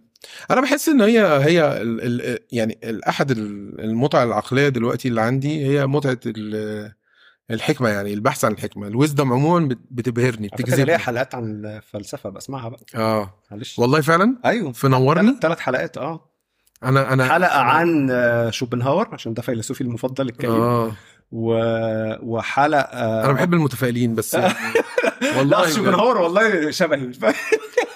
[0.50, 2.78] أنا بحس إن هي هي ال ال يعني
[3.08, 6.92] احد ال- المتع العقلية دلوقتي اللي عندي هي متعة ال-
[7.50, 8.86] الحكمة يعني البحث عن الحكمة.
[8.88, 12.80] الويزدم عموما بت- بتبهرني فكرة ليا بتجذبني حلقات عن الفلسفة بسمعها بقى.
[12.94, 13.34] آه.
[13.50, 13.78] معلش.
[13.78, 14.72] والله فعلا؟ أيوه.
[14.72, 16.30] في نورني ثلاث حلقات آه.
[16.84, 20.92] أنا أنا حلقة عن آه، شوبنهاور عشان ده فيلسوفي المفضل الكئيب آه.
[21.32, 21.54] و...
[22.22, 24.54] وحلق أنا بحب المتفائلين بس يعني.
[25.36, 27.10] والله شوبنهاور والله شبهي.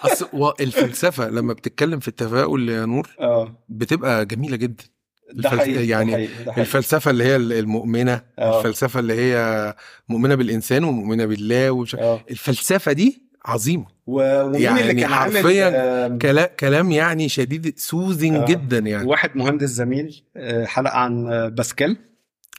[0.05, 3.55] أصل و- الفلسفة لما بتتكلم في التفاؤل يا نور آه.
[3.69, 4.85] بتبقى جميلة جدا.
[5.33, 6.61] ده الفلس- حقيقي يعني ده حقيقي ده حقيقي.
[6.61, 8.59] الفلسفة اللي هي المؤمنة آه.
[8.59, 9.75] الفلسفة اللي هي
[10.09, 11.95] مؤمنة بالإنسان ومؤمنة بالله ومش...
[11.95, 14.21] آه الفلسفة دي عظيمة و-
[14.55, 16.47] يعني اللي كان حرفياً كلا...
[16.47, 18.45] كلام يعني شديد سوزنج آه.
[18.45, 21.97] جدا يعني واحد مهندس زميل آه، حلقه عن آه، باسكال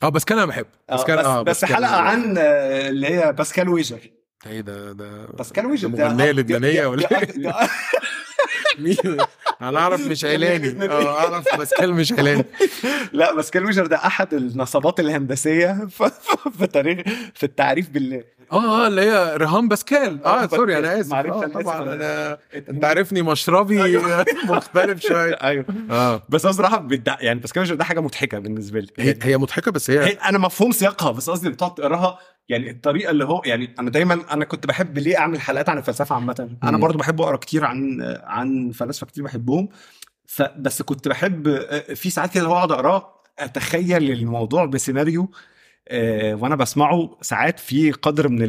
[0.04, 2.90] آه بس كان أنا بحب آه، بس كان بس, آه بس باسكال- حلقه عن آه،
[2.90, 4.00] اللي هي باسكال ويجر
[4.48, 7.52] إيه ده ده باسكال ويجر ده مغنية لبنانية ولا إيه؟ مين
[9.62, 10.86] أنا أعرف مش عيلاني.
[10.86, 12.46] أه أعرف باسكال مش عيلاني.
[13.14, 15.88] لا باسكال ويجر ده أحد النصبات الهندسية
[16.58, 17.00] في تاريخ
[17.36, 20.24] في التعريف بالله آه آه اللي هي ريهام باسكال.
[20.26, 21.00] آه، آه سوري أنا.
[21.00, 21.12] آسف.
[21.12, 21.48] معلش، آه.
[21.48, 23.98] طبعا أنا انت أنت عارفني مشربي
[24.50, 25.34] مختلف شوية.
[25.44, 25.66] أيوه.
[25.92, 26.22] آه.
[26.30, 27.18] بس أنا صراحة بتدع...
[27.22, 28.88] يعني باسكال ده حاجة مضحكة بالنسبة لي.
[28.98, 32.20] هي هي مضحكة بس هي هي أنا مفهوم سياقها بس قصدي بتقعد تقراها.
[32.50, 36.16] يعني الطريقة اللي هو يعني أنا دايما أنا كنت بحب ليه أعمل حلقات عن الفلسفة
[36.16, 36.50] عامة.
[36.64, 36.78] أنا.
[36.78, 39.70] برضو بحب أقرأ كتير عن عن فلاسفة كتير بحبهم.
[40.26, 41.60] فبس كنت بحب
[41.96, 45.32] في ساعات كده هو أقعد أقراه أتخيل الموضوع بسيناريو
[46.34, 48.42] وأنا بسمعه ساعات في قدر من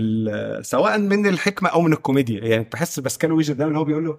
[0.62, 2.44] سواء من الحكمة أو من الكوميديا.
[2.44, 4.18] يعني بحس باسكال ويجر ده اللي هو بيقول له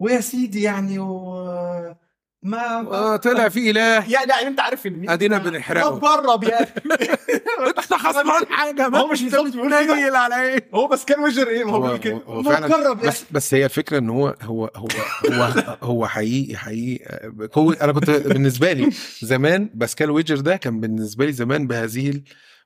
[0.00, 1.94] ويا سيدي يعني و
[2.42, 3.80] ما آه طلع في إله.
[3.80, 5.98] يعني يعني أنت عارف الميم أدينا بنحرقه.
[5.98, 6.66] بره يعني.
[7.68, 9.72] أنت خسران حاجة هو مش بالظبط بيقول
[10.16, 12.20] على إيه؟ هو بس كان وجر إيه؟ ما هو هو بيقول كده.
[12.26, 12.68] هو ما فعلا.
[12.68, 13.08] جرب يعني.
[13.08, 14.88] بس بس هي الفكرة إن هو هو هو
[15.32, 18.90] هو هو حقيقي حقيقي هو أنا كنت بالنسبة لي
[19.22, 22.22] زمان باسكال ويجر ده كان بالنسبة لي زمان بهذه ال-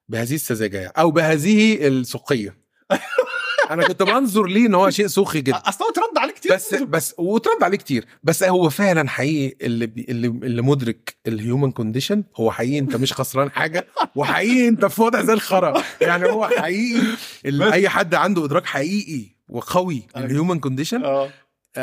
[0.08, 2.58] بهذه السذاجة أو بهذه السخيه
[3.70, 5.62] أنا كنت بنظر ليه إن هو شيء سخي جدا.
[5.66, 6.54] أصل هو اترد عليه كتير.
[6.54, 8.06] بس بس واترد عليه كتير.
[8.22, 12.96] بس هو فعلا حقيقي اللي بي اللي, اللي مدرك ال human condition هو حقيقي أنت
[12.96, 15.82] مش خسران حاجة وحقيقي أنت في وضع زي الخرا.
[16.00, 17.02] يعني هو حقيقي
[17.72, 20.02] أي حد عنده إدراك حقيقي وقوي.
[20.16, 21.30] ال human condition آه.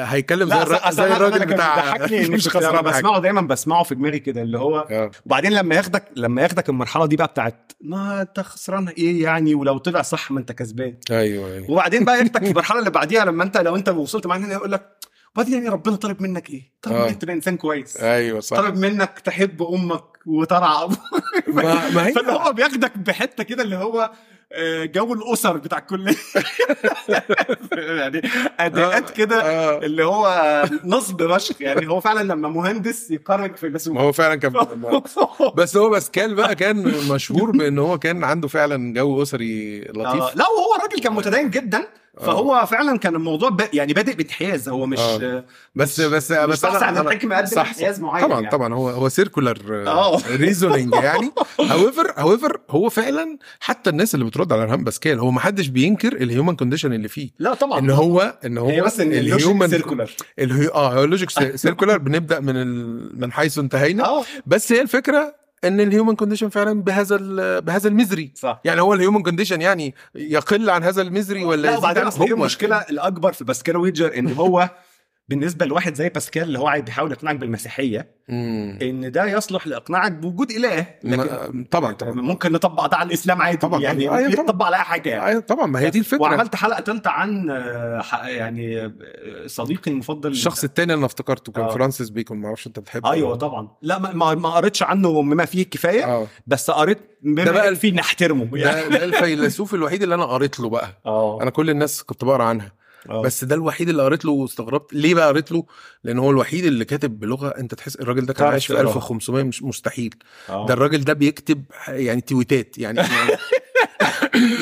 [0.03, 0.91] هيتكلم زي, الر...
[0.91, 5.11] زي الراجل بتاع مش خسران بسمعه دايما بسمعه في دماغي كده اللي هو آه.
[5.25, 9.77] وبعدين لما ياخدك لما ياخدك المرحلة دي بقى بتاعت ما انت خسران إيه يعني ولو
[9.77, 13.43] طلع صح ما أنت كسبان أيوه أيوه وبعدين بقى ياخدك في المرحلة اللي بعديها لما
[13.43, 14.95] أنت لو أنت وصلت معاه يقول لك
[15.35, 17.07] وبعدين يعني ربنا طالب منك إيه؟ طالب آه.
[17.07, 20.89] منك تبقى إنسان كويس أيوه صح طالب منك تحب أمك وترعى
[21.47, 24.11] ما, ما هي فاللي هو بياخدك بحتة كده اللي هو آه،
[24.85, 26.15] جو الأسر بتاع الكليه
[27.97, 28.21] يعني
[28.59, 29.77] اداءات كده آه.
[29.77, 34.35] اللي هو نصب فشخ يعني هو فعلا لما مهندس يقارن في ما بس هو فعلا
[34.35, 34.53] كان
[35.57, 40.35] بس هو باسكال بقى كان مشهور بأن هو كان عنده فعلا جو أسري آه، لطيف
[40.35, 41.87] لا وهو راجل كان متدين جدا.
[42.21, 43.61] فهو فعلا كان الموضوع ب...
[43.73, 45.21] يعني بادئ بانحياز هو مش آه.
[45.21, 45.43] آه.
[45.75, 48.51] بس بس مش بس بحث عن أنا- الحكمه قد صح، انحياز معين طبعا يعني.
[48.51, 49.57] طبعا هو هو circular
[49.87, 50.21] آه.
[50.35, 51.31] reasoning يعني
[51.69, 56.13] however however هو فعلا حتى الناس اللي بترد على رهان باسكال هو ما حدش بينكر
[56.13, 59.65] ال human condition اللي فيه لا طبعا إن هو إن هو بس إن ال logic
[59.65, 60.67] circular الهي...
[60.67, 63.21] آه هو ال logic circular بنبدأ من ال...
[63.21, 67.17] من حيث انتهينا آه بس هي الفكرة إن ال human condition فعلا بهذا.
[67.59, 68.61] بهذا ال misery صح.
[68.65, 72.31] يعني هو ال human condition يعني يقل عن هذا ال misery ولا لا وبعدين هي
[72.31, 74.69] المشكلة الأكبر في باسكال wager إن هو
[75.29, 78.79] بالنسبة لواحد زي باسكال اللي هو عايز بيحاول يقنعك بالمسيحية مم.
[78.81, 81.93] إن ده يصلح لإقناعك بوجود إله لكن طبعا.
[81.93, 84.17] طبعا ممكن نطبق ده على الإسلام عادي طبعا، يعني طبعا.
[84.17, 84.31] أيوة،.
[84.31, 85.09] يطبق على أي حاجة.
[85.09, 85.65] يعني أيوة طبعا.
[85.65, 86.21] ما هي دي الفكرة.
[86.21, 88.91] وعملت حلقة ثالثه عن آه، يعني آه،
[89.45, 90.31] صديقي المفضل.
[90.31, 91.69] الشخص التاني اللي أنا افتكرته كان آه.
[91.73, 93.67] فرانسيس بيكون ما أعرفش أنت بتحبه أيوه طبعا.
[93.81, 96.27] لا ما- ما قريتش عنه بما فيه الكفاية آه.
[96.47, 98.89] بس قريت بما ده بقى فيه نحترمه يعني.
[98.89, 100.89] ده, ده الفيلسوف الوحيد اللي أنا قريت له بقى.
[101.05, 101.41] آه.
[101.41, 102.71] أنا كل الناس كنت بقرأ عنها.
[103.09, 103.21] آه.
[103.21, 105.65] بس ده الوحيد اللي قريت له واستغربت ليه بقى قريت له
[106.03, 108.87] لأن هو الوحيد اللي كاتب بلغة أنت تحس الراجل ده كان عايش في تقراها.
[108.87, 110.15] 1500 مش مستحيل
[110.49, 110.65] آه.
[110.67, 113.01] ده الراجل ده بيكتب يعني تويتات يعني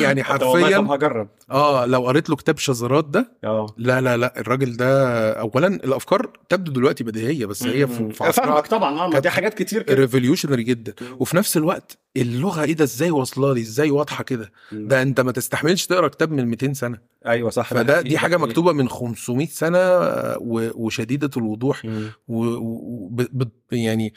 [0.02, 3.66] يعني, طب حرفيا هجرب آه لو قريت له كتاب شذرات ده آه.
[3.78, 8.68] لا لا لا الراجل ده اولا الأفكار تبدو دلوقتي بديهية بس هي في عصرها فاهمك
[8.68, 9.96] طبعا آه دي حاجات كتير كده.
[9.96, 10.94] revolutionary جدا.
[11.20, 15.32] وفي نفس الوقت اللغة إيه ده؟ إزاي واصلة لي؟ إزاي واضحة كده؟ ده أنت ما
[15.32, 16.98] تستحملش تقرأ كتاب من 200 سنة.
[17.28, 20.38] أيوه صح فده دي حاجة مكتوبة من 500 سنة آه،
[20.76, 21.82] وشديدة الوضوح.
[22.28, 24.14] و و ب- ب- يعني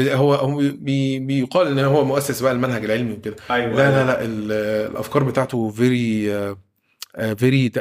[0.00, 3.36] هو هو بي بيقال إن هو مؤسس بقى المنهج العلمي وكده.
[3.50, 4.52] أيوه لا لا لا ال-
[4.90, 6.32] الأفكار بتاعته very
[7.36, 7.72] very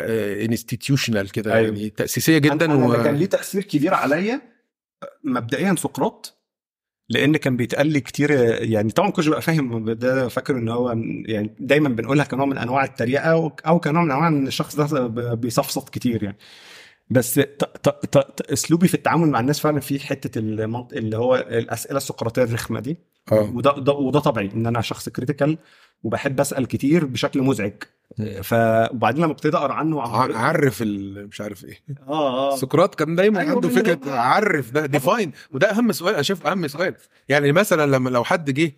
[0.45, 1.67] institutional كده أيوة.
[1.67, 3.17] يعني تأسيسية جدا أنا اللي كان و...
[3.17, 4.41] ليه تأثير كبير عليا
[5.23, 6.37] مبدئيا سقراط
[7.09, 8.31] لأن كان بيتقال لي كتير
[8.63, 10.91] يعني طبعا كنتش ببقى فاهم ده فاكر إن هو
[11.25, 15.07] يعني دايما بنقولها كنوع من أنواع التريقة أو أو كنوع من أنواع إن الشخص ده
[15.35, 16.37] بيصفصف كتير يعني.
[17.09, 20.93] بس ت- ت- ت- ت- أسلوبي في التعامل مع الناس فعلا في حتة المنط...
[20.93, 22.97] اللي هو الأسئلة السقراطية الرخمة دي.
[23.31, 25.57] وده ده وده طبيعي إن أنا شخص كريتيكال
[26.03, 27.73] وبحب أسأل كتير بشكل مزعج.
[28.43, 28.53] ف
[28.91, 31.79] وبعدين لما ابتدي أقرأ عنه عن عرف ال- مش عارف إيه.
[32.07, 32.55] آه آه.
[32.55, 33.69] سقراط كان دايما أيوة عنده.
[33.69, 36.95] فكرة عرف ده ديفاين وده أهم سؤال أنا شايف أهم سؤال.
[37.29, 38.71] يعني مثلا لما لو حد جه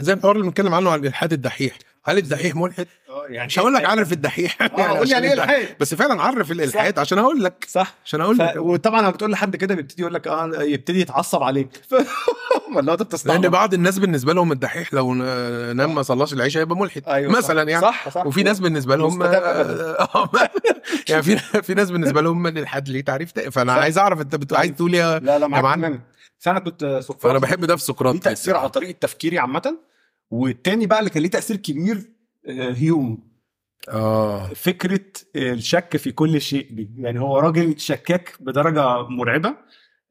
[0.00, 1.78] زي الحوار اللي بنتكلم عنه عن الالحاد الدحيح.
[2.04, 4.62] هل الدحيح ملحد؟ آه، يعني مش هقول لك عرف الدحيح.
[4.62, 7.66] آه لي يعني إيه الحاد بس فعلا عرف الالحاد عشان أقول لك.
[7.68, 7.94] صح.
[8.04, 8.42] عشان أقول ف...
[8.42, 8.56] لك.
[8.56, 11.68] وطبعا لما بتقول لحد كده بيبتدي يقول لك آه يبتدي يتعصب عليك.
[12.90, 17.02] أنت لأن بعض الناس بالنسبة لهم الدحيح لو نام ما صلاش العشاء يبقى ملحد.
[17.08, 17.68] أيوه مثلا صح.
[17.68, 17.82] يعني.
[17.82, 18.26] صح صح.
[18.26, 19.22] وفي ناس بالنسبة لهم.
[19.22, 20.30] آه،
[21.08, 23.72] يعني في في ناس بالنسبة لهم ان الحد ليه تعريف فأنا.
[23.72, 24.52] عايز أعرف أنت.
[24.52, 26.00] عايز تقول يا لا لا معاك
[26.38, 28.16] فانا كنت فأنا بحب ده في سقراط.
[28.16, 29.89] تأثير على طريقة تفكيري عامة؟
[30.30, 31.96] والتاني بقى اللي كان ليه تأثير كبير
[32.48, 33.30] آه، هيوم.
[33.88, 34.46] آه.
[34.46, 35.00] فكرة
[35.36, 39.56] الشك في كل شيء دي يعني هو راجل شكاك بدرجة مرعبة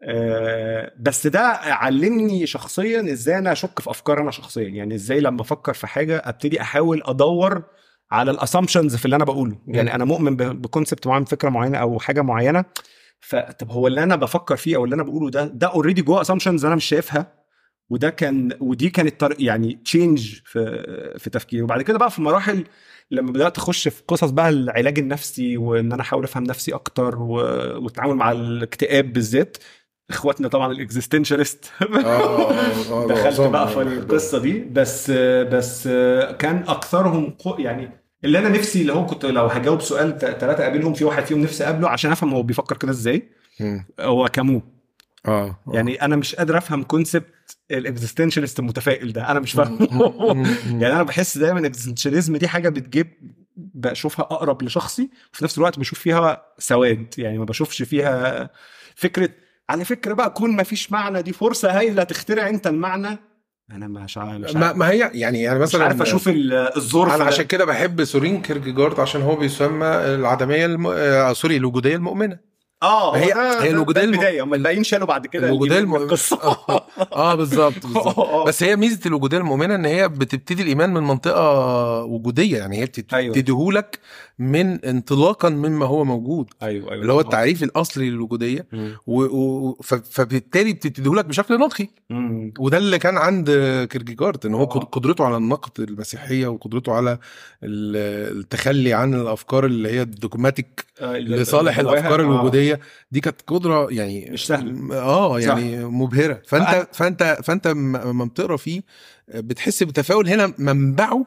[0.04, 4.68] آه، بس ده علمني شخصيا إزاي أنا أشك في أفكار أنا شخصيا.
[4.68, 7.64] يعني إزاي لما أفكر في حاجة أبتدي أحاول أدور
[8.12, 9.58] على ال assumptions في اللي أنا بقوله.
[9.68, 12.66] يعني أنا مؤمن ب concept معين فكرة معينة أو حاجة معينة
[13.20, 16.66] فطب هو اللي أنا بفكر فيه أو اللي أنا بقوله ده ده already جوه assumptions
[16.66, 17.39] أنا مش شايفها.
[17.90, 19.36] وده كان ودي كانت.
[19.40, 21.62] يعني change في في تفكيري.
[21.62, 22.64] وبعد كده بقى في مراحل
[23.12, 27.34] لما بدأت أخش في قصص بقى العلاج النفسي وإن أنا أحاول أفهم نفسي أكتر و...
[27.84, 29.58] والتعامل مع الاكتئاب بالذات.
[30.10, 31.72] إخواتنا طبعا ال existentialist
[33.10, 34.60] دخلت بقى في القصة دي.
[34.60, 35.12] بس
[35.52, 35.88] بس
[36.40, 37.90] كان أكثرهم يعني
[38.24, 41.64] اللي أنا نفسي اللي هو كنت لو هجاوب سؤال ثلاثة أقابلهم في واحد فيهم نفسي
[41.64, 43.30] أقابله عشان أفهم هو بيفكر كده إزاي.
[44.00, 44.62] هو كامو
[45.28, 49.32] آه يعني أنا مش قادر أفهم concept ال existentialist المتفائل ده.
[49.32, 49.88] أنا مش فاهمه.
[50.82, 53.08] يعني أنا بحس دايما ال existentialism دي حاجة بتجيب
[53.58, 57.06] بشوفها أقرب لشخصي وفي نفس الوقت بشوف فيها سواد.
[57.18, 58.50] يعني ما بشوفش فيها
[58.96, 59.30] فكرة
[59.70, 63.18] على فكرة بقى كون ما فيش معنى دي فرصة هايلة تخترع أنت المعنى.
[63.72, 66.54] أنا مش عارف مش ما, عارف, ما هي يعني يعني مش مثلا عارف أشوف ال-
[66.78, 67.24] الظرف أنا.
[67.24, 70.88] عشان كده بحب سورين كيركيجارد عشان هو بيسمى العدمية الم...
[70.88, 72.49] آه سوري الوجودية المؤمنة.
[72.84, 73.80] آه هي- هي الم-
[74.14, 75.96] البداية هم الباقيين شالوا بعد كده الوجودية الم...
[75.96, 76.40] القصة
[77.14, 78.46] آه بالظبط بالظبط آه.
[78.46, 83.34] بس هي ميزة الوجودية المؤمنة إن هي بتبتدي الإيمان من منطقة وجودية يعني هي أيوة.
[84.40, 86.48] من انطلاقا مما هو موجود.
[86.64, 88.68] أيوه أيوه اللي هو التعريف الأصلي للوجودية.
[89.08, 89.22] و...
[89.24, 89.74] و...
[89.84, 89.94] ف...
[89.94, 91.58] فبالتالي بتديهولك بشكل
[92.10, 92.54] مم.
[92.60, 93.50] وده اللي كان عند
[93.92, 94.66] كيركيجارد إن هو.
[94.66, 97.12] قد- قدرته على النقد المسيحية وقدرته على
[97.64, 102.24] ال- التخلي عن الأفكار اللي هي الدوجماتيك آه، لصالح الأفكار آه.
[102.24, 102.80] الوجودية.
[103.12, 104.96] دي كانت قدرة يعني مش سهلة.
[104.96, 106.42] آه يعني مبهرة.
[106.48, 108.82] فأنت فأنت فأنت لما بتقرأ فيه
[109.36, 110.28] بتحس بتفاؤل.
[110.30, 111.26] هنا منبعه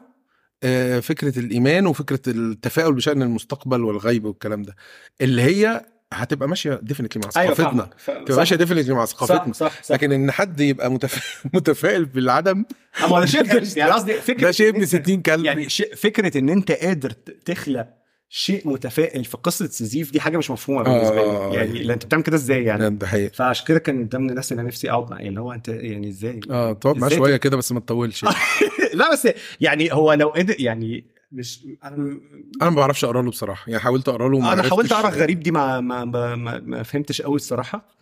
[1.01, 4.75] فكرة الإيمان وفكرة التفاؤل بشأن المستقبل والغيب والكلام ده
[5.21, 7.89] اللي هي هتبقى ماشية definitely مع أيوه ثقافتنا.
[7.97, 8.37] ف- تبقى صح.
[8.39, 9.53] ماشيه definitely مع صح ثقافتنا.
[9.53, 9.91] صح صح.
[9.95, 11.43] لكن إن حد يبقى متف...
[11.53, 12.65] متفائل بالعدم
[13.03, 15.45] أما ده شيء يعني قصدي فكرة ده شيء ابن إن أنت- 60 كلب.
[15.45, 17.09] يعني فكرة إن أنت قادر
[17.45, 17.87] تخلق
[18.29, 21.49] شيء متفائل في قصة سيزيف دي حاجة مش مفهومة بالنسبة آه.
[21.49, 24.51] لي يعني لا أنت بتعمل كده إزاي يعني ده حقيقي فعشان كده كان ضمن الناس
[24.51, 27.57] اللي أنا نفسي اقعد معاه اللي هو أنت يعني إزاي آه تقعد معاه شوية كده
[27.57, 28.25] بس ما تطولش
[28.93, 29.27] لا بس
[29.61, 32.19] يعني هو لو قدر يعني مش أنا
[32.61, 34.91] أنا ما بعرفش أقرا له بصراحة يعني حاولت أقرا له أنا حاولت.
[34.91, 37.97] اقرا غريب دي ما ما ما, ما, فهمتش قوي الصراحة.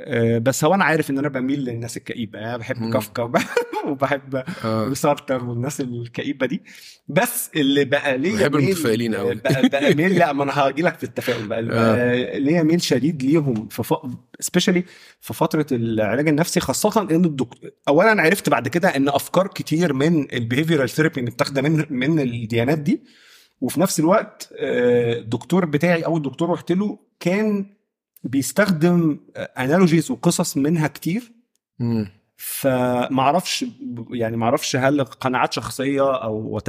[0.00, 2.92] آه، بس هو أنا عارف إن أنا بميل للناس الكئيبة يعني أنا بحب.
[2.92, 3.48] كافكا وبحب,
[3.88, 4.92] وبحب آه.
[4.94, 6.62] سارتر والناس الكئيبة دي
[7.08, 9.34] بس اللي بقى ليا بحب المتفائلين أوي.
[9.34, 13.22] بقى, بقى ميل لا ما أنا هاجي لك في التفاؤل بقى, بقى ليا ميل شديد
[13.22, 13.94] ليهم في ف...
[14.40, 14.84] specially
[15.20, 20.32] في فترة العلاج النفسي خاصة إن الدكتور اولا عرفت بعد كده إن أفكار كتير من
[20.32, 23.00] ال behavioral therapy اللي بتاخده من من الديانات دي
[23.60, 27.66] وفي نفس الوقت آه، الدكتور بتاعي أو الدكتور رحت له كان
[28.24, 31.32] بيستخدم analogies وقصص منها كتير
[31.78, 32.08] مم.
[32.36, 33.64] فما أعرفش
[34.10, 36.68] يعني ما أعرفش هل قناعات شخصية أو what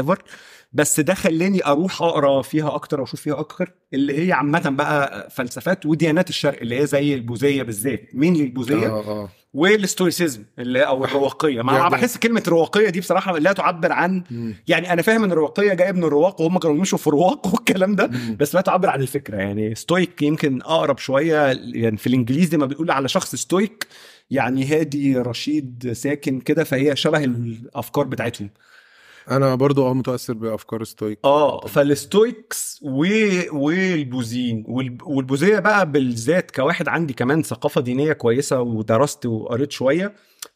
[0.73, 5.85] بس ده خلاني أروح أقرأ فيها أكتر وأشوف فيها أكتر اللي هي عامة بقى فلسفات
[5.85, 8.01] وديانات الشرق اللي هي زي البوذية بالذات.
[8.13, 11.61] مين للبوذيه آه آه وال stoicism اللي أو الرواقية.
[11.61, 14.23] ما أنا بحس كلمة الرواقيه دي بصراحة لا تعبر عن.
[14.67, 18.11] يعني أنا فاهم إن الرواقية جاية من الرواق وهم كانوا بيمشوا في رواق والكلام ده.
[18.39, 19.37] بس لا تعبر عن الفكرة.
[19.37, 23.87] يعني stoic يمكن أقرب شوية يعني في الإنجليزي ما بيقول على شخص stoic
[24.29, 28.49] يعني هادي رشيد ساكن كده فهي شبه الأفكار بتاعتهم.
[29.31, 31.19] أنا برضو آه متأثر بأفكار stoic.
[31.25, 33.05] آه فال stoics و...
[33.51, 34.63] والبوذيين.
[34.67, 35.01] والب...
[35.03, 40.13] والبوذية بقى بالذات كواحد عندي كمان ثقافة دينية كويسة ودرست وقريت شوية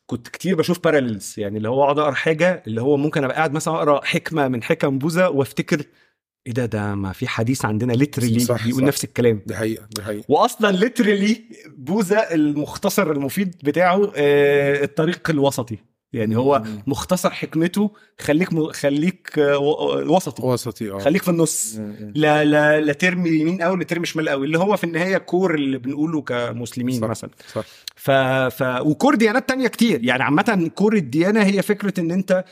[0.08, 3.54] كنت كتير بشوف parallels يعني اللي هو اقعد أقرأ حاجة اللي هو ممكن أبقى قاعد
[3.54, 5.84] مثلا أقرأ حكمة من حكم بوذا وأفتكر
[6.48, 8.84] إيه ده؟ ده ما في حديث عندنا literally بيقول.
[8.84, 9.42] نفس الكلام.
[9.46, 10.24] دي حقيقة دي حقيقة.
[10.28, 11.42] واصلا literally
[11.78, 15.78] بوذا المختصر المفيد بتاعه آه الطريق الوسطي.
[16.14, 16.84] يعني هو مم.
[16.88, 18.72] مختصر حكمته خليك م...
[18.72, 20.44] خليك آه، و- وسطي.
[20.46, 20.98] وسطي آه.
[21.00, 21.76] خليك في النص.
[21.76, 22.12] مم.
[22.16, 25.56] لا لا لا ترمي يمين قوي لا ترمي شمال قوي اللي هو في النهاية core
[25.56, 27.08] اللي بنقوله كمسلمين صح.
[27.08, 27.30] مثلا.
[27.54, 27.64] صح.
[27.96, 28.12] ف...
[28.12, 28.64] ف...
[28.82, 30.04] و core ديانات تانية كتير.
[30.04, 32.44] يعني عامة core الديانة هي فكرة إن أنت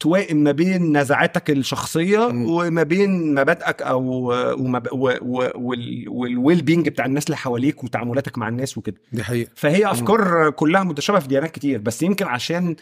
[0.00, 2.50] توائم ما بين نزعاتك الشخصية مم.
[2.50, 4.32] وما بين مبادئك أو
[4.62, 4.88] ومب...
[4.92, 5.12] و...
[5.22, 5.50] و...
[5.54, 6.04] وال...
[6.08, 8.96] وال well-being بتاع الناس اللي حواليك وتعاملاتك مع الناس وكده.
[9.12, 9.50] دي حقيقة.
[9.54, 12.76] فهي أفكار كلها متشابهة في ديانات كتير بس يمكن عشان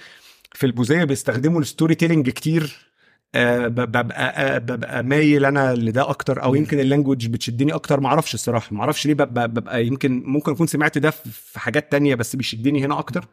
[0.53, 2.93] في البوذية بيستخدموا ال storytelling كتير
[3.35, 8.09] آه، ببقى آه، ببقى مايل أنا لده أكتر أو يمكن ال language بتشدني أكتر ما
[8.09, 12.15] أعرفش الصراحة ما أعرفش ليه ببقى, ببقى يمكن ممكن أكون سمعت ده في حاجات تانية
[12.15, 13.25] بس بيشدني هنا أكتر.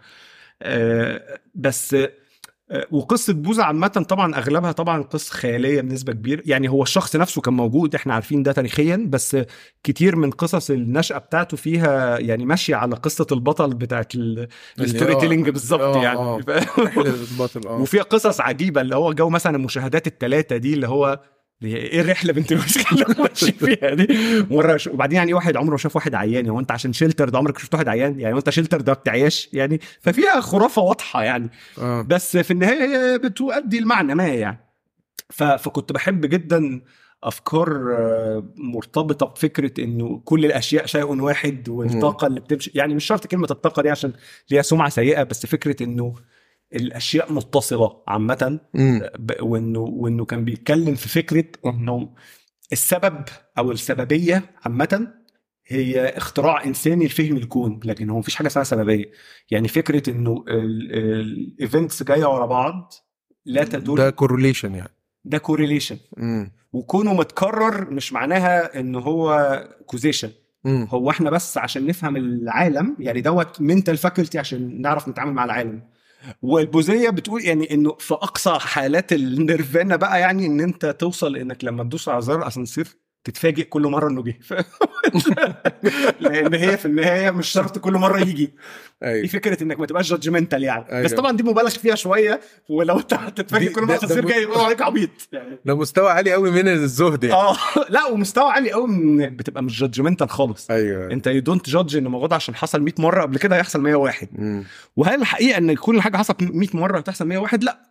[0.61, 1.95] آه، بس
[2.91, 6.41] وقصة بوذا عامة طبعا أغلبها طبعا قصة خيالية بنسبة كبيرة.
[6.45, 9.37] يعني هو الشخص نفسه كان موجود إحنا عارفين ده تاريخيا بس
[9.83, 14.47] كتير من قصص النشأة بتاعته فيها يعني ماشية على قصة البطل بتاعت ال-
[14.79, 16.19] ال storytelling بالظبط آه، يعني.
[16.19, 16.39] آه.
[17.67, 17.81] آه.
[17.81, 21.19] وفيها قصص عجيبة اللي هو جو مثلا المشاهدات الثلاثة دي اللي هو
[21.61, 22.63] دي إيه الرحلة بنت اللي
[23.19, 24.07] ماشي فيها دي؟
[24.49, 24.87] مرة ش...
[24.87, 28.19] وبعدين يعني واحد عمره شاف واحد عيان هو أنت عشان sheltered عمرك شفت واحد عيان؟
[28.19, 31.49] يعني وانت sheltered بتعيش؟ يعني ففيها خرافة واضحة يعني.
[31.77, 32.01] آه.
[32.01, 34.59] بس في النهاية هي بتؤدي المعنى ما يعني.
[35.29, 35.43] ف...
[35.43, 36.81] فكنت بحب جدا
[37.23, 42.71] أفكار آه، مرتبطة بفكرة إنه كل الأشياء شيء واحد والطاقة اللي بتمشي.
[42.75, 44.13] يعني مش شرط كلمة الطاقة دي عشان
[44.51, 46.15] ليها سمعة سيئة بس فكرة إنه
[46.75, 48.59] الأشياء متصلة عامة.
[49.19, 52.09] ب- وإنه وإنه كان بيتكلم في فكرة إنه
[52.71, 53.23] السبب
[53.57, 55.07] أو السببية عامة
[55.67, 59.11] هي اختراع انساني لفهم الكون لكن هو مفيش حاجة اسمها سببية
[59.51, 62.93] يعني فكرة إنه ال events جاية ورا بعض
[63.45, 64.91] لا تدل ده correlation يعني
[65.25, 66.51] ده correlation مم.
[66.73, 70.29] وكونه متكرر مش معناها إن هو causation.
[70.65, 75.81] هو إحنا بس عشان نفهم العالم يعني دوت mental faculty عشان نعرف نتعامل مع العالم
[76.41, 81.83] والبوذيه بتقول يعني إنه في أقصى حالات النيرفانا بقى يعني إن أنت توصل إنك لما
[81.83, 82.87] تدوس على زر أسانسير
[83.23, 84.39] تتفاجئ كل مرة إنه جه
[86.19, 88.33] لأن هي في النهاية مش شرط كل مرة يجي.
[88.45, 88.53] دي
[89.03, 89.27] أيوه.
[89.27, 90.91] فكرة إنك ما تبقاش judgmental يعني.
[90.91, 91.03] أيوة.
[91.03, 92.39] بس طبعا دي مبالغ فيها شوية
[92.69, 95.09] ولو أنت هتتفاجئ دي- كل مرة ب- جاي يقولوا عليك عبيط.
[95.31, 97.35] يعني ده مستوى عالي قوي من الزهد يعني.
[97.41, 97.55] آه
[97.89, 100.71] لا ومستوى عالي قوي من بتبقى مش judgmental خالص.
[100.71, 101.11] أيوه.
[101.11, 104.63] أنت you don't judge إن الموضوع عشان حصل 100 مرة قبل كده هيحصل 101 مم.
[104.95, 107.89] وهل الحقيقة إن كل حاجة حصلت 100 مرة وتحصل 101 لا.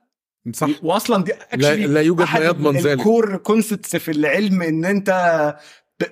[0.52, 0.68] صح.
[0.82, 5.10] واصلا دي لا, لا يوجد ما يضمن ذلك ال core concepts في العلم إن أنت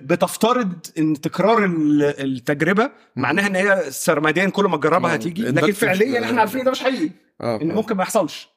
[0.01, 5.43] بتفترض إن تكرار ال- التجربة معناها إن هي سرمديا كل ما تجربها آه، هتيجي.
[5.43, 7.11] لكن فعليا إحنا عارفين ده مش حقيقي
[7.41, 8.49] آه إن ممكن ما يحصلش.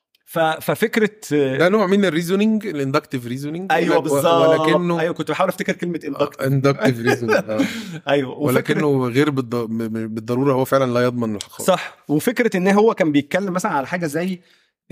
[0.61, 4.25] ففكرة ده نوع من ال reasoning ال inductive reasoning أيوه بالظبط.
[4.25, 6.41] ولكنه أيوه كنت بحاول أفتكر كلمة inductive.
[6.43, 7.43] inductive reasoning
[8.07, 11.97] أيوه ولكنه غير بالضرورة هو فعلا لا يضمن الحقائق صح.
[12.07, 14.39] وفكرة إن هو كان بيتكلم مثلا على حاجة زي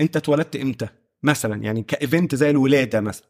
[0.00, 0.88] انت اتولدت إمتى
[1.22, 3.26] مثلا يعني ك event زي الولادة مثلا.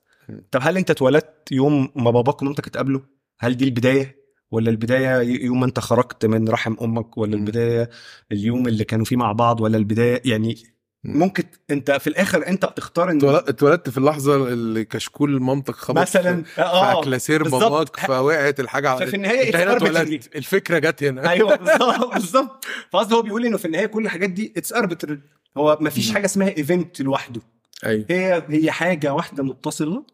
[0.51, 3.01] طب هل انت اتولدت يوم ما باباك ومامتك اتقابلوا
[3.41, 4.19] هل دي البداية
[4.51, 7.35] ولا البداية يوم ما انت خرجت من رحم أمك ولا.
[7.37, 7.91] البداية
[8.33, 10.57] اليوم اللي كانوا فيه مع بعض ولا البداية يعني.
[11.05, 15.99] ممكن انت في الآخر انت بتختار إن اتولد- اتولدت في اللحظة اللي كشكول مامتك خبط
[15.99, 17.63] مثلا آه كلاسير بالظبط.
[17.73, 19.77] باباك فوقعت الحاجة على ففي النهاية أنت هنا.
[19.77, 24.31] اتولدت الفكرة جت هنا أيوه بالظبط بالظبط فقصدي هو بيقول إنه في النهاية كل الحاجات
[24.31, 25.21] دي it's arbitrary
[25.59, 26.15] هو ما فيش م.
[26.15, 27.41] حاجة اسمها event لوحده
[27.87, 30.05] أيوه هي هي حاجة واحدة متصلة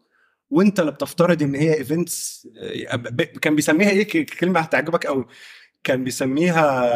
[0.49, 2.47] وانت اللي بتفترض إن هي events
[3.41, 5.25] كان بيسميها إيه كلمة هتعجبك قوي
[5.83, 6.91] كان بيسميها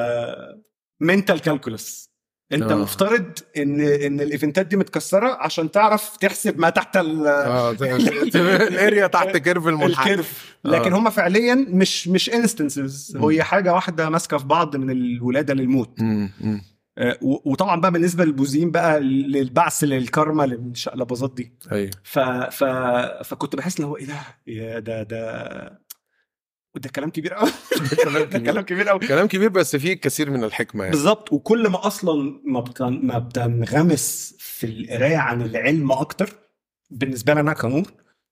[0.99, 2.09] mental calculus
[2.51, 2.75] انت آه.
[2.75, 7.71] مفترض إن إن ال eventات دي متكسرة عشان تعرف تحسب ما تحت ال- آه
[8.67, 10.97] ال area تحت curve المنحنى ال curve لكن آه.
[10.97, 13.17] هم فعليا مش مش instances.
[13.17, 16.61] هي حاجة واحدة ماسكة في بعض من الولادة للموت مم، مم.
[16.99, 21.53] آه، وطبعا بقى بالنسبة للبوذيين بقى للبعث للكارما للشقلباظات دي.
[21.71, 21.91] أيوه.
[22.03, 22.19] ف...
[22.19, 22.63] ف...
[23.23, 24.15] فكنت بحس ان هو إيه ده؟
[24.47, 25.81] يا ده ده
[26.75, 27.49] ده كلام كبير قوي
[28.03, 28.51] كلام ده كبير.
[28.51, 30.95] كلام كبير قوي كلام كبير بس فيه كثير من الحكمة يعني.
[30.95, 31.33] بالظبط.
[31.33, 33.05] وكل ما أصلا ما بتن...
[33.05, 36.29] ما بتنغمس في القراية عن العلم أكتر
[36.89, 37.83] بالنسبة لي أنا كنور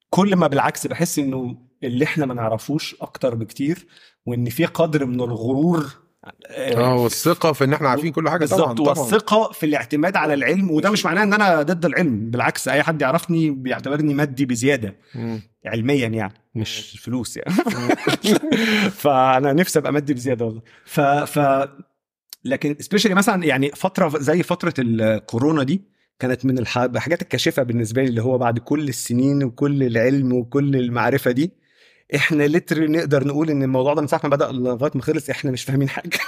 [0.09, 3.87] كل ما بالعكس بحس إنه اللي إحنا ما نعرفوش أكتر بكتير
[4.25, 6.06] وإن في قدر من الغرور
[6.49, 8.99] آه والثقة في إن إحنا عارفين كل حاجة طبعا بالظبط طبعا.
[8.99, 13.01] والثقة في الاعتماد على العلم وده مش معناه إن أنا ضد العلم بالعكس أي حد
[13.01, 15.41] يعرفني بيعتبرني مادي بزيادة مم.
[15.65, 16.99] علميا يعني مش.
[17.03, 17.53] فلوس يعني.
[19.01, 20.61] فأنا نفسي أبقى مادي بزيادة والله.
[20.85, 21.67] ف ف
[22.45, 25.81] لكن سبيشالي مثلا يعني فترة زي فترة الكورونا دي
[26.19, 30.75] كانت من الح- الحاجات الكاشفة بالنسبة لي اللي هو بعد كل السنين وكل العلم وكل
[30.75, 31.51] المعرفة دي
[32.15, 35.51] إحنا later نقدر نقول إن الموضوع ده من ساعة ما بدأ لغايه ما خلص إحنا
[35.51, 36.19] مش فاهمين حاجة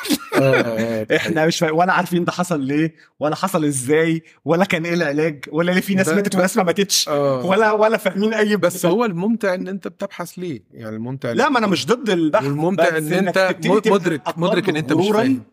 [1.16, 5.46] إحنا مش فاهم ولا عارفين ده حصل ليه ولا حصل إزاي ولا كان إيه العلاج
[5.52, 7.46] ولا ليه في ناس ده- ماتت وناس ما ماتتش آه.
[7.46, 11.60] ولا ولا فاهمين أي بس هو الممتع إن أنت بتبحث ليه يعني الممتع لا ما
[11.60, 15.44] أنا مش ضد البحث والممتع إن أنت مدرك مدرك إن أنت مش فاهم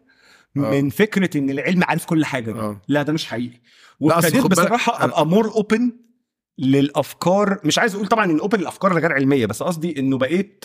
[0.56, 0.60] آه.
[0.60, 2.58] من فكرة إن العلم عارف كل حاجة دي.
[2.58, 2.80] آه.
[2.88, 3.60] لا ده مش حقيقي
[4.00, 5.92] وابتديت بصراحة أبقى more open
[6.58, 10.64] للأفكار مش عايز أقول طبعا إن open للافكار الغير علمية بس قصدي إنه بقيت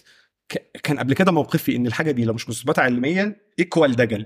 [0.49, 4.25] ك- كان قبل كده موقفي إن الحاجة دي لو مش مثبتة علميا equal دجل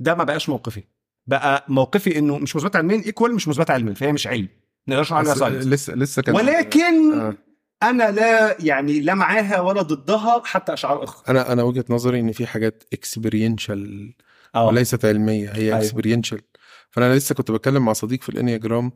[0.00, 0.82] ده ما بقاش موقفي.
[1.26, 4.48] بقى موقفي إنه مش مثبتة علميا equal مش مثبتة علميا فهي مش علم.
[4.86, 7.34] ما نقدرش عليها أصل science لسه لسه كان ولكن آه.
[7.82, 11.24] أنا لا يعني لا معاها ولا ضدها حتى أشعار أخرى.
[11.28, 14.12] أنا أنا وجهة نظري إن في حاجات experiential
[14.54, 14.66] آه.
[14.66, 15.76] وليست علمية هي.
[15.78, 16.40] experiential
[16.90, 18.92] فأنا لسه كنت بتكلم مع صديق في الإنياجرام آه،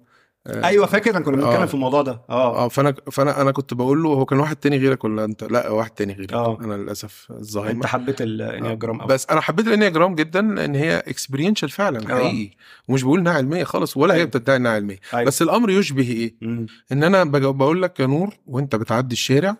[0.46, 1.66] أيوه فاكر إحنا كنا بنتكلم آه.
[1.66, 4.76] في الموضوع ده آه آه فأنا فأنا أنا كنت بقول له هو كان واحد تاني
[4.78, 6.58] غيرك ولا أنت لا واحد تاني غيرك آه.
[6.60, 11.68] أنا للأسف أنت الزهايمر حبيت الإنياجرام قوي بس أنا حبيت الإنياجرام جدا لأن هي experiential
[11.68, 12.14] فعلا آه.
[12.18, 12.50] حقيقي
[12.88, 14.28] ومش بقول إنها علمية خالص ولا هي أيوة.
[14.28, 15.24] بتدعي إنها علمية أيوة.
[15.24, 16.66] بس الأمر يشبه إيه مم.
[16.92, 19.56] إن أنا بقول لك يا نور وأنت بتعدي الشارع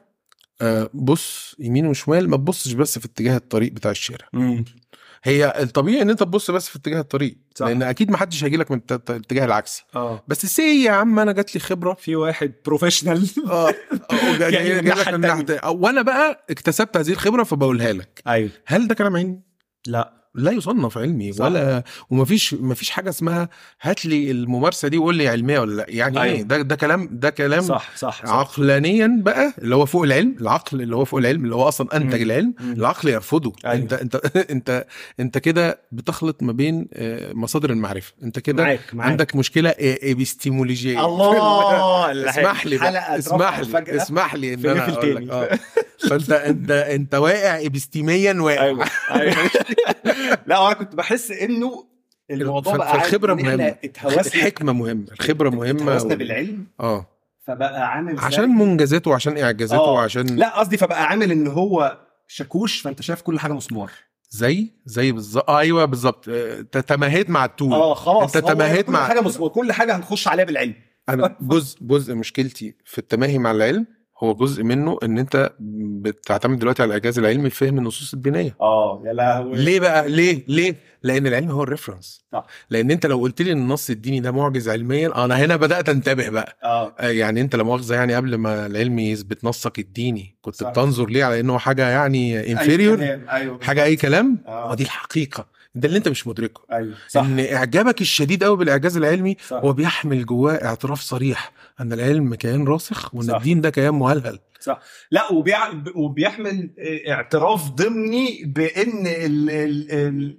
[0.60, 4.64] آه، بص يمين وشمال ما تبصش بس في اتجاه الطريق بتاع الشارع مم.
[5.26, 7.66] هي الطبيعي إن أنت تبص بس في اتجاه الطريق صح.
[7.66, 10.24] لأن أكيد ما حدش هيجي لك من الاتجاه العكسي آه.
[10.28, 11.94] بس سي يا عم أنا جات لي خبرة.
[11.94, 13.68] في واحد professional آه.
[13.68, 13.74] آه،
[14.38, 18.22] جاي- جاي من لك وأنا بقى اكتسبت هذه الخبرة فبقولها لك.
[18.28, 18.50] أيوه.
[18.66, 19.40] هل ده كلام علمي؟
[19.86, 20.23] لا.
[20.34, 21.44] لا يصنف علمي صح.
[21.44, 23.48] ولا ومفيش مفيش حاجة اسمها
[23.82, 26.36] هات لي الممارسة دي وقول لي علمية ولا لأ يعني أيوة.
[26.36, 28.32] إيه ده ده كلام ده كلام صح صح, صح.
[28.32, 32.16] عقلانيا بقى اللي هو فوق العلم العقل اللي هو فوق العلم اللي هو أصلا أنتج
[32.16, 32.22] مم.
[32.22, 32.72] العلم مم.
[32.72, 33.74] العقل يرفضه أيوة.
[33.74, 34.16] أنت أنت
[34.50, 34.86] أنت
[35.20, 41.04] أنت كده بتخلط ما بين آه، مصادر المعرفة أنت كده معاك معاك عندك مشكلة ابستمولوجية
[41.06, 45.16] الله اسمح لي بقى اسمح لي اسمح لي إن أنا أقول.
[45.16, 45.58] لك آه
[46.08, 49.34] فأنت أنت أنت واقع ابستيميا واقع أيوه أيوه
[50.46, 51.84] لا أنا كنت بحس إنه
[52.30, 52.92] الموضوع بقى
[53.34, 53.64] مهمة.
[53.84, 54.20] اتهوسنا.
[54.20, 55.06] الحكمة مهمة.
[55.12, 56.66] الخبرة مهمة اتهوسنا و- بالعلم.
[56.80, 57.06] آه.
[57.46, 59.92] فبقى عامل زي- عشان منجزاته وعشان إعجازاته آه.
[59.92, 61.98] وعشان لا قصدي فبقى عامل إن هو
[62.28, 63.90] شاكوش فأنت شايف كل حاجة مسمار
[64.30, 66.28] زي؟ زي بالظبط آه أيوه بالظبط.
[66.28, 67.72] آه، تماهيت مع ال tool.
[67.72, 68.36] آه خلاص.
[68.36, 70.74] أنت تماهيت كل مع حاجة مسمار كل حاجة هنخش عليها بالعلم.
[71.08, 73.86] أنا جزء جزء مشكلتي في التماهي مع العلم
[74.18, 79.02] هو جزء منه إن أنت بتعتمد دلوقتي على الاعجاز العلمي في فهم النصوص الدينيه آه
[79.06, 79.56] يا لهوي.
[79.56, 82.24] ليه بقى؟ ليه؟ ليه؟ لأن العلم هو ال reference.
[82.32, 82.46] صح.
[82.70, 86.28] لأن أنت لو قلت لي إن النص الديني ده معجز علميا أنا هنا بدأت أنتبه
[86.28, 86.56] بقى.
[86.64, 86.94] آه.
[87.00, 90.70] آه، يعني أنت لا مؤاخذة يعني قبل ما العلم يثبت نصك الديني كنت صح.
[90.70, 94.70] بتنظر ليه على إنه حاجة يعني inferior أيوه حاجة أي كلام؟ آه.
[94.70, 95.54] ودي الحقيقة.
[95.74, 96.60] ده اللي أنت مش مدركه.
[96.72, 97.20] أيوه صح.
[97.22, 99.56] إن إعجابك الشديد قوي بالاعجاز العلمي صح.
[99.56, 101.52] هو بيحمل جواه اعتراف صريح.
[101.80, 103.34] أن العلم كيان راسخ وأن صح.
[103.34, 104.38] الدين ده كيان مهلهل.
[104.60, 104.80] صح.
[105.10, 105.58] لا وبيع...
[105.94, 106.70] وبيحمل
[107.08, 109.50] اعتراف ضمني بأن ال...
[109.50, 109.92] ال...
[109.92, 110.36] ال...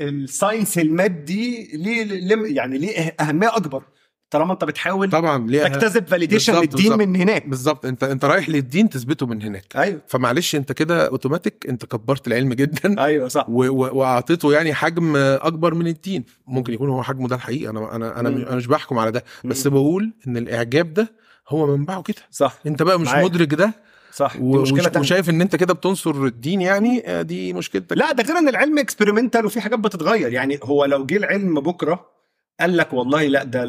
[0.00, 3.82] ال science المادي ليه يعني ليه أهمية أكبر.
[4.30, 6.98] طالما انت بتحاول طبعا ليه؟ تجتذب validation للدين بالظبط.
[7.00, 7.48] من هناك.
[7.48, 9.64] بالظبط انت انت رايح للدين تثبته من هناك.
[9.76, 10.00] أيوه.
[10.06, 13.04] فمعلش انت كده اوتوماتيك انت كبرت العلم جدا.
[13.04, 13.46] أيوه صح.
[13.48, 16.24] وأعطيته يعني حجم أكبر من الدين.
[16.46, 18.56] ممكن يكون هو حجمه ده الحقيقة أنا أنا أنا مم.
[18.56, 19.24] مش بحكم على ده.
[19.44, 19.72] بس مم.
[19.72, 21.12] بقول إن الإعجاب ده
[21.48, 22.16] هو منبعه كده.
[22.30, 22.58] صح.
[22.66, 23.24] أنت بقى مش معاك.
[23.24, 23.74] مدرك ده.
[24.14, 24.36] صح.
[24.36, 24.98] دي مشكله وش- تانية.
[25.00, 27.96] وشايف إن أنت كده بتنصر الدين يعني آه، دي مشكلتك.
[27.96, 30.32] لا ده غير إن العلم اكسبيرمنتال وفي حاجات بتتغير.
[30.32, 32.19] يعني هو لو جه العلم بكرة
[32.60, 33.64] قال لك والله لا ده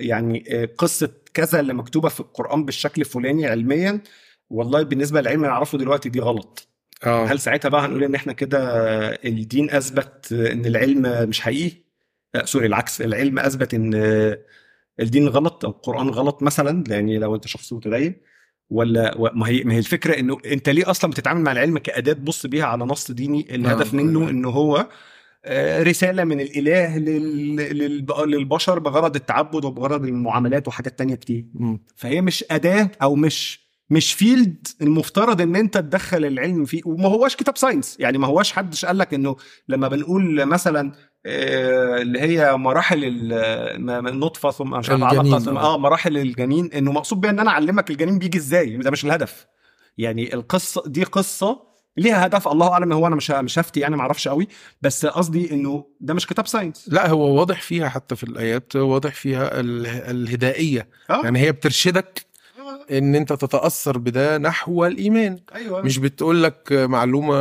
[0.00, 4.00] يعني قصة كذا اللي مكتوبة في القرآن بالشكل الفلاني علميا
[4.50, 6.68] والله بالنسبة للعلم اللي نعرفه دلوقتي دي غلط.
[7.06, 7.24] آه.
[7.26, 8.58] هل ساعتها بقى هنقول إن إحنا كده
[9.24, 11.76] الدين أثبت إن العلم مش حقيقي؟
[12.34, 13.94] لا sorry العكس العلم أثبت إن
[15.00, 18.14] الدين غلط أو القرآن غلط مثلا يعني لو أنت شخص متدين
[18.70, 22.46] ولا ما هي ما هي الفكرة إنه أنت ليه أصلا بتتعامل مع العلم كأداة تبص
[22.46, 23.96] بيها على نص ديني؟ الهدف آه.
[23.96, 24.88] منه إنه هو
[25.82, 31.44] رسالة من الإله لل- للب- للبشر بغرض التعبد وبغرض المعاملات وحاجات تانية كتير.
[31.96, 36.80] فهي مش أداة أو مش مش field المفترض إن أنت تدخل العلم فيه.
[36.86, 39.36] وما هوش كتاب science يعني ما هوش حدش قال لك إنه
[39.68, 40.92] لما بنقول مثلا
[41.26, 43.04] آه، اللي هي مراحل
[44.08, 45.02] النطفة ثم مش عارف
[45.42, 45.74] ثم آه.
[45.74, 46.70] آه مراحل الجنين.
[46.72, 48.76] إنه مقصود بيها إن أنا أعلمك الجنين بيجي إزاي.
[48.76, 49.46] ده مش الهدف.
[49.98, 51.67] يعني القصة دي قصة
[51.98, 54.48] ليها هدف الله أعلم هو أنا مش مش هفتي يعني ما أعرفش قوي
[54.82, 59.14] بس قصدي إنه ده مش كتاب ساينس لا هو واضح فيها حتى في الآيات واضح
[59.14, 60.88] فيها ال- الهدائية.
[61.10, 61.22] آه.
[61.24, 62.26] يعني هي بترشدك
[62.90, 67.36] إن أنت تتأثر بده نحو الإيمان أيوه مش بتقول لك معلومة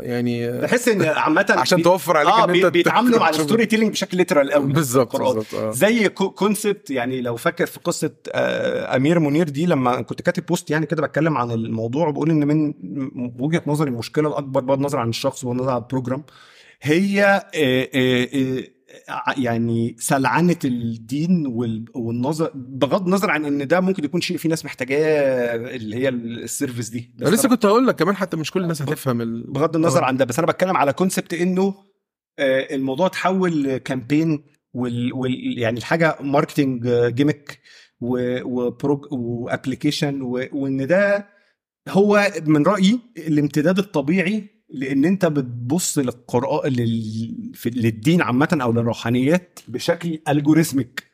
[0.00, 4.16] يعني بحس إن عامة عشان توفر عليك آه إن أنت بيتعاملوا مع الستوري تيلينج بشكل
[4.16, 5.16] literal قوي بالظبط.
[5.16, 5.70] بالظبط آه.
[5.70, 10.70] زي concept يعني لو فاكر في قصة آه، أمير منير دي لما كنت كاتب بوست
[10.70, 12.74] يعني كده بتكلم عن الموضوع وبقول إن من
[13.38, 16.22] وجهة نظري المشكلة الاكبر بغض النظر عن الشخص وبغض النظر عن ال program
[16.82, 18.64] هي آه، آه، آه،
[19.36, 24.64] يعني سلعنة الدين وال- والنظر بغض النظر عن إن ده ممكن يكون شيء في ناس
[24.64, 28.50] محتاجاه اللي هي ال service دي بس أنا لسه كنت هقول لك كمان حتى مش
[28.50, 29.52] كل الناس هتفهم ال...
[29.52, 30.04] بغض النظر آه.
[30.06, 31.74] عن ده بس أنا بتكلم على concept إنه
[32.38, 34.44] آه، الموضوع تحول campaign
[34.74, 37.58] وال, وال يعني الحاجة marketing gimmick
[38.00, 40.22] وبروج و application
[40.52, 41.28] وإن ده
[41.88, 47.52] هو من رأيي الامتداد الطبيعي لأن انت بتبص للقران لل...
[47.54, 51.10] في- للدين عامة أو للروحانيات بشكل algorithmic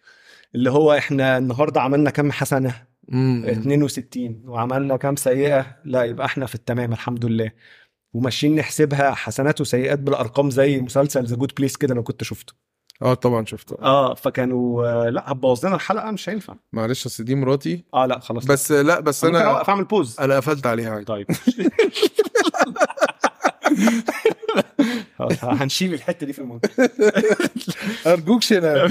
[0.55, 2.75] اللي هو إحنا النهارده عملنا كام حسنة؟
[3.09, 3.45] مم.
[3.47, 7.51] 62 وعملنا كام سيئة؟ لا يبقى إحنا في التمام الحمد لله.
[8.13, 12.53] وماشيين نحسبها حسنات وسيئات بالارقام زي مسلسل The Good Place كده لو كنت شفته.
[13.03, 13.77] آه طبعا شفته.
[13.83, 16.55] آه فكانوا لا هتبوظ لنا الحلقة مش هينفع.
[16.73, 17.85] معلش اصل دي مراتي.
[17.95, 18.45] آه لا خلاص.
[18.45, 21.05] بس لا بس أنا أنا أوقف أعمل pause أنا قفلت عليها عادي.
[21.05, 21.27] طيب.
[25.43, 26.71] هنشيل الحتة دي في الموضوع
[28.07, 28.89] أرجوك شنا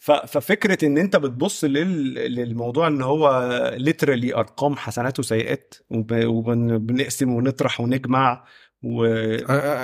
[0.00, 2.14] ففكرة إن أنت بتبص لل...
[2.14, 6.12] للموضوع إن هو literally أرقام حسنات وسيئات وب...
[6.24, 8.44] وبنقسم ونطرح ونجمع
[8.88, 9.04] و...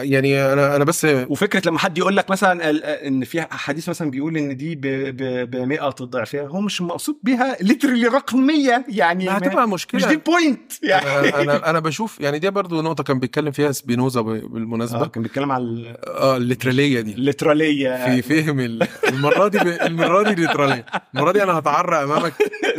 [0.02, 2.70] يعني أنا أنا بس وفكرة لما حد يقول لك مثلا
[3.06, 7.16] إن في حديث مثلا بيقول إن دي ب ب- ب 100 تضعفها هو مش مقصود
[7.22, 11.28] بيها literally رقم 100 يعني هتبقى مش مشكله دي ال point يعني.
[11.42, 15.22] أنا أنا بشوف يعني دي برضو نقطة كان بيتكلم فيها سبينوزا ب- آه بالمناسبه كان
[15.22, 17.12] بيتكلم على آه الليترالية دي.
[17.12, 18.04] الليترالية.
[18.20, 20.86] في فهم ال- المرة دي ب- المرة دي literal ية.
[21.14, 22.32] المرة دي أنا هتعرى أمامك.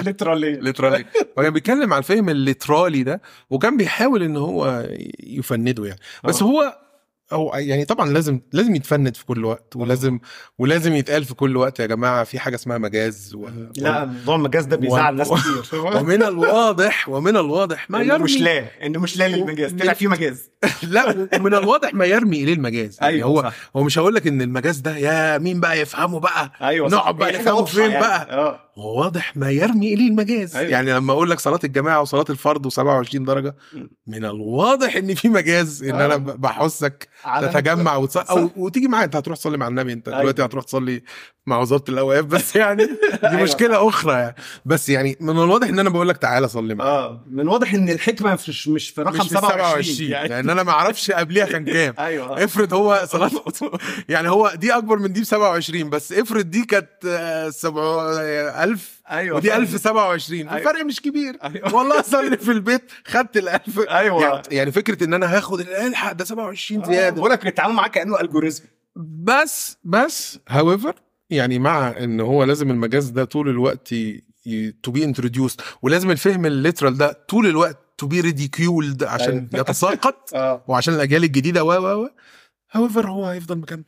[0.05, 0.59] ليترالية.
[0.59, 1.05] ليترالية.
[1.37, 4.85] وكان بيتكلم على الفهم الليترالي ده وكان بيحاول إن هو
[5.23, 5.99] يفنده يعني.
[6.23, 6.45] بس آه.
[6.45, 6.77] هو
[7.33, 10.19] هو يعني طبعا لازم لازم يتفند في كل وقت ولازم
[10.59, 13.47] ولازم يتقال في كل وقت يا جماعة في حاجة اسمها مجاز و...
[13.77, 15.81] لا موضوع المجاز ده بيزعل ناس كتير.
[15.97, 19.73] ومن الواضح ومن الواضح ما يرمي مش لا إنه مش لا للمجاز.
[19.73, 20.49] طلع في مجاز.
[20.83, 22.97] لا ومن الواضح ما يرمي إليه المجاز.
[23.01, 23.53] يعني أيوه هو صح.
[23.75, 26.97] هو مش هقول لك إن المجاز ده يا مين بقى يفهمه بقى؟ أيوه صح.
[26.97, 27.99] نقعد بقى حاجة نفهمه فين يعني.
[27.99, 28.59] بقى؟ آه.
[28.77, 30.71] هو واضح ما يرمي إليه المجاز أيوة.
[30.71, 33.55] يعني لما أقول لك صلاة الجماعة وصلاة الفرض و27 درجة.
[34.07, 36.05] من الواضح إن في مجاز إن آه.
[36.05, 38.25] أنا بحثك على- تتجمع أو صح.
[38.57, 40.19] وتيجي معايا أنت هتروح تصلي مع النبي أنت أيوة.
[40.21, 41.01] دلوقتي هتروح تصلي
[41.45, 43.43] مع وزارة الأوقاف بس يعني دي أيوة.
[43.43, 47.25] مشكلة أخرى يعني بس يعني من الواضح إن أنا بقول لك تعالى صلي معايا آه
[47.31, 50.29] من واضح إن الحكمة مش مش في رقم مش في 27 يعني.
[50.29, 53.31] لأن أنا ما أعرفش قبليها كان كام أيوه افرض هو صلاه
[54.09, 57.81] يعني هو دي أكبر من دي ب 27 بس افرض دي كانت آه، سبع-
[58.21, 59.61] آه، 1000 أيوه ودي فاهم.
[59.61, 60.57] 1027 أيوة.
[60.57, 61.75] الفرق مش كبير أيوة.
[61.75, 66.11] والله اصلي في البيت خدت ال 1000 أيوه يعني, يعني فكرة إن أنا هاخد الألحق
[66.11, 68.63] ده 27 زيادة بقول لك التعامل معاه كأنه ألجوريزم
[68.95, 70.95] بس بس however
[71.29, 73.93] يعني مع إن هو لازم المجاز ده طول الوقت
[74.83, 79.47] to be introduced ولازم الفهم ال literal ده طول الوقت to be ridiculed عشان أيوة.
[79.53, 82.09] يتساقط آه وعشان الأجيال الجديدة و و و
[82.73, 83.83] however هو هيفضل مكمل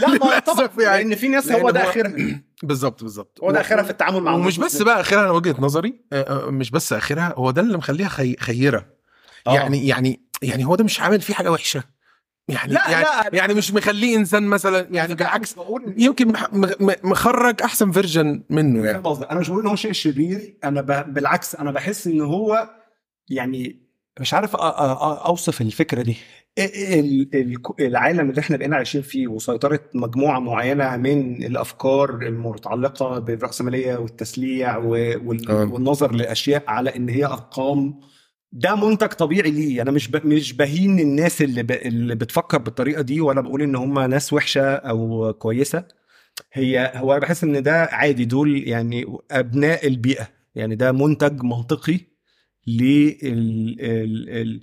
[0.00, 1.04] لا ما طبعا يعني.
[1.04, 4.58] لأن في ناس هو ده اخرها بالظبط بالظبط هو ده آخرها في التعامل مع ومش
[4.58, 4.82] بس.
[4.82, 8.36] بقى آخرها أنا وجهة نظري آه، آه، مش بس آخرها هو ده اللي مخليها خي...
[8.36, 8.86] خيرة
[9.46, 9.54] آه.
[9.54, 11.84] يعني يعني يعني هو ده مش عامل فيه حاجة وحشة
[12.48, 13.30] يعني لا، يعني, لا.
[13.32, 15.54] يعني مش مخليه إنسان مثلا يعني بالعكس
[15.96, 16.32] يمكن
[17.04, 21.14] مخرج أحسن فيرجن منه يعني أنا مش بقول إن هو شيء شرير أنا ب...
[21.14, 22.70] بالعكس أنا بحس إن هو
[23.28, 23.87] يعني
[24.20, 26.16] مش عارف أوصف الفكرة دي
[26.58, 27.28] ال...
[27.34, 27.56] ال...
[27.80, 34.76] العالم اللي إحنا بقينا عايشين فيه وسيطره مجموعة معينة من الأفكار المتعلقة بالراسماليه والتسليع.
[34.76, 34.80] آه.
[35.64, 38.00] والنظر لأشياء على إن هي أرقام
[38.52, 40.10] ده منتج طبيعي ليه أنا مش.
[40.14, 41.70] مش بهين الناس اللي ب...
[41.70, 45.84] اللي بتفكر بالطريقة دي ولا بقول إن هم ناس وحشة أو كويسة
[46.52, 52.00] هي هو أنا بحس إن ده عادي دول يعني أبناء البيئة يعني ده منتج منطقي
[52.68, 54.60] لل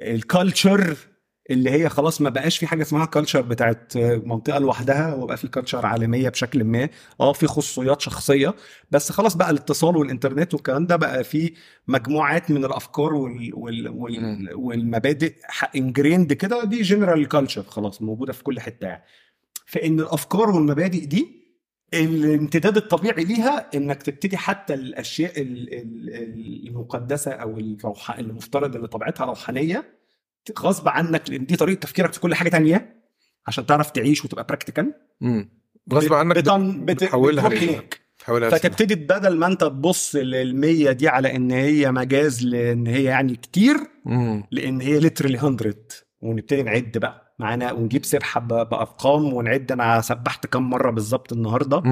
[0.00, 0.96] ال culture
[1.50, 5.86] اللي هي خلاص ما بقاش في حاجة اسمها culture بتاعت منطقة لوحدها وبقى في culture
[5.86, 6.88] عالمية بشكل ما.
[7.20, 8.54] آه في خصوصيات شخصية
[8.90, 11.52] بس خلاص بقى الاتصال والإنترنت والكلام ده بقى في
[11.88, 15.34] مجموعات من الأفكار وال وال وال والمبادئ
[15.76, 19.04] ingrained كده دي general culture خلاص موجودة في كل حتة يعني.
[19.66, 21.37] فإن الأفكار والمبادئ دي
[21.94, 29.24] الامتداد الطبيعي ليها إنك تبتدي حتى الأشياء ال- ال- المقدسة أو الروح المفترض اللي طبيعتها
[29.26, 29.84] روحانية
[30.58, 32.96] غصب عنك لأن دي طريقة تفكيرك في كل حاجة تانية
[33.46, 34.94] عشان تعرف تعيش وتبقى practical.
[35.92, 36.84] غصب عنك بتن...
[36.84, 37.04] بت...
[37.04, 37.84] بتحولها لسلاح.
[38.50, 43.36] فتبتدي بدل ما أنت تبص لل 100 دي على إن هي مجاز لأن هي يعني
[43.36, 44.44] كتير مم.
[44.50, 45.74] لأن هي literally 100
[46.22, 49.72] ونبتدي نعد بقى معانا ونجيب سبحه بأرقام ونعد.
[49.72, 51.82] أنا سبحت كام مرة بالظبط النهارده.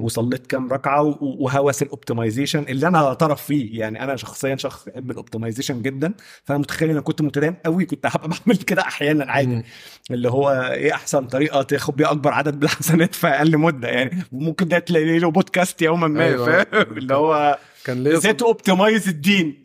[0.00, 3.80] وصليت كام ركعة وهوس ال optimization اللي أنا طرف فيه.
[3.80, 6.14] يعني أنا شخصيا شخص بحب ال optimization جدا.
[6.44, 9.62] فأنا متخيل إن أنا كنت متدين قوي كنت هبقى بعمل كده أحيانا عادي.
[10.10, 14.22] اللي هو إيه أحسن طريقة تاخد بيها أكبر عدد من الحسنات في أقل مدة؟ يعني
[14.32, 16.46] ممكن ده تلاقي له بودكاست يوما ما أيوة.
[16.46, 19.62] فاهم؟ اللي هو كان ليا إزاي اوبتمايز الدين؟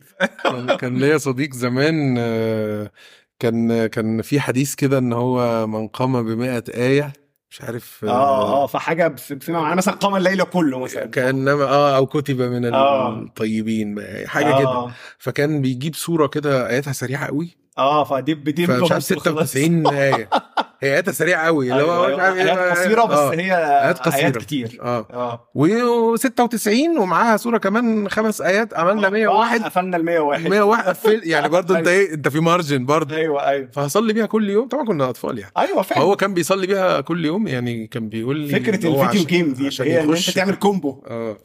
[0.80, 2.90] كان ليا صديق زمان آه،
[3.38, 7.12] كان كان في حديث كده إن هو من قام بمئة آية
[7.50, 11.06] مش عارف آه آه فحاجة في- فيما معناه مثلا قام الليل كله مثلا.
[11.06, 13.08] كأنما آه أو كتب من آه.
[13.18, 14.68] الطيبين حاجة كده.
[14.68, 14.92] آه.
[15.18, 17.56] فكان بيجيب صورة كده آياتها سريعة قوي.
[17.78, 20.28] آه فدي بدي فمش عارف 96 آية.
[20.80, 22.42] هي اياتها سريعة قوي اللي هو مش عارف إيه.
[22.42, 23.30] ايات قصيرة بس آه.
[23.34, 23.54] هي
[23.84, 24.20] آيات قصيرة.
[24.22, 24.78] ايات كتير.
[24.82, 25.06] آه.
[25.12, 25.48] آه.
[25.58, 31.78] و96 ومعاها صورة كمان خمس آيات عملنا 101 قفلنا ال 101 101 قفل يعني برضه
[31.78, 33.16] أنت إيه أنت في margin برضه.
[33.16, 33.68] أيوه أيوه.
[33.72, 34.68] فهصلي بيها كل يوم.
[34.68, 35.52] طبعا كنا أطفال يعني.
[35.58, 36.00] أيوه فعلا.
[36.02, 39.52] فهو كان بيصلي بيها كل يوم يعني كان بيقول لي فكرة هو ال video game
[39.52, 41.36] دي هي إن أنت تعمل combo آه.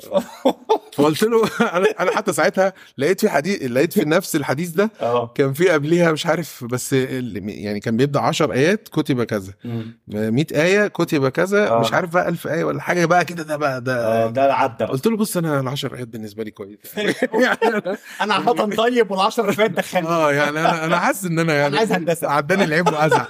[0.93, 5.31] فقلت له أنا أنا حتى ساعتها لقيت في حديث لقيت في نفس الحديث ده آه.
[5.35, 9.53] كان في قبليها مش عارف بس يعني كان بيبدأ 10 آيات كتب كذا
[10.07, 11.79] 100 آية كتب كذا آه.
[11.79, 14.83] مش عارف بقى 1000 آية ولا حاجة بقى كده ده بقى آه، ده ده عدى
[14.85, 16.77] قلت له بص أنا ال 10 ايات بالنسبة لي كويس
[17.43, 21.39] يعني أنا- أنا عامة طيب وال10 اللي فات دخلني آه يعني أنا أنا حاسس إن
[21.39, 22.27] أنا يعني عايز هندسة.
[22.29, 23.25] عداني العيب وازعل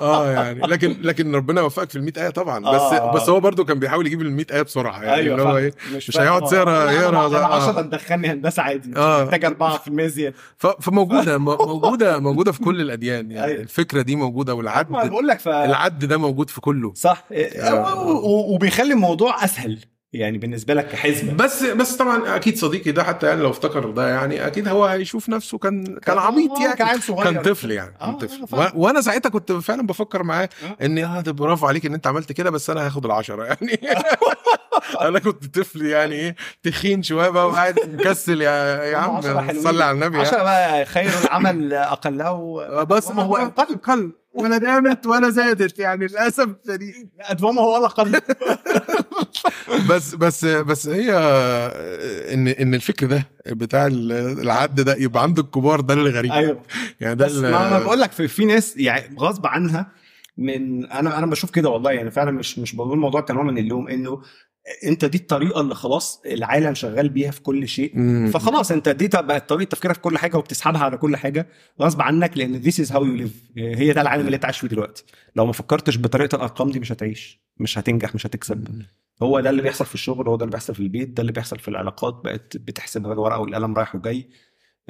[0.00, 3.12] آه يعني لكن لكن ربنا يوفقك في ال 100 آية طبعا بس آه.
[3.14, 5.56] بس هو برضو كان بيحاول يجيب ال 100 آية بسرعة يعني أيوه اللي هو.
[5.56, 6.22] إيه مش فاهم.
[6.24, 6.42] هيقعد.
[6.52, 7.38] يقرا- يقرأ أنا- ده.
[7.38, 7.70] أنا آه.
[7.70, 9.24] 10 تدخلني هندسة عادي آه.
[9.24, 10.34] محتاج 4% زيادة
[10.80, 13.62] فموجودة موجودة موجودة في كل الأديان يعني أيوة.
[13.62, 16.92] الفكرة دي موجودة ما والعد بقول لك ف العد ده موجود في كله.
[16.94, 17.24] صح.
[17.30, 19.78] و- وبيخلي الموضوع أسهل
[20.12, 24.08] يعني بالنسبة لك كحزمه بس بس طبعا أكيد صديقي ده حتى يعني لو افتكر ده
[24.08, 26.76] يعني أكيد هو هيشوف نفسه كان كان عبيط آه، يعني.
[26.76, 27.24] كان صغير.
[27.32, 28.56] كان طفل يعني آه، كان طفل.
[28.56, 30.48] و- وأنا ساعتها كنت فعلا بفكر معاه
[30.80, 30.84] آه.
[30.84, 33.80] إن آه ده برافو عليك إن أنت عملت كده بس أنا هاخد العشرة يعني.
[35.00, 39.20] أنا كنت طفل يعني إيه تخين شوية بقى وقاعد مكسل يا يا عم.
[39.62, 40.44] صلي على النبي 10 يعني.
[40.44, 42.64] بقى خير العمل اقله.
[42.84, 47.10] بس وما هو قل قل ولا دامت ولا زادت يعني للأسف الشديد.
[47.42, 48.20] هو الاقل
[49.90, 51.12] بس بس بس هي
[52.34, 56.62] إن إن الفكر ده بتاع العد ده يبقى عند الكبار ده اللي غريب أيوه.
[57.00, 59.92] يعني ده بس ما أنا بقول لك في, في ناس يعني غصب عنها
[60.38, 63.88] من أنا أنا بشوف كده والله يعني فعلا مش مش بقول الموضوع كنوع من اللوم
[63.88, 64.22] إنه
[64.84, 67.92] انت دي الطريقة اللي خلاص العالم شغال بيها في كل شيء.
[68.30, 71.48] فخلاص انت دي بقت طريقة تفكيرك في كل حاجة وبتسحبها على كل حاجة
[71.82, 73.58] غصب عنك لأن this is how you live.
[73.58, 75.04] هي ده العالم اللي انت عايش فيه دلوقتي.
[75.36, 78.82] لو ما فكرتش بطريقة الأرقام دي مش هتعيش مش هتنجح مش هتكسب.
[79.22, 81.58] هو ده اللي بيحصل في الشغل هو ده اللي بيحصل في البيت ده اللي بيحصل
[81.58, 84.28] في العلاقات بقت بتحسب الورقة والقلم رايح وجاي.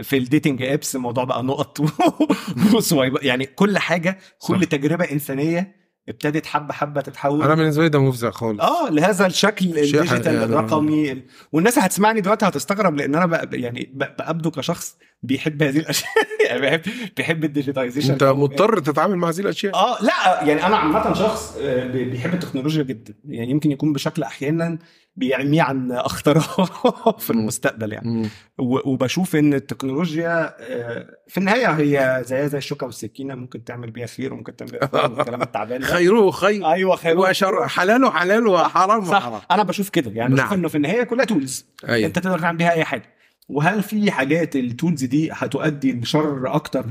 [0.03, 1.81] في ال dating apps الموضوع بقى نقط
[2.75, 4.67] و swipe يعني كل حاجة كل.
[4.67, 5.78] تجربة إنسانية
[6.09, 7.43] ابتدت حبة حبة تتحول.
[7.43, 8.61] أنا بالنسبة لي ده مفزع خالص.
[8.61, 11.23] آه لهذا الشكل ال digital يعني- الرقمي.
[11.53, 16.11] والناس اللي هتسمعني دلوقتي هتستغرب لأن أنا بقى يعني ب- بقابله كشخص بيحب هذه الأشياء.
[16.47, 16.81] يعني بيحب
[17.17, 18.13] بيحب ال digitization.
[18.13, 22.35] أنت مضطر تتعامل مع هذه الأشياء؟ آه لا يعني أنا عامة شخص آه، بي- بيحب
[22.35, 23.15] التكنولوجيا جدا.
[23.29, 24.79] يعني يمكن يكون بشكل أحيانا
[25.19, 26.43] بيعميه عن اختراع
[27.19, 28.29] في المستقبل يعني.
[28.59, 34.35] وبشوف إن التكنولوجيا آه، في النهاية هي زيها زي الشوكة والسكينة ممكن تعمل بيها خير
[34.35, 39.23] وممكن تعمل بيها خير والكلام التعبان خيره خير أيوه خير وشر حلاله حلال وحرام صح.
[39.23, 40.59] حرام أنا بشوف كده يعني بشوف نعم.
[40.59, 42.07] إنه في النهاية كلها tools أيوه.
[42.07, 43.15] أنت تقدر تعمل بيها أي حاجة.
[43.49, 46.87] وهل في حاجات التولز دي هتؤدي لشر أكتر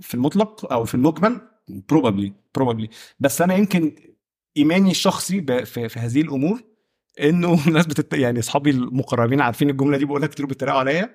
[0.00, 1.40] في المطلق أو في المجمل؟
[1.88, 2.90] بروبابلي بروبابلي
[3.20, 3.92] بس أنا يمكن
[4.56, 6.69] إيماني الشخصي في هذه الأمور
[7.20, 8.14] إنه الناس بتت...
[8.14, 11.10] يعني أصحابي المقربين عارفين الجملة دي بقولها كتير بيتريقوا عليا.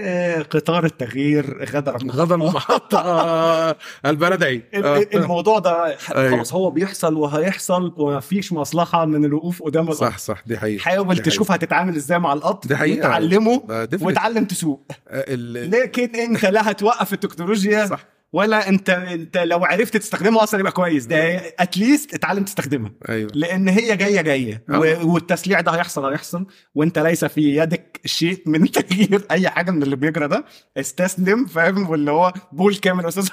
[0.00, 3.00] آه، قطار التغيير غدر غدا المحطة.
[4.10, 5.96] البلدعي ال- ال- الموضوع ده أيوه.
[6.36, 10.42] خلاص هو بيحصل وهيحصل ومفيش مصلحة من الوقوف قدام القطر صح صح.
[10.46, 10.82] دي حقيقة.
[10.82, 13.08] حاول دي تشوف هتتعامل إزاي مع القطر دي حقيقة.
[13.08, 13.62] وتعلمه.
[14.00, 14.86] وتعلم تسوق.
[15.10, 17.86] ال- لكن أنت لا هتوقف التكنولوجيا.
[17.86, 18.04] صح.
[18.32, 21.06] ولا انت انت لو عرفت تستخدمها أصلا يبقى كويس.
[21.06, 22.92] ده at least اتعلم تستخدمها.
[23.08, 23.30] أيوه.
[23.34, 24.64] لأن هي جاية جاية.
[24.68, 26.46] و- والتسليع ده هيحصل هيحصل.
[26.74, 30.44] وانت ليس في يدك شيء من تغيير أي حاجة من اللي بيجرى ده.
[30.76, 33.28] استسلم فاهم؟ واللي هو بول كامل يا أستاذ.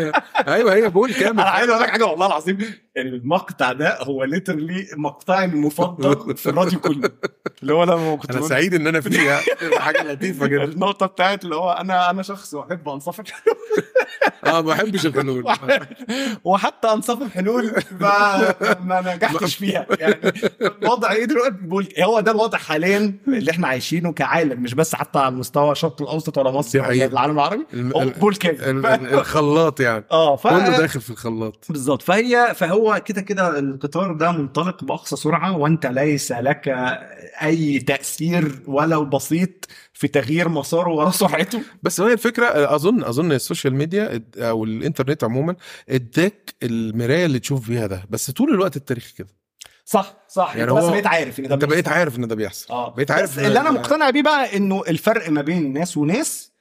[0.48, 2.58] أيوه هي بول كامل أنا عايز أقول لك حاجة والله العظيم.
[2.96, 7.10] المقطع ده هو literally مقطعي المفضل في الراديو كله.
[7.62, 9.40] اللي هو لما كنت أنا سعيد إن أنا فيها.
[9.78, 13.24] حاجة لطيفة جدا النقطة بتاعت اللي هو أنا أنا شخص أحب انصفك
[14.46, 15.44] آه ما بحبش الحلول.
[16.44, 19.86] وحتى انصاف الحلول ما ما نجحتش فيها.
[20.00, 20.14] يعني
[20.82, 21.56] الوضع إيه دلوقتي؟
[22.04, 26.38] هو ده الوضع حاليا اللي إحنا عايشينه كعالم مش بس حتى على مستوى الشرق الأوسط
[26.38, 27.06] ولا مصر ولا حقيقة.
[27.06, 27.66] العالم العربي.
[27.74, 30.04] ال- الخلاط يعني.
[30.10, 30.46] آه ف...
[30.46, 31.64] كله داخل في الخلاط.
[31.68, 32.02] بالظبط.
[32.02, 36.68] فهي فهو كده كده القطار ده منطلق بأقصى سرعة وأنت ليس لك
[37.42, 39.50] أي تأثير ولو بسيط
[40.02, 45.24] في تغيير مساره ولا سرعته بس هي الفكرة أظن أظن ال social media أو الإنترنت
[45.24, 45.56] عموما
[45.88, 48.02] اداك المراية اللي تشوف بيها ده.
[48.10, 49.28] بس طول الوقت التاريخ كده.
[49.84, 50.56] صح صح.
[50.56, 51.88] يعني بس بقيت عارف إن ده أنت بقيت.
[51.88, 52.74] عارف إن ده بيحصل.
[52.74, 52.94] آه.
[52.94, 56.52] بقيت عارف بس اللي أنا مقتنع بيه بقى إنه الفرق ما بين ناس وناس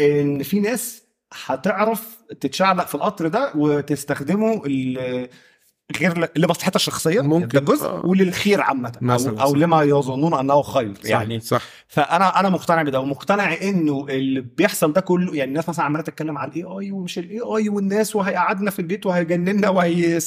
[0.00, 1.02] إن في ناس
[1.46, 4.62] هتعرف تتشعلق في القطر ده وتستخدمه
[6.00, 7.48] غير لمصلحتها الشخصية ممكن.
[7.48, 8.06] ده جزء آه.
[8.06, 9.54] وللخير عامة أو, أو.
[9.54, 14.92] لما يظنون أنه خير صح يعني صح فأنا أنا مقتنع بده ومقتنع إنه اللي بيحصل
[14.92, 18.70] ده كله يعني الناس مثلا عمالة تتكلم على ال AI ومش ال AI والناس وهيقعدنا
[18.70, 20.18] في البيت وهيجننا وهي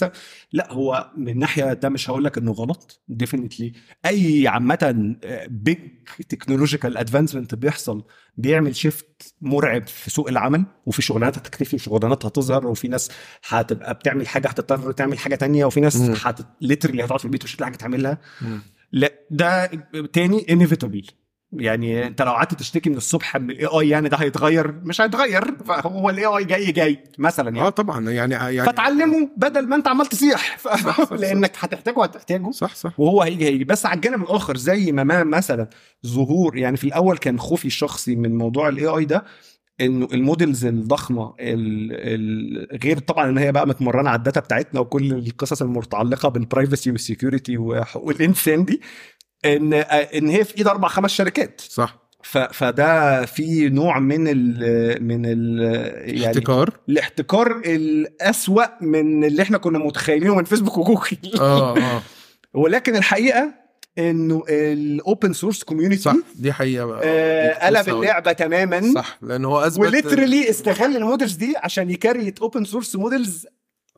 [0.54, 3.74] لا هو من ناحية ده مش هقول لك إنه غلط definitely
[4.06, 5.16] أي عامة
[5.48, 5.78] big
[6.30, 8.04] technological advancement بيحصل
[8.38, 13.12] بيعمل shift مرعب في سوق العمل وفي شغلانات هتختفي وشغلانات هتظهر وفي ناس
[13.48, 16.26] هتبقى بتعمل حاجة هتضطر تعمل حاجة تانية وفي ناس
[16.62, 18.18] literally هتقعد في البيت ومش هتلاقي حاجة تعملها.
[18.92, 19.66] لا ده
[20.14, 21.06] تاني inevitable
[21.54, 24.72] يعني انت لو قعدت تشتكي من الصبح من ال AI يعني ده هيتغير.
[24.84, 28.10] مش هيتغير فهو ال AI جاي جاي مثلا آه يعني طبعا.
[28.10, 31.14] يعني يعني فتعلمه بدل ما انت عمال تصيح ف...
[31.14, 32.52] لأنك هتحتاجه هتحتاجه.
[32.52, 33.00] صح صح.
[33.00, 33.64] وهو هيجي هيجي.
[33.64, 35.70] بس على الجانب الآخر زي ما ما مثلا
[36.06, 39.26] ظهور يعني في الأول كان خوفي الشخصي من موضوع ال AI ده.
[39.82, 44.40] إنه ال models الضخمة ال ال غير طبعا إن هي بقى متمرنة على ال data
[44.40, 48.82] بتاعتنا وكل القصص المتعلقة بال privacy وال security وحقوق الانسان دي
[49.46, 51.62] ان إن هي في إيد أربع خمس شركات.
[51.62, 52.06] صح.
[52.52, 55.60] فده في نوع من ال من ال
[56.10, 61.40] يعني احتكار؟ الاحتكار الأسوأ من اللي إحنا كنا متخيلينه من فيسبوك وجوجل.
[61.40, 62.02] آه آه.
[62.54, 63.65] ولكن الحقيقة
[63.98, 67.02] إنه ال open source community صح دي حقيقة بقى.
[67.04, 67.90] آه قلب.
[67.90, 68.94] اللعبة تماما.
[68.96, 72.96] صح لأن هو أثبت و literally استغل ال models دي عشان ي create open source
[72.96, 73.48] models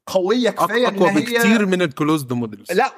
[0.07, 2.91] قوية كفاية أقوى هي- بكتير من ال closed models لا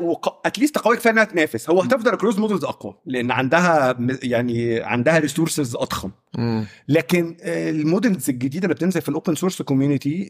[0.46, 1.70] at least قوية كفاية إنها تنافس.
[1.70, 6.12] هو هتفضل ال closed models أقوى لأن عندها يعني عندها resources أضخم.
[6.88, 10.30] لكن آه، ال models الجديدة اللي بتنزل في ال open source community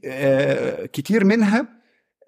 [0.94, 1.79] كتير منها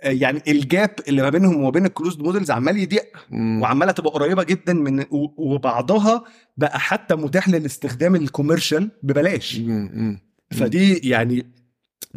[0.04, 4.12] يعني ال gap اللي ما بينهم وما بين ال closed models عمال يضيق وعمالة تبقى
[4.12, 5.06] قريبة جدا من
[5.38, 6.24] وبعضها
[6.58, 9.62] بقى حتى متاح للاستخدام ال commercial ببلاش.
[10.52, 11.45] فدي يعني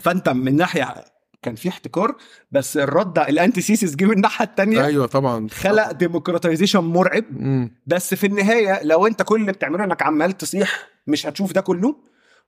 [0.00, 0.94] فأنت من ناحية
[1.42, 2.16] كان في احتكار
[2.52, 5.48] بس الرد ال antithesis جه من الناحية الثانية أيوه طبعا.
[5.48, 7.24] خلق democratization مرعب.
[7.30, 7.70] مم.
[7.86, 11.96] بس في النهاية لو أنت كل اللي بتعمله إنك عمال تصيح مش هتشوف ده كله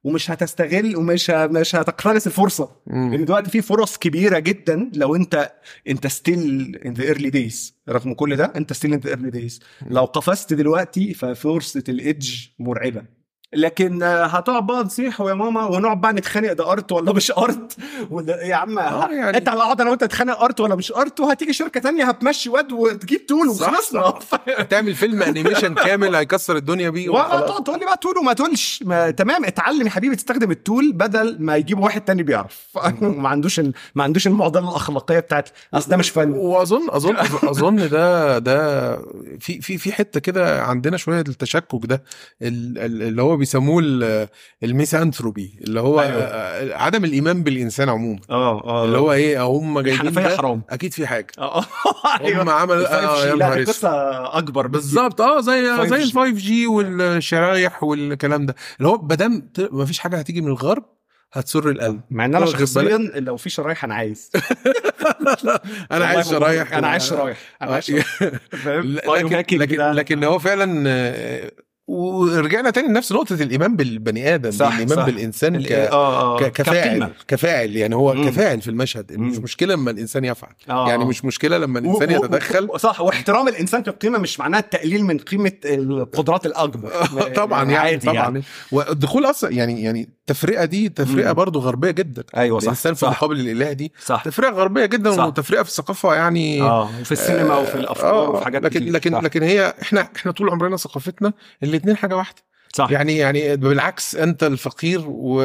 [0.06, 2.70] ومش هتستغل ومش مش هتقتنص الفرصة.
[2.86, 3.10] مم.
[3.14, 5.52] لأن دلوقتي في فرص كبيرة جدا لو أنت
[5.88, 9.60] أنت still in the early days رغم كل ده أنت still in the early days
[9.86, 13.15] لو قفزت دلوقتي ففرصة ال edge مرعبة.
[13.56, 17.76] لكن آه، هتقعد بقى نصيح ويا ماما ونقعد بقى نتخانق ده art ولا مش art؟
[18.42, 21.80] يا عم آه، يعني- انت هقعد أنا وانت نتخانق art ولا مش art؟ وهتيجي شركة
[21.80, 24.14] تانية هتمشي واد وتجيب tool وخلصنا
[24.70, 27.48] تعمل فيلم animation كامل هيكسر الدنيا بيه ولا وخلاص.
[27.50, 28.82] تقعد تقول لي بقى tool وما تقولش.
[28.86, 32.66] ما تمام اتعلم يا حبيبي تستخدم ال tool بدل ما يجيب واحد تاني بيعرف.
[33.00, 33.72] ما عندوش ال...
[33.94, 36.30] ما عندوش المعضلة الأخلاقية بتاعت اصل ده مش فن.
[36.32, 38.96] وأظن أظن أظن ده ده
[39.40, 42.02] في في في حتة كده عندنا شوية التشكك ده
[42.42, 44.28] ال- ال- اللي هو بيسموه ال-
[44.62, 46.12] الميسانثروبي اللي هو أيوة.
[46.22, 48.20] آه، عدم الإيمان بالإنسان عموما.
[48.30, 50.62] آه آه اللي هو إيه هم جايبين ده حرام.
[50.70, 51.26] أكيد في حاجة.
[51.38, 51.60] آه
[52.20, 53.68] هم آه يا لا نهار دي أسود.
[53.68, 54.66] قصة أكبر.
[54.66, 55.20] بالظبط.
[55.20, 55.88] آه زي 5G.
[55.88, 58.54] زي ال 5 جي والشرايح والكلام ده.
[58.78, 60.84] اللي هو ما دام ما فيش حاجة هتيجي من الغرب
[61.32, 62.00] هتسر القلب.
[62.10, 64.30] مع إن أنا شخصيا لو في شرايح أنا عايز.
[65.92, 67.38] أنا عايز شرايح أنا عايز شرايح.
[67.62, 68.06] أنا عايز شرايح.
[69.52, 71.50] لكن لكن, هو فعلا آه،
[71.88, 75.06] ورجعنا تاني لنفس نقطة الإيمان بالبني آدم صح، الإيمان صح.
[75.06, 75.72] بالإنسان ك...
[75.72, 77.10] آه آه ك- كفاعل كقيمة.
[77.28, 78.28] كفاعل يعني هو مم.
[78.28, 79.42] كفاعل في المشهد مش مم.
[79.42, 80.88] مشكلة لما الإنسان يفعل آه.
[80.88, 84.58] يعني مش مشكلة لما الإنسان و- و- يتدخل و- صح واحترام الإنسان كقيمه مش معناه
[84.58, 86.90] التقليل من قيمة القدرات الأكبر
[87.42, 88.42] طبعا يعني عادي طبعا يعني.
[88.72, 91.34] والدخول أصلا يعني يعني التفرقه دي تفرقة مم.
[91.34, 92.24] برضو غربية جدا.
[92.36, 94.22] أيوه صح الإنسان في مقابل الإله دي صح.
[94.24, 95.24] تفرقة غربية جدا صح.
[95.24, 98.92] وتفرقة في الثقافة يعني آه وفي السينما وفي الأفكار آه، وفي حاجات لكن كتير.
[98.92, 99.22] لكن صح.
[99.22, 101.32] لكن هي إحنا إحنا طول عمرنا ثقافتنا
[101.62, 102.42] الاثنين حاجة واحدة.
[102.74, 102.90] صح.
[102.90, 105.42] يعني يعني بالعكس أنت الفقير و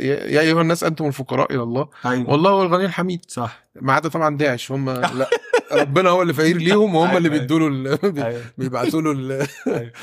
[0.00, 1.88] يا أيها الناس أنتم الفقراء إلى الله.
[2.06, 2.30] أيوه.
[2.30, 3.20] والله هو الغني الحميد.
[3.28, 3.64] صح.
[3.80, 5.28] ما عدا طبعا داعش هم لا.
[5.72, 7.40] ربنا هو اللي فقير ليهم وهم أيوة، اللي أيوة.
[7.40, 9.46] بيدوا له أيوه بيبعتوا له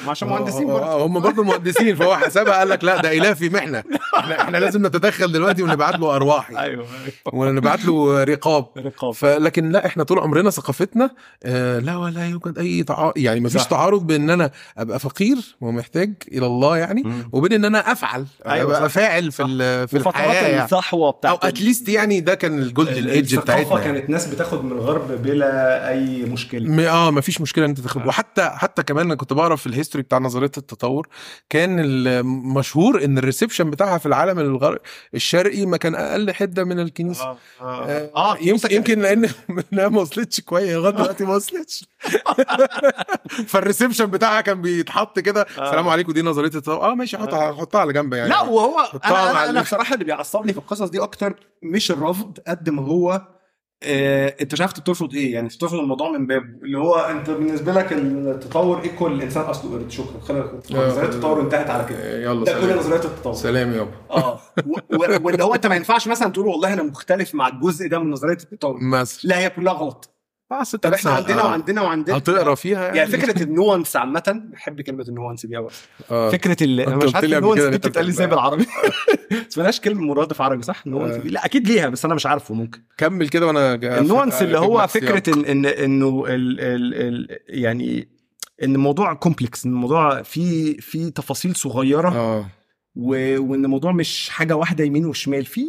[0.08, 3.50] عشان مهندسين برضه آه، هم برضه مهندسين فهو حسبها قال لك لا ده اله في
[3.50, 3.84] محنة
[4.18, 6.66] إحنا لازم نتدخل دلوقتي ونبعت له ارواح يعني.
[6.66, 6.86] أيوه
[7.34, 11.10] ونبعت له رقاب رقاب فلكن لا إحنا طول عمرنا ثقافتنا
[11.44, 13.66] آه لا ولا يوجد أي تعارض يعني ما فيش.
[13.68, 17.04] تعارض بين إن أنا أبقى فقير ومحتاج إلى الله يعني.
[17.32, 18.90] وبين إن أنا أفعل أيوة، ابقى.
[18.90, 20.66] فاعل في في الحياة يعني.
[20.66, 24.00] الصحوه أو بتاعت اتليست يعني ده كان الجولدن ايدج الثقافه بتاعتنا يعني.
[24.00, 25.51] كانت ناس بتاخد من الغرب بلا
[25.90, 26.70] أي مشكلة.
[26.72, 28.08] م- آه ما فيش مشكلة إن أنت تاخد آه.
[28.08, 31.08] وحتى حتى كمان أنا كنت بقرا في ال history بتاع نظرية التطور
[31.50, 34.78] كان المشهور إن ال reception بتاعها في العالم الغرب
[35.16, 37.24] الشرقي ما كان أقل حدة من الكنيسة.
[37.24, 38.38] آه آه، آه.
[38.42, 39.22] يمكن يمكن لأن
[39.72, 40.70] لانها ما وصلتش كويس.
[40.74, 41.86] لغاية دلوقتي ما وصلتش.
[43.48, 45.42] فال reception بتاعها كان بيتحط كده.
[45.42, 45.64] آه.
[45.64, 46.92] السلام عليكم دي نظرية التطور.
[46.92, 48.30] آه ماشي حطها حطها على جنب يعني.
[48.30, 51.34] لا وهو أنا أنا بصراحة اللي بيعصبني في القصص دي أكتر
[51.64, 53.22] مش الرفض قد ما هو
[53.84, 57.74] آه انت مش عارف ترفض إيه يعني ترفض الموضوع من بابه اللي هو انت بالنسبة
[57.74, 59.92] لك التطور equal الإنسان أصله قرد.
[59.92, 60.20] شكرا.
[60.22, 62.22] خلينا نظريه التطور انتهت على كده.
[62.22, 63.34] يلا ده كل نظريه التطور.
[63.34, 63.92] سلام يابا.
[64.12, 64.40] آه.
[65.24, 68.38] واللي هو انت ما ينفعش مثلا تقول والله أنا مختلف مع الجزء ده من نظرية
[68.52, 68.78] التطور.
[68.84, 69.30] مثلا.
[69.30, 70.10] لا هي كلها غلط.
[70.52, 71.46] بس طب إحنا عندنا آه.
[71.46, 75.70] وعندنا وعندنا هتقرا فيها يعني فكرة ال nuance عامة بحب كلمة ال nuance دي قوي
[76.12, 76.30] آه.
[76.32, 78.28] فكرة ال أنا مش عارف ال nuance دي بتتقال إزاي.
[78.28, 78.66] بالعربي
[79.52, 81.18] اسمهاش كلمة مرادف عربي صح ال nuance آه.
[81.20, 84.58] دي لا أكيد ليها بس أنا مش عارفه ممكن كمل كده وأنا ال nuance اللي
[84.58, 84.88] هو.
[84.88, 88.08] فكرة ان ان إنه ال ال ال يعني
[88.64, 92.46] إن الموضوع complex إن الموضوع فيه فيه تفاصيل صغيرة آه
[92.96, 95.62] و- وإن الموضوع مش حاجة واحدة يمين وشمال في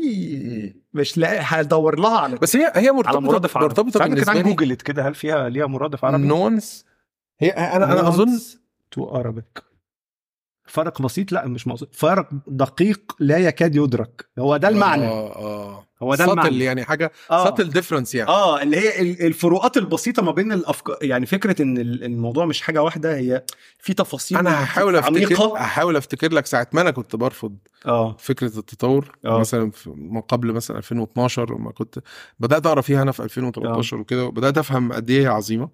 [0.95, 3.69] مش لاقي هدور لها على بس هي هي على مرتبطه مرادف عربي.
[3.69, 6.85] مرتبطة بالنسبة لي جوجلت كده هل فيها ليها مرادف عربي؟ nuance
[7.41, 8.41] هي أنا أنا أظن
[8.91, 9.72] to Arabic.
[10.67, 11.89] فرق بسيط؟ لا مش مقصود.
[11.93, 14.27] فرق دقيق لا يكاد يدرك.
[14.39, 15.07] هو ده المعنى.
[15.07, 16.65] آه آه هو ده المعنى.
[16.65, 17.45] يعني حاجة آه.
[17.45, 18.31] subtle difference يعني.
[18.31, 22.61] آه اللي هي ال- الفروقات البسيطة ما بين الافكار يعني فكرة إن ال- الموضوع مش
[22.63, 23.43] حاجة واحدة هي
[23.79, 27.57] في تفاصيل أنا هحاول أفتكر هحاول أفتكر لك ساعة ما أنا كنت برفض
[27.87, 28.17] آه.
[28.19, 29.19] فكرة التطور.
[29.25, 29.39] آه.
[29.41, 31.99] مثلا ما قبل مثلا 2012 لما كنت
[32.41, 35.69] بدأت أقرأ فيها أنا في 2013 وكده وبدأت أفهم قد إيه هي عظيمة.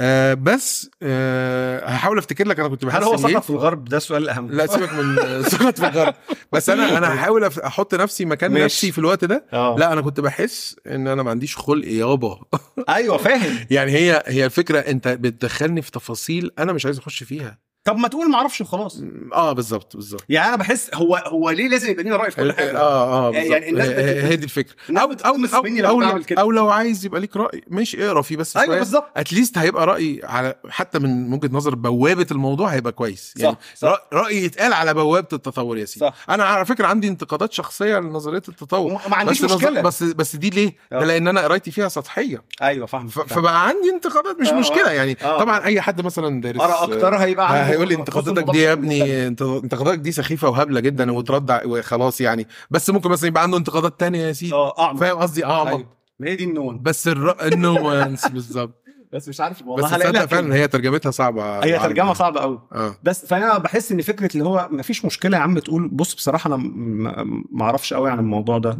[0.00, 3.84] آه بس آه هحاول افتكر لك أنا كنت بحس هل هو إيه؟ سقط في الغرب؟
[3.84, 5.16] ده السؤال الاهم لا سيبك من
[5.50, 6.14] سقط في الغرب.
[6.52, 8.64] بس أنا أنا هحاول أحط نفسي مكان ماشي.
[8.64, 9.44] نفسي في الوقت ده.
[9.52, 9.76] آه.
[9.78, 12.40] لا أنا كنت بحس إن أنا ما عنديش خلق يابا.
[12.88, 13.66] أيوه فاهم.
[13.70, 17.58] يعني هي هي الفكرة أنت بتدخلني في تفاصيل أنا مش عايز أخش فيها.
[17.88, 19.02] طب ما تقول ما أعرفش وخلاص.
[19.32, 22.52] آه بالظبط بالظبط يعني أنا بحس هو هو ليه لازم يبقى لينا رأي في كل
[22.52, 23.68] حاجة؟ آه آه يعني بالظبط.
[23.68, 23.88] الناس
[24.24, 24.74] هي- دي الفكرة.
[24.90, 26.40] أو أو أو, مني لما أو, كده.
[26.40, 30.20] أو لو عايز يبقى ليك رأي ماشي اقرأ فيه بس أيوه بالظبط اتليست هيبقى رأي
[30.24, 33.34] على حتى من وجهة نظر بوابة الموضوع هيبقى كويس.
[33.36, 34.08] يعني صح صح.
[34.12, 36.10] رأي يتقال على بوابة التطور يا سيدي.
[36.30, 38.92] أنا على فكرة عندي انتقادات شخصية لنظرية التطور.
[39.08, 39.80] ما عنديش بس مشكلة.
[39.80, 40.98] بس بس دي ليه؟ آه.
[41.00, 42.42] ده لأن أنا قرايتي فيها سطحية.
[42.62, 44.88] أيوه فاهم فبقى عندي انتقادات مش آه، مشكلة.
[44.88, 44.92] آه.
[44.92, 45.38] يعني آه.
[45.38, 48.72] طبعا أي حد مثلا دارس ارى أكتر هيبقى آه، هيقول لي انتقاداتك دي يا.
[48.72, 52.46] ابني انت- انتقاداتك دي سخيفة وهبلة جدا وترد وخلاص يعني.
[52.70, 54.52] بس ممكن مثلا يبقى عنده انتقادات تانية يا سيدي.
[54.54, 55.98] آه اعمق فاهم قصدي؟ اعمق أيوة.
[56.20, 56.82] ما هي دي النون.
[56.82, 57.46] بس الر...
[57.46, 58.84] النوانس بالظبط.
[59.12, 60.54] بس مش عارف بس والله لها تصدق فعلا.
[60.54, 61.78] هي ترجمتها صعبة هي.
[61.78, 62.94] ترجمة صعبة قوي آه.
[63.02, 66.48] بس فأنا بحس إن فكرة اللي هو ما فيش مشكلة يا عم تقول بص بصراحة
[66.48, 66.62] أنا م-
[67.04, 68.78] م- ما أعرفش قوي عن الموضوع ده.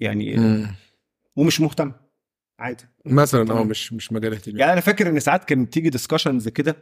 [0.00, 0.74] يعني مم.
[1.36, 1.92] ومش مهتم.
[2.58, 2.84] عادي.
[3.06, 3.64] مثلا آه.
[3.64, 6.76] مش مش مجال اهتمام يعني أنا فاكر إن ساعات كانت بتيجي ديسكشنز كده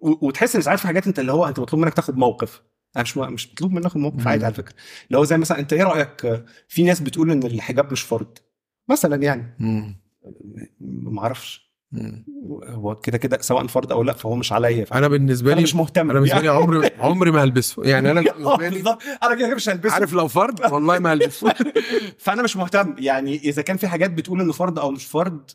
[0.00, 2.62] و- وتحس إن ساعات في حاجات أنت اللي هو أنت مطلوب منك تاخد موقف.
[2.96, 4.28] أنا مش مش مطلوب منك تاخد موقف.
[4.28, 4.74] عادي على فكرة.
[5.08, 8.38] اللي هو زي مثلا أنت إيه رأيك في ناس بتقول إن الحجاب مش فرض؟
[8.90, 9.56] مثلا يعني.
[10.80, 11.68] ما أعرفش.
[12.68, 14.86] هو كده كده سواء فرض أو لا فهو مش عليا.
[14.94, 16.10] أنا بالنسبة لي مش مهتم.
[16.10, 17.82] أنا بالنسبة لي عمري عمري ما هلبسه.
[17.84, 19.94] يعني أنا آه، بالنسبة لي أنا كده كده مش هلبسه.
[19.94, 21.54] عارف لو فرد والله ما هلبسه.
[22.18, 22.94] فأنا مش مهتم.
[22.98, 25.50] يعني إذا كان في حاجات بتقول إنه فرض أو مش فرض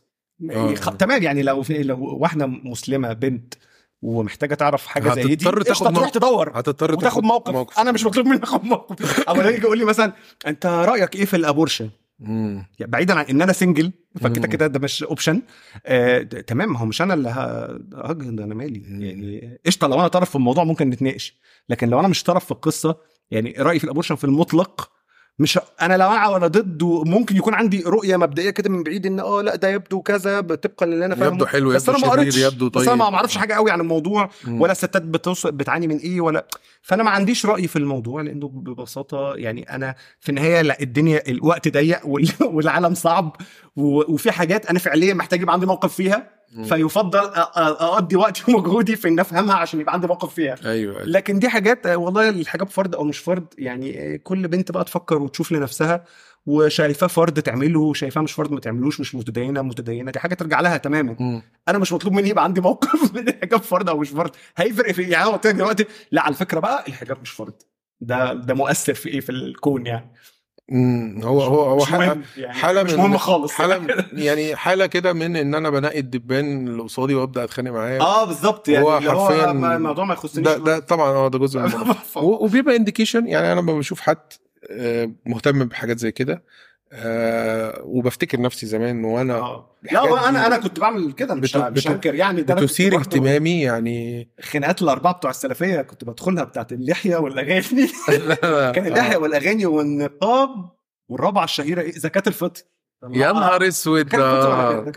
[0.51, 0.75] آه.
[0.75, 0.89] خ...
[0.97, 3.53] تمام يعني لو في لو واحدة مسلمة بنت
[4.01, 6.11] ومحتاجة تعرف حاجة زي دي هتضطر تاخد تروح موقف.
[6.11, 7.51] تدور هتضطر وتاخد موقف.
[7.53, 10.13] موقف أنا مش مطلوب مني أخد موقف أو لما يجي يقول لي مثلا
[10.47, 11.89] أنت رأيك إيه في ال abortion.
[12.19, 13.91] يعني بعيدا عن إن أنا single
[14.21, 14.47] فكده.
[14.47, 15.41] كده ده مش option
[15.85, 17.79] آه تمام ما هو مش أنا اللي ه-
[18.09, 19.05] هجهد أنا مالي.
[19.07, 21.39] يعني قشطة لو أنا طرف في الموضوع ممكن نتناقش
[21.69, 22.97] لكن لو أنا مش طرف في القصة
[23.31, 24.91] يعني رأيي في ال abortion في المطلق
[25.39, 29.19] مش أنا لا مع ولا ضد وممكن يكون عندي رؤية مبدئية كده من بعيد إن
[29.19, 32.11] آه لأ ده يبدو كذا طبقا للي أنا فاهمه يبدو حلو بس يبدو أنا ما
[32.11, 33.13] قريتش يبدو بس أنا ما طيب.
[33.13, 34.61] أعرفش حاجة قوي عن الموضوع مم.
[34.61, 35.47] ولا الستات بتوص...
[35.47, 36.45] بتعاني من إيه ولا
[36.81, 41.67] فأنا ما عنديش رأي في الموضوع لأنه ببساطة يعني أنا في النهاية لأ الدنيا الوقت
[41.67, 42.29] ضيق وال...
[42.41, 43.35] والعالم صعب
[43.75, 44.13] و...
[44.13, 46.42] وفي حاجات أنا فعليا محتاج يبقى عندي موقف فيها.
[46.63, 50.55] فيفضل أقضي وقتي ومجهودي في ان أفهمها عشان يبقى عندي موقف فيها.
[50.65, 51.03] أيوه أيوة.
[51.03, 54.83] لكن دي حاجات آه، والله الحجاب فرض أو مش فرض يعني آه، كل بنت بقى
[54.83, 56.05] تفكر وتشوف لنفسها
[56.45, 60.11] وشايفاه فرض تعمله وشايفاه مش فرض ما تعملوش مش متدينة متدينة.
[60.11, 61.15] دي حاجة ترجع لها تماما.
[61.19, 61.41] مم.
[61.67, 65.01] أنا مش مطلوب مني يبقى عندي موقف من الحجاب فرض أو مش فرض هيفرق في
[65.03, 67.53] يعني هو تاني دلوقتي لا على فكرة بقى الحجاب مش فرض
[68.01, 70.11] ده ده مؤثر في إيه؟ في الكون يعني.
[71.23, 73.87] هو هو هو مهم يعني حالة مش مهم خالص حالة من-
[74.23, 77.99] يعني حالة كده من إن أنا بنقي الدبان اللي قصادي وأبدأ أتخانق معاه.
[78.01, 81.69] آه بالظبط يعني هو حرفياً الموضوع ما يخصنيش ده ده طبعا آه ده جزء من
[82.15, 84.17] وبيبقى انديكيشن يعني أنا لما بشوف حد
[84.71, 86.43] آه، مهتم بحاجات زي كده
[86.95, 89.69] آه، وبفتكر نفسي زمان وأنا آه.
[89.91, 92.15] لا أنا أنا كنت بعمل كده مش بت- مش هنكر.
[92.15, 97.87] يعني ده بتثير اهتمامي يعني الخناقات الأربعة بتوع السلفية كنت بدخلها بتاعت اللحية والأغاني.
[98.75, 100.49] كان اللحية والأغاني والنقاب
[101.09, 102.61] والرابعة الشهيرة إيه؟ زكاة الفطر.
[103.11, 104.15] يا نهار أسود.
[104.15, 104.93] آه.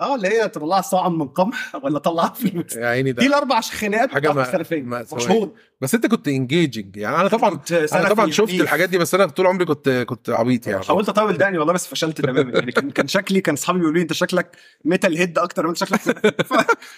[0.00, 3.60] آه اللي هي تطلعها صاعا من قمح ولا طلعها فلوس يا عيني دي ده الاربع
[3.60, 4.10] خناقات
[4.58, 5.06] ثواني.
[5.12, 5.52] مشهور.
[5.80, 7.60] بس أنت كنت engaging يعني أنا طبعا
[7.92, 8.54] أنا طبعا شفت.
[8.54, 10.84] الحاجات دي بس أنا طول عمري كنت كنت عبيط يعني.
[10.84, 12.50] حاولت أطول دقني والله بس فشلت تماما.
[12.58, 16.00] يعني كان شكلي كان أصحابي بيقولوا لي أنت شكلك metalhead أكتر من شكلك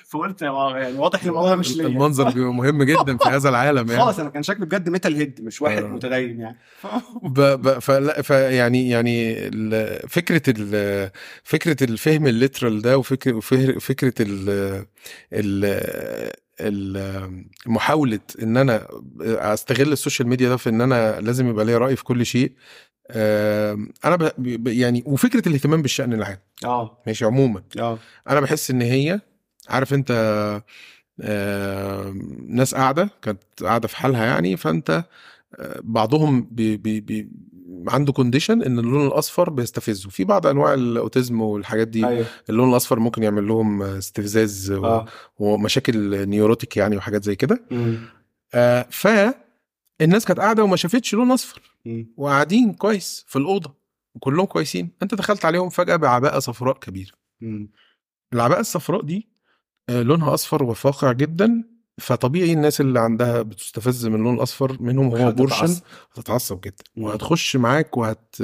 [0.09, 0.55] فقلت يعني
[0.99, 1.87] واضح إن الموضوع مش ليا.
[1.87, 4.03] المنظر بيبقى مهم جدا في هذا العالم يعني.
[4.03, 5.87] خالص أنا كان شكلي بجد metalhead مش واحد آه.
[5.87, 6.59] متدين يعني.
[7.23, 7.41] ب...
[7.41, 7.79] ب...
[7.79, 10.09] فلا ف يعني يعني ال...
[10.39, 11.13] فكرة.
[11.45, 13.41] فكرة الفهم ال literal ده وفكرة
[13.81, 14.15] فكره
[16.61, 17.39] ال...
[17.67, 18.89] محاولة إن أنا
[19.21, 22.53] أستغل ال social media ده في إن أنا لازم يبقى ليا رأي في كل شيء
[24.05, 24.69] أنا ب...
[24.69, 26.39] يعني وفكرة الاهتمام بالشأن العام.
[26.65, 27.03] آه.
[27.07, 27.63] ماشي عموما.
[27.79, 27.99] آه.
[28.29, 29.21] أنا بحس إن هي
[29.69, 30.13] عارف أنت
[32.49, 35.05] ناس قاعدة كانت قاعدة في حالها يعني فأنت
[35.59, 37.29] آه، بعضهم بي بي بي
[37.89, 40.11] عنده condition إن اللون الأصفر بيستفزه.
[40.11, 42.27] في بعض أنواع ال autism والحاجات دي أيوه.
[42.51, 45.07] اللون الأصفر ممكن يعمل لهم استفزاز آه.
[45.39, 47.61] ومشاكل neurotic يعني وحاجات زي كده.
[48.55, 51.63] آه، فالناس كانت قاعدة وما شافتش لون أصفر.
[52.17, 53.75] وقاعدين كويس في الأوضة
[54.15, 54.91] وكلهم كويسين.
[55.03, 57.13] أنت دخلت عليهم فجأة بعباءة صفراء كبيرة.
[57.41, 57.71] مم.
[58.33, 59.29] العباءة الصفراء دي
[59.89, 61.65] آه، لونها أصفر وفاقع جدا.
[61.99, 65.33] فطبيعي الناس اللي عندها بتستفز من اللون الأصفر منهم هو.
[65.33, 65.77] portion
[66.17, 66.85] هتتعصب جدا.
[66.97, 68.37] وهتخش معاك وهت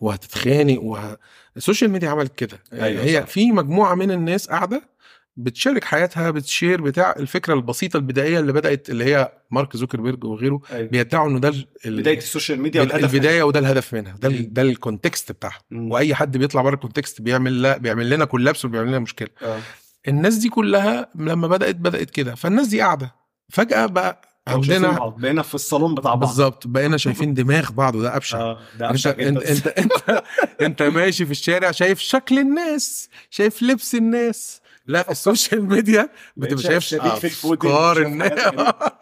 [0.00, 1.18] وهتتخانق وه...
[1.56, 3.26] ال social media عملت كده أيوة هي صح.
[3.26, 4.92] في مجموعة من الناس قاعدة
[5.36, 10.88] بتشارك حياتها بتشير بتاع الفكرة البسيطة البدائية اللي بدأت اللي هي مارك زوكربيرج وغيره أيوه
[10.88, 11.48] بيدعوا إنه ده
[11.86, 14.28] ال- بداية ال social media والهدف البداية وده الهدف منها ده.
[14.28, 15.58] ال- ده ال context بتاعها.
[15.72, 19.60] وأي حد بيطلع بره ال context بيعمل لا بيعمل لنا collapse وبيعمل لنا مشكلة آه
[20.08, 23.14] الناس دي كلها لما بدأت بدأت كده فالناس دي قاعدة
[23.48, 25.14] فجأة بقى عندنا.
[25.18, 28.90] بقينا في الصالون بتاع بعض بالظبط بقينا شايفين دماغ بعض وده أبشع آه ده أنت
[28.90, 29.42] أبشع أنت.
[29.42, 30.22] أنت أنت,
[30.62, 36.62] أنت ماشي في الشارع شايف شكل الناس شايف لبس الناس لا ال social media بتبقى
[36.62, 38.40] شايف أفكار الناس.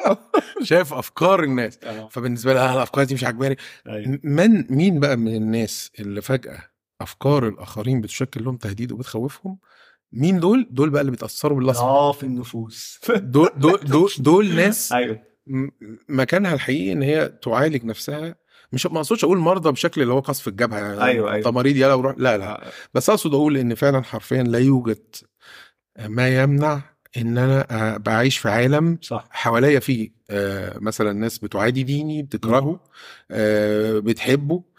[0.62, 2.08] شايف أفكار الناس آه.
[2.08, 3.56] فبالنسبة لها الأفكار دي مش عجباني
[3.88, 4.18] أيوة.
[4.24, 6.58] من مين بقى من الناس اللي فجأة
[7.00, 9.58] أفكار الآخرين بتشكل لهم تهديد وبتخوفهم
[10.12, 13.00] مين دول؟ دول بقى اللي بيتأثروا بالأصفر آه في النفوس.
[13.08, 15.22] دول دول دول, دول ناس أيوه.
[16.08, 18.34] مكانها الحقيقي إن هي تعالج نفسها.
[18.72, 21.36] مش ما أقصدش أقول مرضى بشكل اللي هو قصف الجبهة يعني أيوة، أيوة.
[21.36, 22.14] انت مريض يلا وروح.
[22.18, 22.70] لا لا.
[22.94, 25.16] بس أقصد أقول إن فعلا حرفيا لا يوجد
[26.06, 26.80] ما يمنع
[27.16, 29.28] إن أنا آه، بعيش في عالم صح.
[29.30, 32.80] حواليا في آه، مثلا ناس بتعادي ديني بتكرهه
[33.30, 34.54] آه، بتحبه.
[34.56, 34.69] آه،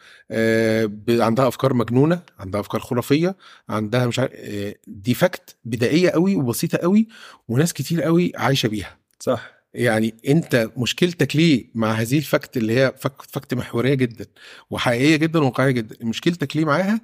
[1.10, 3.36] عندها أفكار مجنونة عندها أفكار خرافية
[3.70, 7.08] عندها مش عارف آه، دي fact بدائية قوي وبسيطة قوي
[7.48, 8.98] وناس كتير قوي عايشة بيها.
[9.20, 9.52] صح.
[9.74, 14.26] يعني أنت مشكلتك ليه مع هذه ال fact اللي هي fact, fact محورية جدا
[14.70, 17.02] وحقيقية جدا وواقعية جدا؟ مشكلتك ليه معاها؟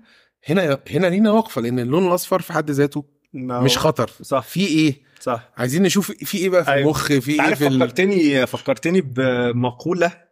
[0.49, 4.11] هنا هنا لينا وقفة لأن اللون الأصفر في حد ذاته ما مش هو- خطر.
[4.21, 4.43] صح.
[4.43, 5.49] في إيه؟ صح.
[5.57, 6.81] عايزين نشوف في إيه بقى في أيوة.
[6.83, 7.79] المخ في إيه في ال...
[7.79, 10.26] فكرتني فكرتني بمقولة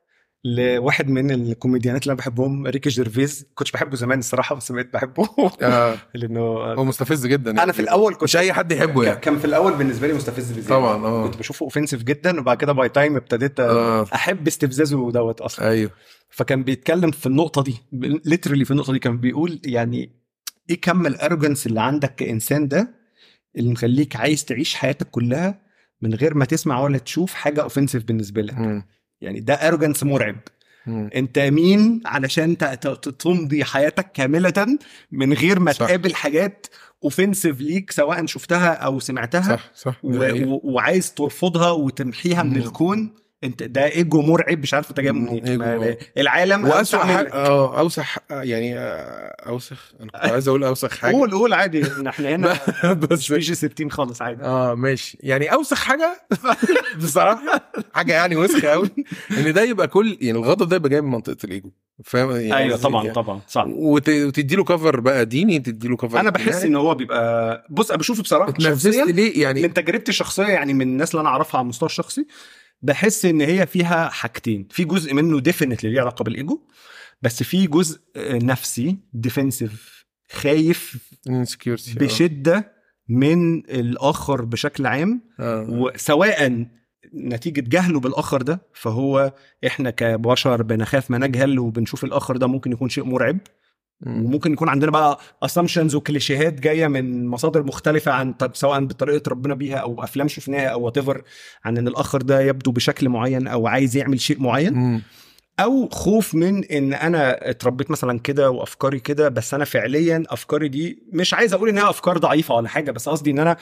[0.45, 3.45] لواحد من الكوميديانات اللي أنا بحبهم ريكي جيرفيز.
[3.55, 5.29] كنتش بحبه زمان الصراحة بس بقيت بحبه.
[5.61, 5.97] آه.
[6.13, 9.19] لأنه هو مستفز جدا أنا في الأول كنت مش أي حد يحبه يعني.
[9.19, 10.69] كان في الأول بالنسبة لي مستفز بزيادة.
[10.69, 11.27] طبعا آه.
[11.27, 15.69] كنت بشوفه offensive جدا وبعد كده by time ابتديت آه أحب استفزازه دوت أصلا.
[15.69, 15.91] أيوه.
[16.29, 17.77] فكان بيتكلم في النقطة دي
[18.25, 20.11] literally في النقطة دي كان بيقول يعني
[20.69, 22.95] إيه كم ال arrogance اللي عندك كإنسان ده
[23.57, 25.61] اللي مخليك عايز تعيش حياتك كلها
[26.01, 28.85] من غير ما تسمع ولا تشوف حاجة offensive بالنسبة لك؟ مم.
[29.21, 30.37] يعني ده arrogance مرعب
[30.87, 31.09] مم.
[31.15, 32.57] انت مين علشان
[33.19, 34.77] تمضي حياتك كاملة
[35.11, 35.85] من غير ما صح.
[35.85, 36.67] تقابل حاجات
[37.03, 40.09] offensive ليك سواء شفتها أو سمعتها صح صح و...
[40.09, 40.61] و...
[40.63, 42.57] وعايز ترفضها وتمحيها من مم.
[42.57, 43.13] الكون
[43.45, 45.57] انت ده ايجو مرعب مش عارف انت مم، منين.
[45.57, 47.33] ما- العالم واسوء حاجة.
[47.33, 51.13] آه أوسخ يعني آه، أوسخ أنا كنت عايز أقول أوسخ حاجة.
[51.15, 51.83] قول قول عادي.
[52.09, 52.53] إحنا هنا
[52.93, 54.43] بس بيجي 60 خالص عادي.
[54.43, 55.17] آه ماشي.
[55.21, 56.21] يعني أوسخ حاجة؟
[57.03, 58.89] بصراحة حاجة يعني وسخه قوي
[59.37, 61.71] إن ده يبقى كل يعني الغضب ده يبقى جاي من منطقة الإيجو.
[62.03, 63.65] فاهم؟ يعني أيوه طبعا يعني طبعا صح.
[63.67, 64.09] وت...
[64.09, 67.99] وتدي له كفر بقى ديني تدي له كفر أنا بحس إن هو بيبقى بص أنا
[67.99, 71.63] بشوفه بصراحة شخصيا ليه؟ يعني من تجربتي الشخصية يعني من الناس اللي أنا أعرفها على
[71.63, 72.27] المستوى الشخصي
[72.81, 76.61] بحس إن هي فيها حاجتين في جزء منه definitely ليه علاقة بالإيجو
[77.21, 80.97] بس في جزء آه، نفسي defensive خايف
[81.29, 81.97] insecurity.
[81.97, 82.75] بشدة
[83.09, 85.67] من الآخر بشكل عام آه.
[85.69, 86.65] وسواء
[87.15, 89.33] نتيجة جهله بالآخر ده فهو
[89.67, 93.37] إحنا كبشر بنخاف ما نجهل وبنشوف الآخر ده ممكن يكون شيء مرعب.
[94.01, 99.53] وممكن يكون عندنا بقى assumptions وكليشيهات جاية من مصادر مختلفة عن طب سواء بطريقة اتربينا
[99.55, 100.97] بيها أو أفلام شفناها أو what
[101.65, 105.01] عن إن الآخر ده يبدو بشكل معين أو عايز يعمل شيء معين مم.
[105.59, 111.03] أو خوف من إن أنا اتربيت مثلا كده وأفكاري كده بس أنا فعليا أفكاري دي
[111.13, 113.57] مش عايز أقول إنها أفكار ضعيفة ولا حاجة بس قصدي إن أنا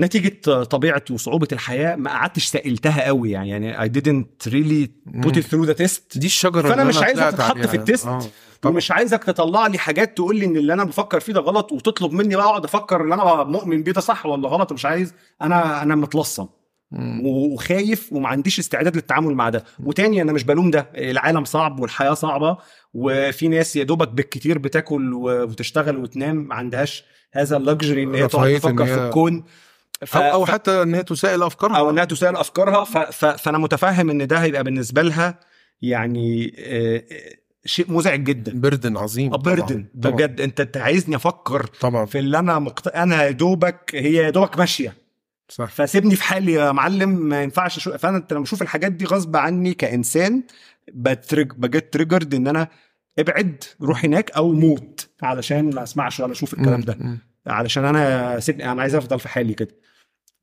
[0.00, 4.88] نتيجة طبيعة وصعوبة الحياة ما قعدتش سائلتها قوي يعني يعني I didn't really
[5.26, 7.58] put it through the test دي الشجرة فأنا اللي مش طلعت تتحط.
[7.58, 8.06] في التست.
[8.06, 8.22] آه.
[8.62, 8.74] طبعا.
[8.74, 12.12] ومش عايزك تطلع لي حاجات تقول لي إن اللي أنا بفكر فيه ده غلط وتطلب
[12.12, 15.82] مني بقى أقعد أفكر إن أنا مؤمن بيه ده صح ولا غلط مش عايز أنا
[15.82, 16.46] أنا متلصم.
[17.24, 22.14] وخايف وما عنديش استعداد للتعامل مع ده وتاني أنا مش بلوم ده العالم صعب والحياة
[22.14, 22.56] صعبة
[22.94, 28.54] وفي ناس يا دوبك بالكتير بتاكل وتشتغل وتنام ما عندهاش هذا اللكجري إن هي تقعد
[28.54, 29.44] تفكر في الكون
[30.06, 30.16] ف...
[30.16, 31.76] أو حتى إن هي تسائل أفكارها.
[31.78, 32.84] أو إنها تسال أفكارها.
[32.84, 32.98] ف...
[32.98, 33.24] ف...
[33.24, 35.40] فأنا متفهم إن ده هيبقى بالنسبة لها
[35.82, 37.32] يعني آه، آه،
[37.64, 38.60] شيء مزعج جدا.
[38.60, 39.30] بردن عظيم.
[39.34, 39.54] طبعاً.
[39.56, 39.86] بردن.
[39.94, 40.40] بجد.
[40.40, 42.06] أنت انت عايزني أفكر طبعا.
[42.06, 42.88] في اللي أنا مقت...
[42.88, 44.94] أنا يا دوبك هي يا دوبك ماشية.
[45.48, 45.70] صح.
[45.70, 47.08] فسيبني في حالي يا معلم.
[47.08, 47.98] ما ينفعش شو...
[47.98, 50.42] فأنا أنت لما بشوف الحاجات دي غصب عني كإنسان
[50.94, 52.68] بترج بجد تريجرد إن أنا
[53.18, 57.18] ابعد روح هناك أو موت علشان ما أسمعش ولا أشوف الكلام ده.
[57.46, 59.74] علشان أنا سيبني أنا عايز أفضل في حالي كده.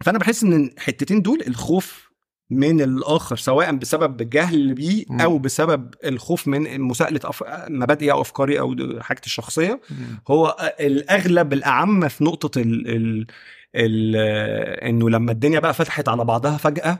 [0.05, 2.09] فأنا بحس إن الحتتين دول الخوف
[2.51, 5.05] من الآخر سواء بسبب جهل بيه.
[5.23, 7.43] أو بسبب الخوف من مساءلة أف...
[7.69, 9.81] مبادئي أو أفكاري أو حاجتي الشخصية.
[10.27, 13.25] هو الأغلب الأعم في نقطة ال ال
[13.75, 14.15] ال
[14.89, 16.99] إنه لما الدنيا بقى فتحت على بعضها فجأة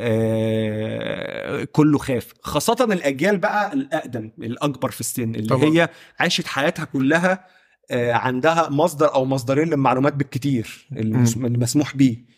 [0.00, 5.64] آه، كله خاف خاصة الأجيال بقى الأقدم الأكبر في السن اللي طبعا.
[5.64, 5.88] هي
[6.20, 7.46] عاشت حياتها كلها
[7.92, 12.28] عندها مصدر أو مصدرين للمعلومات بالكتير المس- المسموح بيه.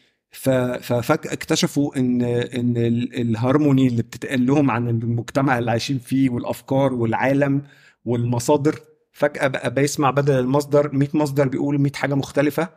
[0.81, 6.95] ففجأة اكتشفوا ان إن ال- الهارموني اللي بتتقال لهم عن المجتمع اللي عايشين فيه والأفكار
[6.95, 7.63] والعالم
[8.05, 8.79] والمصادر
[9.13, 12.69] فجأة بقى بيسمع بدل المصدر 100 مصدر بيقول 100 حاجة مختلفة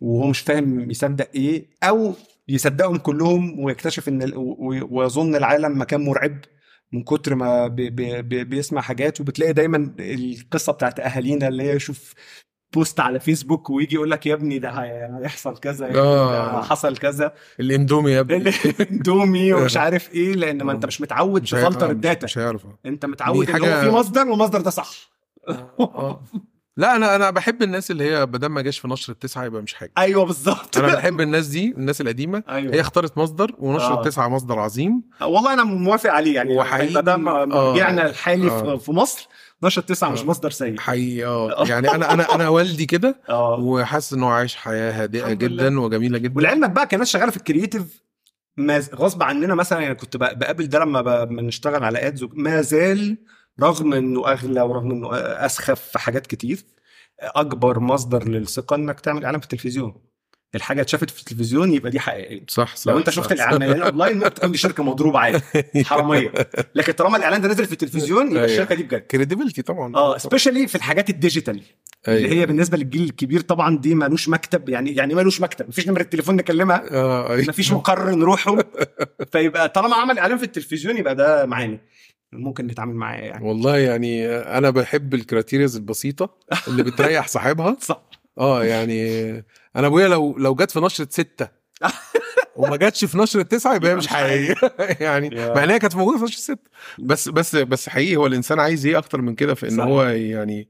[0.00, 2.14] وهو مش فاهم يصدق إيه أو
[2.48, 4.32] يصدقهم كلهم ويكتشف إن
[4.90, 6.38] ويظن العالم مكان مرعب.
[6.92, 11.76] من كتر ما بي بي بي بيسمع حاجات وبتلاقي دايما القصة بتاعت أهالينا اللي هي
[11.76, 12.14] يشوف
[12.74, 16.56] post على فيسبوك ويجي يقول لك يا ابني ده هيحصل كذا يا ابني آه.
[16.56, 17.32] ده حصل كذا.
[17.60, 18.52] الإندومي يا ابني.
[18.90, 22.24] اندومي ومش عارف إيه لأن ما أنت مش متعود تفلتر آه، ال data.
[22.24, 24.90] مش هيعرف أنت متعود إن هو حاجة- في مصدر والمصدر ده صح.
[25.48, 26.22] آه.
[26.76, 29.74] لا أنا أنا بحب الناس اللي هي بدل ما جاش في نشر التسعة يبقى مش
[29.74, 29.92] حاجة.
[29.98, 30.78] أيوه بالظبط.
[30.78, 32.42] أنا بحب الناس دي الناس القديمة.
[32.48, 32.74] أيوه.
[32.74, 34.00] هي اختارت مصدر ونشر آه.
[34.00, 35.02] التسعة مصدر عظيم.
[35.22, 36.56] والله أنا موافق عليه يعني.
[36.56, 37.16] وحقيقي- ده آه.
[37.16, 38.76] مرجعنا الحالي آه.
[38.76, 39.28] في- مصر
[39.62, 40.24] نشر مش آه.
[40.24, 40.78] مصدر سيء.
[40.78, 41.64] حقيقي آه.
[41.70, 43.58] يعني أنا أنا أنا والدي كده آه.
[43.60, 46.36] وحاسس إن هو عايش حياة هادئة جدا وجميلة جدا.
[46.36, 47.82] ولعلمك بقى كناس شغالة في الكرييتيف
[48.94, 53.16] غصب عننا مثلا يعني كنت بق- بقابل ده لما بنشتغل على ads ما زال
[53.62, 56.64] رغم إنه اغلى ورغم إنه أسخف في حاجات كتير
[57.20, 59.94] أكبر مصدر للثقة إنك تعمل إعلان في التلفزيون
[60.54, 63.32] الحاجة اتشافت في التلفزيون يبقى دي حقيقيه صح صح لو أنت شفت.
[63.32, 65.40] الإعلان اونلاين ممكن تكون دي شركة مضروبة عادي
[65.84, 66.32] حرامية
[66.74, 68.52] لكن طالما الإعلان ده نزل في التلفزيون يبقى أيوة.
[68.52, 71.62] الشركة دي بجد credibility طبعا آه especially في الحاجات ال digital
[72.08, 72.32] اللي أيوة.
[72.32, 76.36] هي بالنسبة للجيل الكبير طبعا دي مالوش مكتب يعني يعني مالوش مكتب مفيش نمرة تليفون
[76.36, 77.44] نكلمها آه أيوة.
[77.48, 78.56] مفيش مقر نروحه
[79.32, 81.78] فيبقى طالما عمل إعلان في التلفزيون يبقى ده معانا
[82.32, 83.48] ممكن نتعامل معاه يعني.
[83.48, 86.38] والله يعني أنا بحب الكراتيريز البسيطة
[86.68, 87.76] اللي بتريح صاحبها.
[87.80, 88.02] صح.
[88.38, 89.28] آه يعني
[89.76, 91.48] أنا أبويا لو لو جت في نشرة ستة
[92.56, 94.54] وما جاتش في نشرة تسعة يبقى هي مش حقيقية.
[95.06, 95.28] يعني.
[95.54, 96.70] مع إن هي كانت موجودة في نشرة ستة.
[96.98, 99.84] بس بس بس حقيقي هو الإنسان عايز إيه أكتر من كده في إن صح.
[99.84, 100.68] هو يعني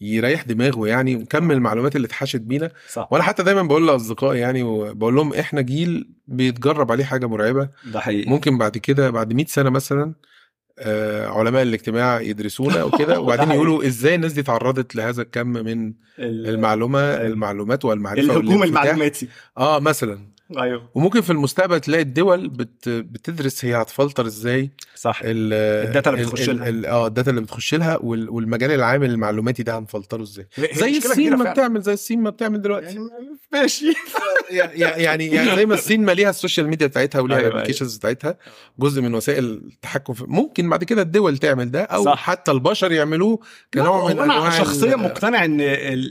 [0.00, 2.70] يريح دماغه يعني وكم المعلومات اللي اتحشت بينا.
[2.88, 3.08] صح.
[3.12, 7.68] وأنا حتى دايما بقول لأصدقائي يعني وبقول لهم إحنا جيل بيتجرب عليه حاجة مرعبة.
[7.84, 8.30] ده حقيقي.
[8.30, 10.14] ممكن بعد كده بعد 100 سنة مثلا آه،
[11.26, 13.50] علماء الاجتماع يدرسونا وكده وبعدين.
[13.50, 16.98] يقولوا إزاي الناس دي تعرضت لهذا الكم من ال- المعلومه.
[17.00, 18.62] المعلومات والمعرفة الهجوم.
[18.62, 19.28] المعلوماتي
[19.58, 20.18] آه مثلا
[20.58, 25.52] أيوه وممكن في المستقبل تلاقي الدول بت بتدرس هي هتفلتر إزاي صح ال-
[25.86, 26.90] ال data اللي ال- بتخش لها.
[26.90, 31.34] آه ال data اللي بتخش لها وال- والمجال العام المعلوماتي ده هنفلتره إزاي زي الصين
[31.36, 31.52] ما.
[31.52, 33.08] بتعمل زي الصين ما بتعمل دلوقتي يعني
[33.52, 33.92] ماشي
[34.50, 37.96] يعني يعني زي ما الصين ما ليها ال social media بتاعتها وليها أيوة، ال applications
[37.96, 38.38] بتاعتها
[38.78, 42.18] جزء من وسائل التحكم في ممكن بعد كده الدول تعمل ده أو صح.
[42.18, 43.38] حتى البشر يعملوه
[43.74, 45.60] كنوع من هو أنا أنواع شخصيا مقتنع إن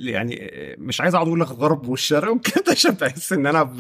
[0.04, 3.74] يعني مش عايز أقعد أقول لك الغرب والشرق وكده عشان بحس إن أنا في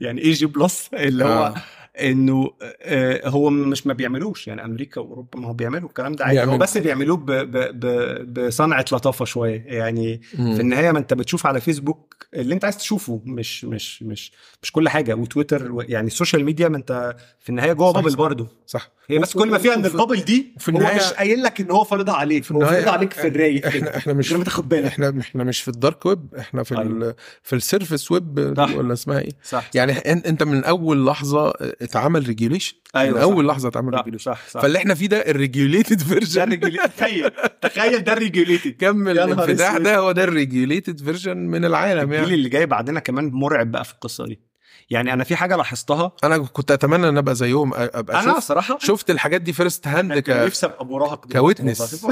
[0.00, 1.54] يعني اي جي بلس اللي هو آه.
[2.00, 2.50] انه
[2.82, 6.58] آه، هو مش ما بيعملوش يعني أمريكا وأوروبا ما هو بيعملوا الكلام ده عادي هو.
[6.58, 10.54] بس بيعملوه ب- ب- ب- بصنعة لطافة شوية يعني مم.
[10.54, 14.72] في النهاية ما انت بتشوف على فيسبوك اللي انت عايز تشوفه مش مش مش مش
[14.72, 18.16] كل حاجة وتويتر و- يعني ال social media ما انت في النهاية جوه bubble.
[18.16, 21.12] برضه صح هي بس كل ما فيها إن ال bubble دي في هو النهاية- مش
[21.12, 24.12] قايل لك إن هو فارضها عليك في هو النهاية فارضها عليك في الرايق إحنا إحنا
[24.12, 27.16] مش لما تاخد بالك إحنا إحنا مش في ال dark web إحنا في ال أيوة.
[27.42, 28.38] في ال surface web.
[28.76, 31.52] ولا اسمها إيه صح يعني أنت من أول لحظة
[31.82, 33.22] اتعمل regulation أيوة، من صح.
[33.22, 34.60] اول لحظة اتعمل صح regulation صح صح.
[34.60, 36.60] فاللي إحنا فيه ده ال regulated ده version
[36.98, 37.30] تخيل.
[37.62, 39.76] تخيل ده ال regulated كم يا نهار الانفتاح.
[39.76, 43.70] ده هو ده ال regulated version من العالم الجيل يعني اللي جاي بعدنا كمان مرعب
[43.70, 44.49] بقى في القصة دي.
[44.90, 48.78] يعني أنا في حاجة لاحظتها أنا كنت أتمنى إن أبقى زيهم أبقى أنا شفت صراحة
[48.78, 50.30] شفت الحاجات دي first hand ك...
[50.30, 52.06] نفسي أبقى مراهق ك witness.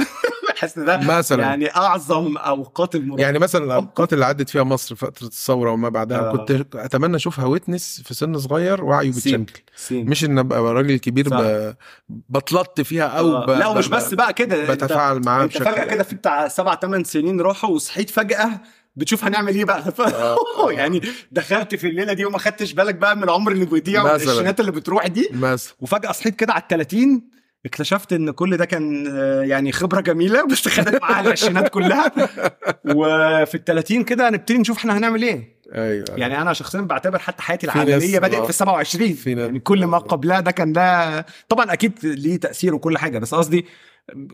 [0.55, 4.95] بحس إن ده مثلا يعني, أعظم أوقات المراهقة يعني مثلا الأوقات اللي عدت فيها مصر
[4.95, 6.31] فترة الثورة وما بعدها آه.
[6.37, 9.45] كنت أتمنى أشوفها witness في سن صغير وعيه سين.
[9.91, 11.29] مش إن أبقى راجل كبير.
[11.29, 11.75] ب...
[12.09, 13.45] بتلط فيها أو آه.
[13.45, 13.49] ب...
[13.49, 17.41] لا ومش بس بقى كده بتفاعل معاه أنت فجأة كده في بتاع سبع ثمان سنين
[17.41, 18.61] راحوا وصحيت فجأة
[18.95, 20.01] بتشوف هنعمل إيه بقى؟ ف...
[20.61, 20.71] آه.
[20.71, 21.01] يعني
[21.31, 24.03] دخلت في الليلة دي وما خدتش بالك بقى من العمر اللي بيضيع.
[24.03, 25.29] والعشرينات اللي بتروح دي.
[25.33, 25.73] مثلا.
[25.79, 27.21] وفجأة صحيت كده على ال 30
[27.65, 32.11] اكتشفت إن كل ده كان آه، يعني خبرة جميلة بس خدت معاها العشرينات كلها.
[32.95, 35.59] وفي ال 30 كده هنبتدي نشوف إحنا هنعمل إيه.
[35.75, 36.05] أيوه.
[36.17, 38.43] يعني أنا شخصيا بعتبر حتى حياتي العملية بدأت آه.
[38.43, 42.37] في ال 27 في ناس- يعني كل ما قبلها ده كان ده طبعا أكيد ليه
[42.39, 43.65] تأثير وكل حاجة بس قصدي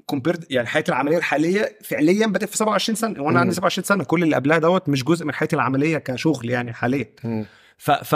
[0.05, 3.23] compared يعني حياتي العملية الحالية فعليا بدأت في 27 سنة.
[3.23, 3.39] وأنا.
[3.39, 4.03] عندي 27 سنة.
[4.03, 7.05] كل اللي قبلها دوت مش جزء من حياتي العملية كشغل يعني حاليا.
[7.77, 8.15] ف, ف...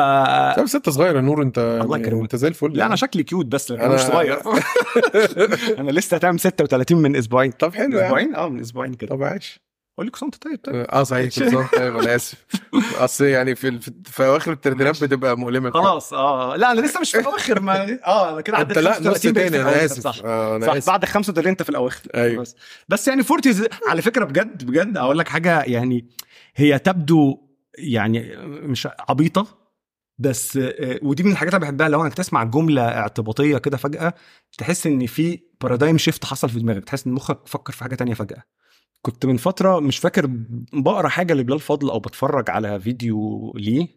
[0.60, 2.22] بس انت صغير يا نور انت الله يعني يكرمك.
[2.22, 4.40] انت زي الفل لا أنا شكلي cute بس لكن أنا- مش صغير.
[5.80, 7.52] أنا لسه هتعمل 36 من أسبوعين.
[7.52, 8.06] طب حلو يعني.
[8.06, 9.10] أسبوعين؟ آه من أسبوعين كده.
[9.16, 9.69] طب عايش.
[10.00, 10.76] أقول لك كنت طيب طيب.
[10.76, 11.72] آه صحيح كنت صح.
[11.72, 12.46] طيب أنا آسف.
[12.98, 15.72] أصل يعني في في- أواخر الترتيبات بتبقى مؤلمة.
[15.72, 17.76] خلاص آه لا أنا لسه مش في الاواخر ما
[18.08, 20.00] آه أنا كده أنت عديت لا 35 نص تاني أنا آسف.
[20.04, 20.16] صح.
[20.26, 20.88] آه، أنا صح آسف.
[20.88, 22.02] بعد 35 أنت في الأواخر.
[22.16, 22.42] أيوة.
[22.42, 22.56] بس
[22.90, 26.10] بس يعني forties على فكرة بجد بجد أقول لك حاجة يعني
[26.56, 27.38] هي تبدو
[27.78, 29.60] يعني مش عبيطة
[30.18, 34.14] بس آه، ودي من الحاجات اللي بحبها لو إنك تسمع جملة اعتباطية كده فجأة
[34.58, 38.14] تحس إن في paradigm shift حصل في دماغك تحس إن مخك فكر في حاجة تانية
[38.14, 38.44] فجأة.
[39.02, 40.30] كنت من فترة مش فاكر
[40.74, 43.88] بقرأ حاجة لبلال فضل أو بتفرج على فيديو ليه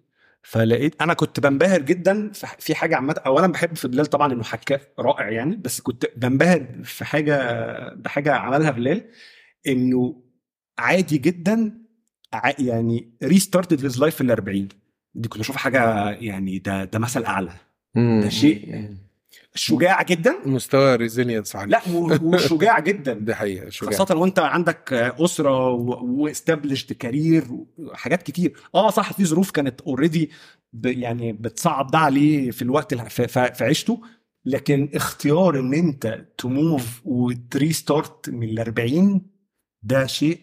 [0.42, 4.80] فلقيت أنا كنت بنبهر جدا في- حاجة عامة اولا بحب في بلال طبعا إنه حكاه
[4.98, 7.36] رائع يعني بس كنت بنبهر في حاجة
[7.94, 9.04] بحاجة عملها بلال
[9.66, 10.22] إنه
[10.78, 11.78] عادي جدا
[12.58, 14.68] يعني restarted his life في ال 40
[15.14, 17.52] دي كنت بشوف حاجة يعني ده ده مثل أعلى.
[18.22, 18.94] ده شيء
[19.54, 21.70] شجاع جدا؟ مستوى resilience عالي.
[21.70, 21.80] لا
[22.22, 23.12] وشجاع جدا.
[23.26, 25.68] دي حقيقة شجاع خاصة وانت عندك أسرة
[26.02, 27.44] و established career
[27.78, 28.56] وحاجات كتير.
[28.74, 30.30] آه صح في ظروف كانت already
[30.84, 34.00] يعني بتصعب ده عليه في الوقت في, عيشته
[34.44, 39.26] لكن اختيار إن أنت ت move وت restart من ال 40
[39.82, 40.40] ده شيء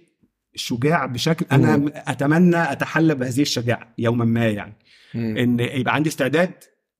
[0.55, 1.91] شجاع بشكل أنا.
[1.95, 4.73] أتمنى أتحلى بهذه الشجاعة يوما ما يعني.
[5.15, 6.53] إن يبقى عندي استعداد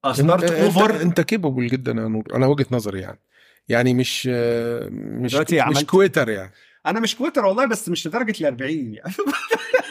[0.06, 3.20] أنت start over أنت, capable جدا يا نور أنا وجهة نظري يعني.
[3.68, 6.52] يعني مش مش دلوقتي مش عملت- quitter يعني.
[6.90, 9.14] أنا مش quitter والله بس مش لدرجة ال 40 يعني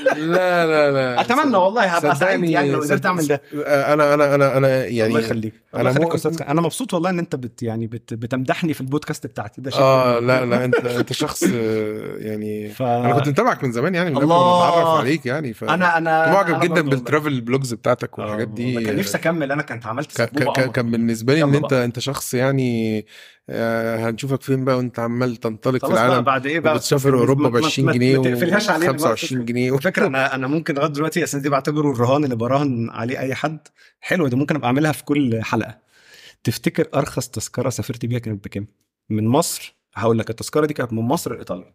[0.17, 4.57] لا لا لا أتمنى والله هبقى سعيد يعني لو قدرت أعمل ده أنا أنا أنا
[4.57, 6.47] أنا يعني الله يخليك يخليك مو-.
[6.49, 10.19] أنا مبسوط والله إن أنت بت يعني بت بتمدحني في البودكاست بتاعتي ده شيء آه.
[10.19, 12.83] لا لا أنت أنت شخص آه، يعني ف...
[12.83, 14.69] أنا كنت متابعك من زمان يعني من الله.
[14.69, 18.85] أتعرف عليك يعني ف أنا أنا معجب جدا بال travel blogs بتاعتك والحاجات آه، دي
[18.85, 20.23] كان نفسي أكمل أنا كنت عملت.
[20.75, 21.73] كان بالنسبة لي إن أنت.
[21.73, 23.07] أنت شخص يعني
[23.51, 26.25] هنشوفك فين بقى وانت عمال تنطلق في العالم.
[26.25, 28.61] بعد إيه بقى؟ وبتسافر ما- أوروبا ب ما- 20 ما- جنيه و بقى.
[28.61, 29.71] 25 جنيه.
[29.73, 33.35] على فكرة أنا أنا ممكن لغاية دلوقتي اصل دي بعتبره الرهان اللي براهن عليه أي
[33.35, 33.59] حد.
[34.01, 35.79] حلوة دي ممكن أبقى أعملها في كل حلقة.
[36.45, 38.67] تفتكر أرخص تذكرة سافرت بيها كانت بكام؟
[39.11, 41.75] من مصر؟ هقول لك التذكرة دي كانت من مصر لإيطاليا.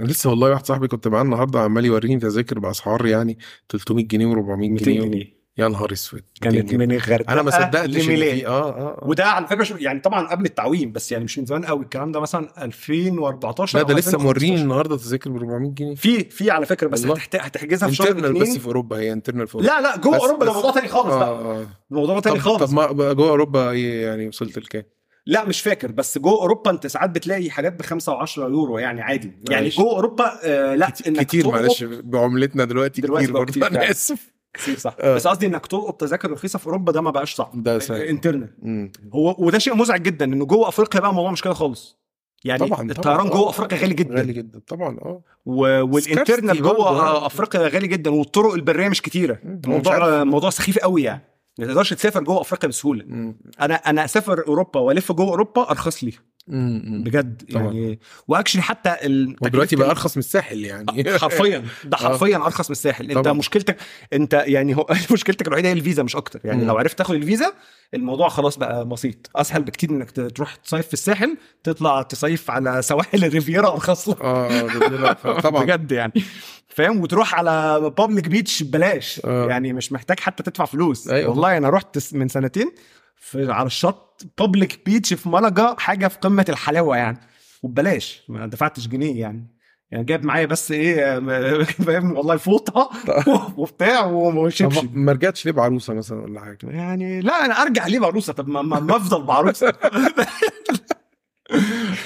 [0.00, 3.38] لسه والله واحد صاحبي كنت معاه النهارده عمال يوريني تذاكر بأسعار يعني
[3.68, 5.41] 300 جنيه و400 200 جنيه جنيه.
[5.58, 9.04] يا نهار أسود كانت من الغردقه أنا ما صدقتش في آه آه آه.
[9.06, 12.12] وده على فكرة شو يعني طبعا قبل التعويم بس يعني مش من زمان قوي الكلام
[12.12, 14.24] ده مثلا 2014 لا ده لسه 2015.
[14.24, 17.06] موريني النهارده تذاكر ب 400 جنيه في في على فكرة بس.
[17.06, 17.36] هتحت...
[17.36, 20.20] هتحجزها في شهر انترنال بس في أوروبا هي internal في أوروبا لا لا جوه بس-
[20.22, 23.28] أوروبا ده موضوع تاني خالص بقى آه آه الموضوع تاني طب, خالص طب ما جوه
[23.28, 24.82] أوروبا إيه يعني وصلت لكام؟
[25.26, 29.02] لا مش فاكر بس جوه أوروبا أنت ساعات بتلاقي حاجات ب 5 و10 يورو يعني
[29.02, 29.68] عادي يعني.
[29.68, 33.90] جوه أوروبا آه لا كتير معلش بعملتنا دلوقتي, دلوقتي كتير برضه أنا.
[33.90, 35.14] آسف كتير صح آه.
[35.14, 38.00] بس قصدي إنك تلقط تذاكر رخيصة في أوروبا ده ما بقاش صعب ده سهل.
[38.02, 38.92] internal مم.
[39.14, 41.98] هو وده شيء مزعج جدا إنه جوه أفريقيا بقى الموضوع مش كده خالص
[42.44, 43.30] يعني طبعا الطيران طبعا.
[43.30, 43.50] جوه آه.
[43.50, 45.60] أفريقيا غالي جدا غالي جدا طبعا آه و...
[45.82, 47.26] والانترنال جوه آه، آه.
[47.26, 50.24] أفريقيا غالي جدا والطرق البرية مش كتيرة الموضوع.
[50.24, 51.22] موضوع سخيف قوي يعني
[51.58, 53.36] ما تقدرش تسافر جوه أفريقيا بسهولة مم.
[53.60, 56.12] أنا أنا أسافر أوروبا وألف جوه أوروبا أرخص لي.
[56.46, 57.42] بجد.
[57.48, 57.98] يعني
[58.28, 61.00] وأكشلي حتى ال- ودلوقتي بقى أرخص من الساحل يعني.
[61.00, 61.64] ال- حرفيا.
[61.84, 63.10] ده حرفيا أرخص من الساحل.
[63.10, 63.32] أنت طبعا.
[63.32, 63.76] مشكلتك
[64.12, 66.40] أنت يعني هو مشكلتك الوحيدة هي الفيزا مش أكتر.
[66.44, 66.68] يعني مم.
[66.68, 67.52] لو عرفت تاخد الفيزا
[67.94, 69.30] الموضوع خلاص بقى بسيط.
[69.36, 74.20] أسهل بكتير إنك تروح تصيف في الساحل تطلع تصيف على سواحل الريفيرا أرخص لك.
[74.20, 74.48] آه
[75.24, 75.64] آه، طبعا.
[75.64, 76.12] بجد يعني.
[76.68, 79.48] فاهم؟ وتروح على بابليك بيتش ببلاش آه.
[79.48, 81.08] يعني مش محتاج حتى تدفع فلوس.
[81.08, 81.30] أيوة.
[81.30, 82.72] والله أنا رحت من سنتين
[83.22, 87.18] في على الشط بابليك بيتش في ملقا حاجة في قمة الحلاوة يعني.
[87.62, 89.46] وببلاش ما دفعتش جنيه يعني.
[89.90, 91.20] يعني جايب معايا بس إيه
[91.86, 92.90] فاهم؟ والله فوطة
[93.60, 94.80] وبتاع وشبشب.
[94.80, 98.48] طب ما رجعتش ليه بعروسة مثلا ولا حاجة؟ يعني لا أنا أرجع ليه بعروسة؟ طب
[98.48, 99.72] ما, ما, أفضل بعروسة.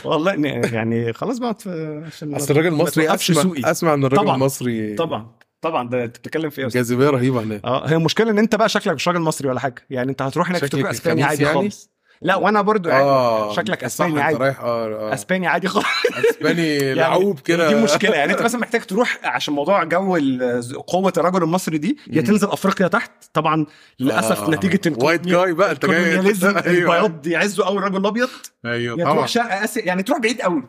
[0.05, 0.32] والله
[0.72, 1.56] يعني خلاص بقى
[2.06, 3.52] عشان أصل الراجل المصري أسمع.
[3.70, 4.36] أسمع إن الراجل طبعاً.
[4.36, 5.36] المصري طبعا.
[5.61, 8.69] طبعا ده أنت بتتكلم في إيه؟ جاذبيه رهيبة هناك آه هي المشكلة إن أنت بقى
[8.69, 11.95] شكلك مش راجل مصري ولا حاجة يعني أنت هتروح هناك تفتكر أسباني عادي يعني؟ خالص
[12.22, 14.36] لا وأنا برضو يعني آه شكلك أسباني عادي.
[14.38, 15.14] رايح آه آه.
[15.14, 15.86] أسباني عادي خالص.
[16.30, 17.68] أسباني لعوب كده.
[17.68, 18.14] دي مشكلة.
[18.16, 20.18] يعني أنت مثلا محتاج تروح عشان موضوع جو
[20.86, 22.22] قوة الرجل المصري دي يا.
[22.22, 23.10] تنزل أفريقيا تحت.
[23.32, 23.66] طبعا
[24.01, 24.51] للأسف آه.
[24.51, 25.97] نتيجة white جاي بقى أنت جاي.
[26.66, 26.97] أيوه.
[26.97, 28.28] البياض يعزوا قوي الرجل الأبيض.
[28.66, 30.62] أيوه طبعا تروح شرق آسيا يعني تروح بعيد قوي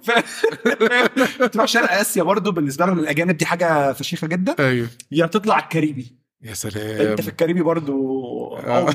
[1.53, 4.55] تروح شرق آسيا برضو بالنسبة لهم الأجانب دي حاجة فشيخة جدا.
[4.59, 4.87] أيوه.
[5.11, 6.26] يا تطلع الكاريبي.
[6.41, 7.93] يا سلام انت في الكاريبي برضو
[8.55, 8.93] آه.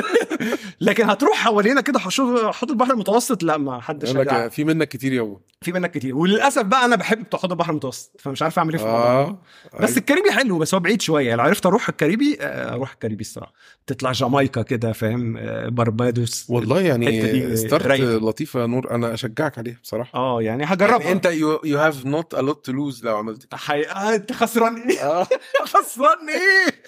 [0.80, 4.52] لكن هتروح حوالينا كده حوض البحر المتوسط لا ما حدش لك.
[4.52, 6.16] في منك كتير يابا في منك كتير.
[6.16, 8.90] وللأسف بقى أنا بحب بتوع حوض البحر المتوسط فمش عارف أعمل إيه في ده.
[8.90, 9.38] آه
[9.80, 11.34] بس الكاريبي حلو بس هو بعيد شوية.
[11.36, 13.52] لو عرفت أروح الكاريبي آه، أروح الكاريبي الصراحة.
[13.86, 16.46] تطلع جامايكا كده فاهم؟ آه، بربادوس.
[16.48, 18.00] والله يعني start.
[18.00, 20.18] لطيفة يا نور أنا أشجعك عليها بصراحة.
[20.18, 20.98] آه يعني هجربها.
[20.98, 21.26] يعني انت
[21.64, 23.56] you have not a lot to lose لو عملت كده.
[23.56, 23.82] حي...
[23.82, 25.24] آه أنت خسران إيه؟
[25.64, 26.82] خسران إيه؟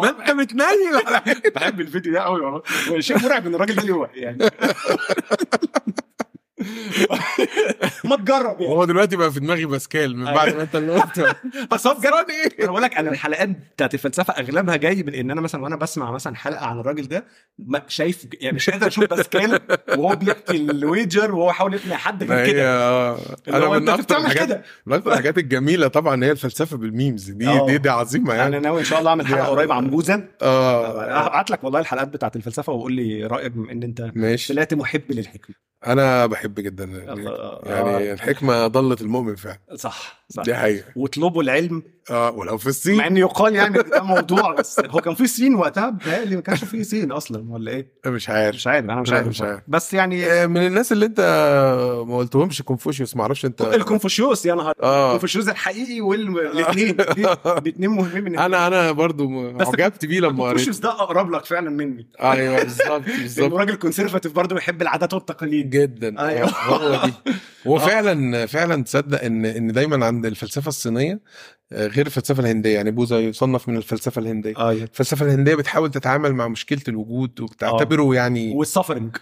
[0.00, 1.22] ما أنت متنيل
[1.54, 2.62] بحب الفيديو ده قوي والله.
[3.00, 4.38] شيء مرعب إن الراجل ده يوقع يعني.
[8.04, 8.72] ما تجرب يعني.
[8.74, 11.36] هو دلوقتي بقى في دماغي باسكال من بعد ما انت اللي قلت
[11.72, 12.06] بس هو بجد
[12.60, 16.10] أنا بقول لك أنا الحلقات بتاعت الفلسفة أغلبها جاي من إن أنا مثلا وأنا بسمع
[16.10, 17.24] مثلا حلقة عن الراجل ده
[17.58, 19.60] ما شايف يعني مش قادر أشوف باسكال
[19.98, 23.12] وهو بيحكي ال wager وهو يحاول يقنع حد غير هي كده.
[23.48, 27.30] اللي أنا من أكتر الحاجات من أكتر الحاجات الجميلة طبعا هي الفلسفة بال memes.
[27.30, 27.66] دي آه.
[27.66, 28.48] دي, دي عظيمة يعني.
[28.48, 30.28] أنا ناوي إن شاء الله أعمل حلقة يعني- قريب عن بوذا.
[30.42, 31.24] آه.
[31.26, 34.52] هبعت لك والله الحلقات بتاعت الفلسفة وقول لي رأيك بما إن أنت ماشي.
[34.52, 35.54] طلعت محب للحكمة.
[35.86, 36.84] أنا بحب جدا.
[36.84, 37.58] الله.
[38.00, 39.58] يعني الحكمة ضالة المؤمن فعلا.
[39.74, 40.42] صح صح.
[40.42, 40.84] دي حقيقة.
[40.96, 41.82] واطلبوا العلم.
[42.10, 45.54] آه ولو في مع الصين إن يقال يعني ده موضوع بس هو كان في صين
[45.54, 48.56] وقتها بيتهيألي ما كانش في صين أصلا ولا إيه؟ مش عارف.
[48.56, 49.26] مش عارف أنا مش عارف.
[49.26, 49.60] مش عارف.
[49.68, 51.20] بس يعني آه، من الناس اللي أنت
[52.08, 54.74] ما قلتهمش كونفوشيوس ما أعرفش أنت الكونفوشيوس يا نهار.
[54.82, 55.06] آه.
[55.06, 56.96] الكونفوشيوس الحقيقي والاثنين
[57.58, 59.28] الاثنين مهمين أنا أنا برضو
[59.60, 60.40] عجبت بيه لما قريت.
[60.40, 62.08] الكونفوشيوس ده أقرب لك فعلا مني.
[62.22, 63.52] أيوه بالظبط بالظبط.
[63.52, 65.70] راجل conservative برضه بيحب العادات والتقاليد.
[65.70, 66.28] جدا.
[66.28, 66.48] أيوة.
[66.48, 67.12] آه، هو دي.
[67.66, 71.20] هو فعلا فعلا تصدق إن إن دايما عند الفلسفة الصينية
[71.72, 72.74] آه، غير الفلسفة الهندية.
[72.74, 74.68] يعني بوذا يصنف من الفلسفة الهندية.
[74.68, 79.16] أيوه الفلسفة الهندية بتحاول تتعامل مع مشكلة الوجود وبتعتبره يعني وال suffering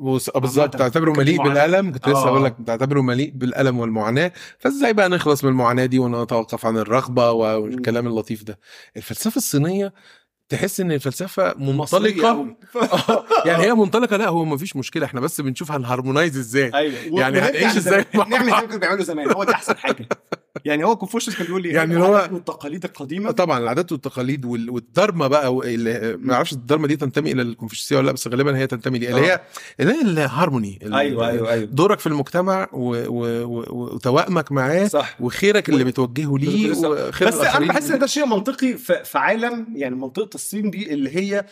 [0.00, 0.76] آه، بالظبط.
[0.76, 1.42] تعتبره مليء.
[1.42, 1.92] بالألم.
[1.92, 2.28] كنت لسه آه.
[2.28, 4.32] أقول لك بتعتبره مليء بالألم والمعاناة.
[4.58, 8.58] فإزاي بقى نخلص من المعاناة دي ونتوقف عن الرغبة والكلام اللطيف ده؟
[8.96, 9.92] الفلسفة الصينية
[10.48, 12.54] تحس إن الفلسفة منطلقة.
[12.76, 15.06] آه، يعني هي منطلقة؟ لا هو مفيش مشكلة.
[15.06, 16.70] إحنا بس بنشوف هن harmonize إزاي.
[16.74, 17.20] أيوه.
[17.20, 18.04] يعني هنعيش مع نعمل زي.
[18.14, 19.30] ما كانوا بيعملوا زمان.
[19.32, 20.08] هو دي أحسن حاجة.
[20.64, 23.30] يعني هو كونفوشيوس كان بيقول لي يعني هو- والتقاليد القديمة.
[23.30, 25.54] طبعا العادات والتقاليد وال- والدارما بقى
[26.18, 29.20] ما أعرفش الدارما دي تنتمي إلى الكونفوشيوسيه ولا لأ بس غالبا هي تنتمي ليه اللي
[29.26, 29.40] هي
[29.80, 30.78] اللي هي الهارموني.
[30.82, 31.64] ال- أيوه أيوه أيوه.
[31.64, 35.16] دورك في المجتمع وتوائمك معاه صح.
[35.20, 36.70] وخيرك اللي بتوجهه ليه.
[36.72, 37.66] وخير بس أنا.
[37.66, 41.44] بحس إن ده شيء منطقي في عالم يعني منطقة الصين دي اللي هي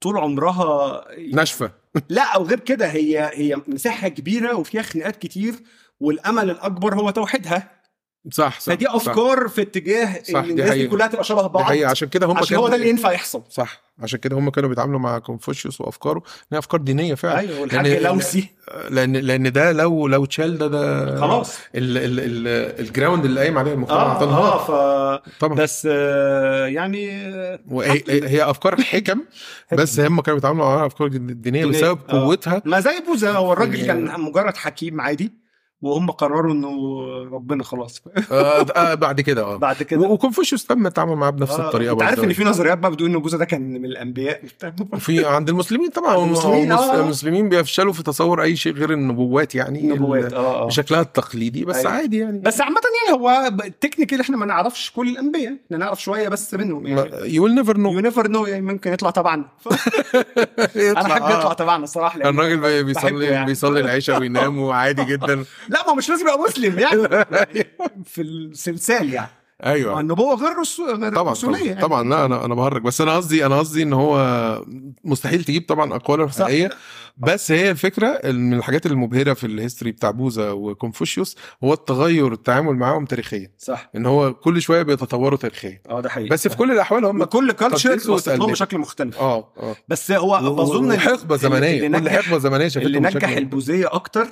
[0.00, 1.72] طول عمرها ناشفة.
[2.08, 5.54] لا أو غير كده هي هي مساحة كبيرة وفيها خناقات كتير
[6.00, 7.81] والأمل الأكبر هو توحيدها.
[8.30, 8.94] صح صح فدي صح.
[8.94, 10.86] أفكار في اتجاه صح، إن دي الناس دي.
[10.86, 11.90] كلها تبقى شبه دي بعض حقيقة.
[11.90, 13.42] عشان كده هم عشان هو ده اللي ينفع يحصل.
[13.50, 13.82] صح.
[14.02, 16.22] عشان كده هم كانوا بيتعاملوا مع كونفوشيوس وأفكاره ان
[16.52, 17.38] هي أفكار دينية فعلا.
[17.38, 18.48] أيوه لأن- لوسي.
[18.90, 21.58] لأن لأن ده لو لو اتشال ده ده خلاص.
[21.74, 22.48] ال ال ال
[22.86, 25.54] الجراوند اللي قايم عليه المجتمع آه هتنهار آه ف طبعا.
[25.56, 27.58] بس آه يعني آه،
[28.08, 29.20] هي أفكار حكم
[29.72, 31.66] بس هم كانوا بيتعاملوا معاها أفكار دينية.
[31.66, 32.20] بسبب آه.
[32.24, 32.62] قوتها.
[32.64, 35.41] ما زي بوذا هو الراجل يعني- كان مجرد حكيم عادي.
[35.82, 36.68] وهم قرروا إنه
[37.32, 38.02] ربنا خلاص.
[38.32, 39.56] آه آه بعد كده آه.
[39.56, 40.00] بعد كده.
[40.08, 42.24] وكونفوشيوس تم التعامل معاه بنفس آه، الطريقة أنت عارف.
[42.24, 44.42] إن في نظريات بقى بتقول ان بوذا ده كان من الأنبياء.
[44.92, 46.24] وفي عند المسلمين طبعا.
[46.24, 47.00] المسلمين، آه.
[47.00, 50.66] المسلمين بيفشلوا في تصور أي شيء غير النبوات يعني نبوات ال- آه آه.
[50.66, 51.90] بشكلها التقليدي بس أيوة.
[51.92, 52.38] عادي يعني.
[52.40, 56.54] بس عامة يعني هو ال technical إحنا ما نعرفش كل الأنبياء إحنا نعرف شوية بس
[56.54, 57.10] منهم يعني.
[57.34, 59.44] you never know you never know يعني ممكن يطلع تبعنا.
[60.76, 63.46] أنا احب يطلع تبعنا الصراحة لأن الراجل بيصلي يعني.
[63.46, 65.44] بيصلي العشاء وينام وعادي جدا.
[65.72, 67.08] لا ما هو مش لازم يبقى مسلم يعني.
[68.12, 69.28] في السلسال يعني.
[69.64, 70.00] أيوه.
[70.00, 71.80] النبوة غير رسو- غير طبعا رسولية طبعا, يعني.
[71.80, 72.82] طبعا لا أنا أنا بهرج.
[72.82, 74.16] بس أنا قصدي أنا قصدي إن هو
[75.04, 76.36] مستحيل تجيب طبعا اقواله صح.
[76.40, 76.70] الحقيقيه
[77.16, 82.74] بس هي الفكرة من الحاجات المبهرة في ال history بتاع بوذا وكونفوشيوس هو التغير التعامل
[82.76, 83.50] معاهم تاريخيا.
[83.58, 83.90] صح.
[83.96, 85.80] إن هو كل شوية بيتطوروا تاريخيا.
[85.88, 86.28] آه ده حقيقي.
[86.28, 88.50] بس في كل الأحوال هم كل وتقلدوا.
[88.50, 89.18] بشكل مختلف.
[89.18, 89.76] آه آه.
[89.88, 91.88] بس هو بظن حقبه زمنية.
[91.98, 94.26] كل حقبة زمنية شافتهم اللي نجح البوذية أكتر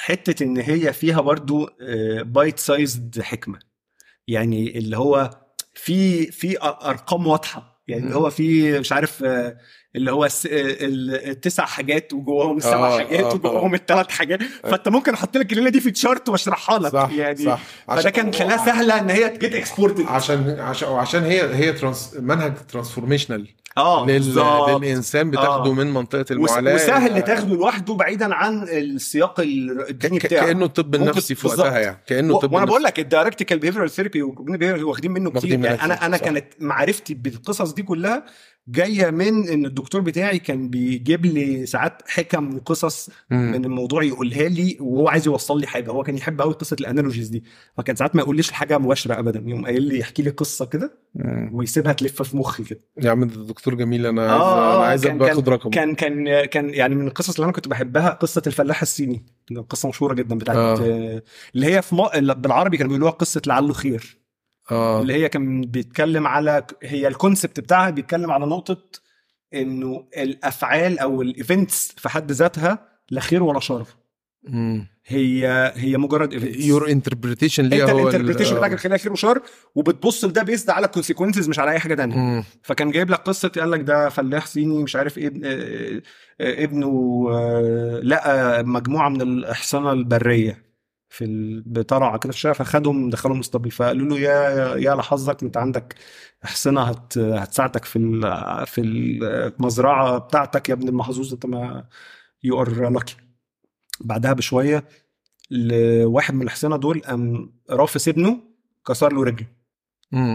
[0.00, 1.68] حتة إن هي فيها برضو
[2.22, 3.58] بايت سايزد حكمة.
[4.28, 5.30] يعني اللي هو
[5.74, 7.70] في في أرقام واضحة.
[7.88, 8.14] يعني اللي.
[8.16, 9.56] هو في مش عارف آه،
[9.96, 14.42] اللي هو ال- التسع حاجات وجواهم السبع آه، حاجات آه، وجواهم الثلاث حاجات.
[14.42, 16.92] فأنت ممكن أحط لك الليلة دي في chart وأشرحها لك.
[16.92, 17.60] صح يعني صح.
[17.88, 22.16] فده كان خلاها سهلة إن هي ت get exported عشان عشان عشان هي هي trans
[22.20, 23.48] منهج transformational
[23.78, 24.12] آه لل...
[24.12, 25.74] بالظبط للإنسان بتاخده آه.
[25.74, 31.34] من منطقة المعاناة وسهل تاخده لوحده بعيدا عن السياق الديني ك- بتاعه كأنه الطب النفسي
[31.34, 31.46] في.
[31.46, 32.66] وقتها يعني كأنه و- طب وأنا.
[32.66, 34.22] بقول لك ال dialectical behavioral therapy
[34.82, 36.16] واخدين منه كتير يعني أنا أنا.
[36.16, 38.24] كانت معرفتي بالقصص دي كلها
[38.70, 43.10] جاية من إن الدكتور بتاعي كان بيجيب لي ساعات حكم وقصص.
[43.30, 46.85] من الموضوع يقولها لي وهو عايز يوصل لي حاجة هو كان يحب قوي قصة ال
[46.85, 47.44] analogies دي
[47.76, 51.00] فكان ساعات ما يقوليش الحاجة مباشرة ابدا يقوم قايل لي يحكي لي قصة كده.
[51.52, 55.04] ويسيبها تلف في مخي كده يا عم ده الدكتور جميل أنا عايز آه، أنا عايز
[55.06, 58.10] كان- أبقى كان- اخد رقم كان كان كان يعني من القصص اللي أنا كنت بحبها
[58.10, 59.24] قصة الفلاح الصيني
[59.68, 60.78] قصة مشهورة جدا بتاعت آه.
[60.80, 61.22] آه.
[61.54, 62.32] اللي هي في م...
[62.34, 64.19] بالعربي كانوا بيقولوها قصة لعله خير
[64.72, 65.00] آه.
[65.02, 68.78] اللي هي كان بيتكلم على هي ال concept بتاعها بيتكلم على نقطة
[69.54, 73.86] إنه الأفعال أو ال events في حد ذاتها لا خير ولا شر.
[75.06, 78.58] هي هي مجرد events your interpretation ليها أنت هو ال- ال interpretation آه.
[78.58, 79.42] بتاعك الخير خير وشر
[79.74, 82.16] وبتبص لده based على ال consequences مش على أي حاجة تانية.
[82.16, 82.44] مم.
[82.62, 86.02] فكان جايب لك قصة قال لك ده فلاح صيني مش عارف إيه آه،
[86.40, 90.69] آه، ابنه آه، لقى مجموعة من الإحصنة البرية.
[91.12, 95.56] في ال- بترعه كده في الشارع فخدهم دخلهم اسطبل فقالوا له يا يا لحظك انت
[95.56, 95.94] عندك
[96.44, 101.84] احصنه هت هتساعدك في ال- في المزرعة بتاعتك يا ابن المحظوظ انت ما
[102.42, 103.16] you are lucky
[104.00, 104.84] بعدها بشوية
[105.50, 108.40] لواحد من الاحصنه دول قام رافس ابنه
[108.86, 109.46] كسر له رجله.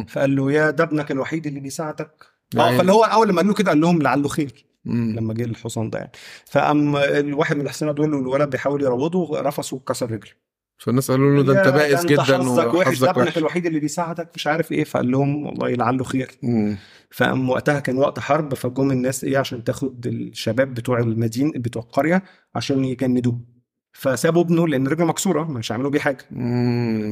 [0.07, 2.25] فقال له يا ده ابنك الوحيد اللي بيساعدك.
[2.53, 5.15] يعني- آه فاللي هو أول لما قال له كده قال لهم لعله خير مم.
[5.17, 6.11] لما جه الحصان ده يعني.
[6.45, 10.31] فقام الواحد من الاحسنه دول والولد بيحاول يروضه رفسه وكسر رجله.
[10.77, 14.47] فالناس قالوا له ده انت بائس جدا حظك وحش ده ابنك الوحيد اللي بيساعدك مش
[14.47, 14.83] عارف إيه.
[14.83, 16.31] فقال لهم والله لعله خير.
[17.11, 22.23] فقام وقتها كان وقت حرب فجم الناس إيه عشان تاخد الشباب بتوع المدينة بتوع القرية
[22.55, 23.39] عشان يجندوه.
[23.97, 26.25] فسابوا ابنه لأن رجله مكسورة مش هيعملوا بيه حاجة.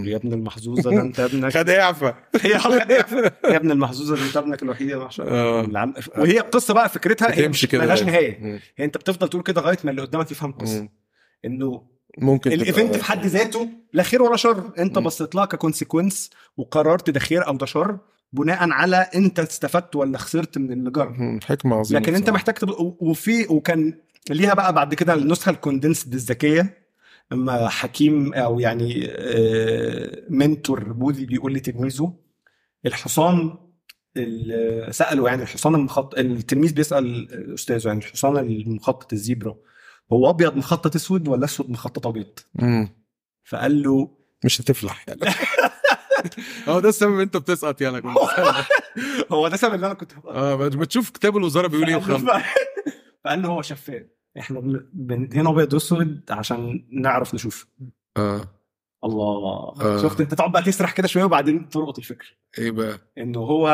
[0.06, 2.14] يا ابن المحظوظة ده انت ابنك خد إعفا
[3.45, 5.61] يا ابن المحظوظة ده انت ابنك الوحيد يا آه.
[5.65, 7.81] العم- وهي القصة بقى فكرتها هي مش كده.
[7.84, 8.40] ملهاش نهاية.
[8.44, 8.60] مم.
[8.77, 10.90] هي انت بتفضل تقول كده لغاية ما اللي قدامك يفهم القصة.
[11.45, 14.99] انه ممكن ال event في حد ذاته لا خير ولا شر انت.
[14.99, 17.98] بصيت لها ك consequence وقررت ده خير أو ده شر
[18.34, 21.40] بناء على أنت استفدت ولا خسرت من اللي جرى.
[21.44, 22.30] حكمة عظيمة لكن أنت.
[22.30, 23.94] محتاج و- وفي وكان
[24.30, 26.77] ليها بقى بعد كده النسخة الكوندنسد الذكية
[27.34, 32.14] اما حكيم أو يعني آه، منتور بوذي بيقول لتلميذه
[32.85, 33.57] الحصان
[34.18, 39.56] ال- سأله يعني الحصان المخطط التلميذ بيسأل أستاذه يعني الحصان المخطط الزيبرا
[40.14, 42.90] هو أبيض مخطط أسود ولا أسود مخطط أبيض؟ مم.
[43.44, 45.22] فقال له مش هتفلح يعني.
[46.70, 48.02] هو ده السبب أنت بتسقط سنة.
[49.32, 52.22] هو ده سبب اللي أنا كنت آه بتشوف كتاب الوزاره بيقول إيه وخلاص.
[53.26, 54.04] فقال له هو شفاف.
[54.40, 57.68] إحنا بن- بندهنه أبيض وأسود عشان نعرف نشوف.
[58.18, 58.42] آه.
[59.04, 59.24] الله.
[59.82, 60.02] آه.
[60.02, 62.28] شفت؟ أنت تقعد بقى تسرح كده شوية وبعدين تلقط الفكرة
[62.58, 63.68] إيه بقى؟ إنه هو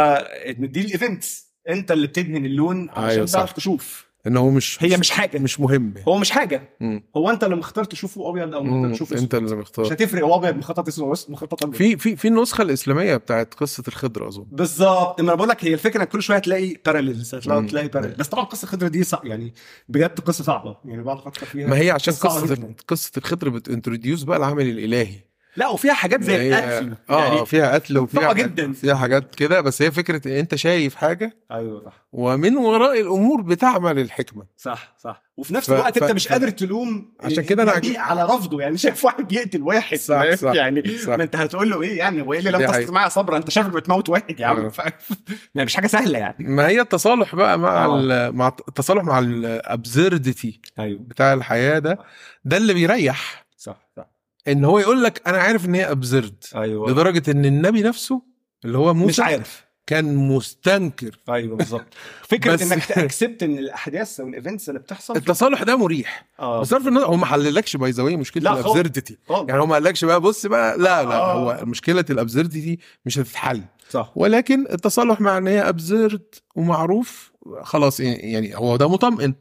[0.48, 3.26] ان دي الايفنتس أنت اللي بتدهن اللون عشان أيوة،.
[3.26, 4.09] تعرف تشوف.
[4.28, 5.38] إن هو مش هي مش حاجة.
[5.40, 5.94] مش مهم.
[6.08, 6.70] هو مش حاجة.
[6.80, 7.04] مم.
[7.18, 8.64] هو أنت اللي مختار تشوفه أبيض أو.
[8.64, 11.76] مختار تشوفه أنت اللي مش مختار هتفرق هو أبيض مخطط أسود مخطط أبيض.
[11.76, 14.46] في في في النسخة الإسلامية بتاعت قصة الخضر أظن.
[14.52, 15.22] بالظبط.
[15.22, 17.36] ما أنا بقول لك هي الفكرة كل شوية تلاقي parallels.
[17.36, 19.54] تلاقي parallel بس طبعا قصة الخضرة دي صعب يعني
[19.90, 20.78] بجد قصة صعبة.
[20.86, 21.68] يعني بقعد أفكر فيها.
[21.68, 22.74] ما هي عشان قصة.
[22.88, 25.29] قصة الخضر بت introduce بقى العمل الإلهي.
[25.60, 28.74] لا وفيها حاجات زي هي- القتل آه يعني فيها قتل وفيها جداً.
[28.74, 33.42] فيها حاجات كده بس هي فكرة إن أنت شايف حاجة أيوه صح ومن وراء الأمور
[33.42, 37.44] بتعمل الحكمة صح صح وفي نفس ف- الوقت ف- انت مش ف- قادر تلوم عشان
[37.44, 41.10] كده النبي على رفضه يعني شايف واحد بيقتل واحد صح،؟ صح، يعني صح.
[41.10, 42.92] ما أنت هتقول له إيه يعني هو إيه اللي لم.
[42.94, 44.70] معايا صبرا أنت شايفك بتموت واحد يا عم آه.
[44.70, 44.92] فاهم؟
[45.56, 48.00] يعني مش حاجة سهلة يعني ما هي التصالح بقى مع آه.
[48.00, 51.98] ال- مع التصالح مع الابزردتي أيوه بتاع الحياة ده
[52.46, 56.90] ده اللي بيريح صح صح إن هو يقول لك أنا عارف إن هي أبزرد أيوه.
[56.92, 58.22] لدرجة إن النبي نفسه
[58.66, 59.70] اللي هو موسى مش عارف.
[59.88, 61.20] كان مستنكر.
[61.30, 61.86] أيوه بالظبط.
[62.22, 66.26] فكرة بس- إنك ت accept إن الأحداث أو ال events اللي بتحصل التصالح ده مريح.
[66.40, 66.60] آه.
[66.62, 68.60] بصرف النظر هو ما حللكش by the مشكلة لا.
[68.60, 69.18] ال absurdity.
[69.30, 71.34] يعني هو ما قالكش بقى بص بقى لا لا آه.
[71.34, 73.62] هو مشكلة ال absurdity مش هتتحل.
[73.90, 74.12] صح.
[74.16, 77.32] ولكن التصالح مع إن هي absurd ومعروف
[77.64, 79.34] خلاص يعني هو ده مطمئن.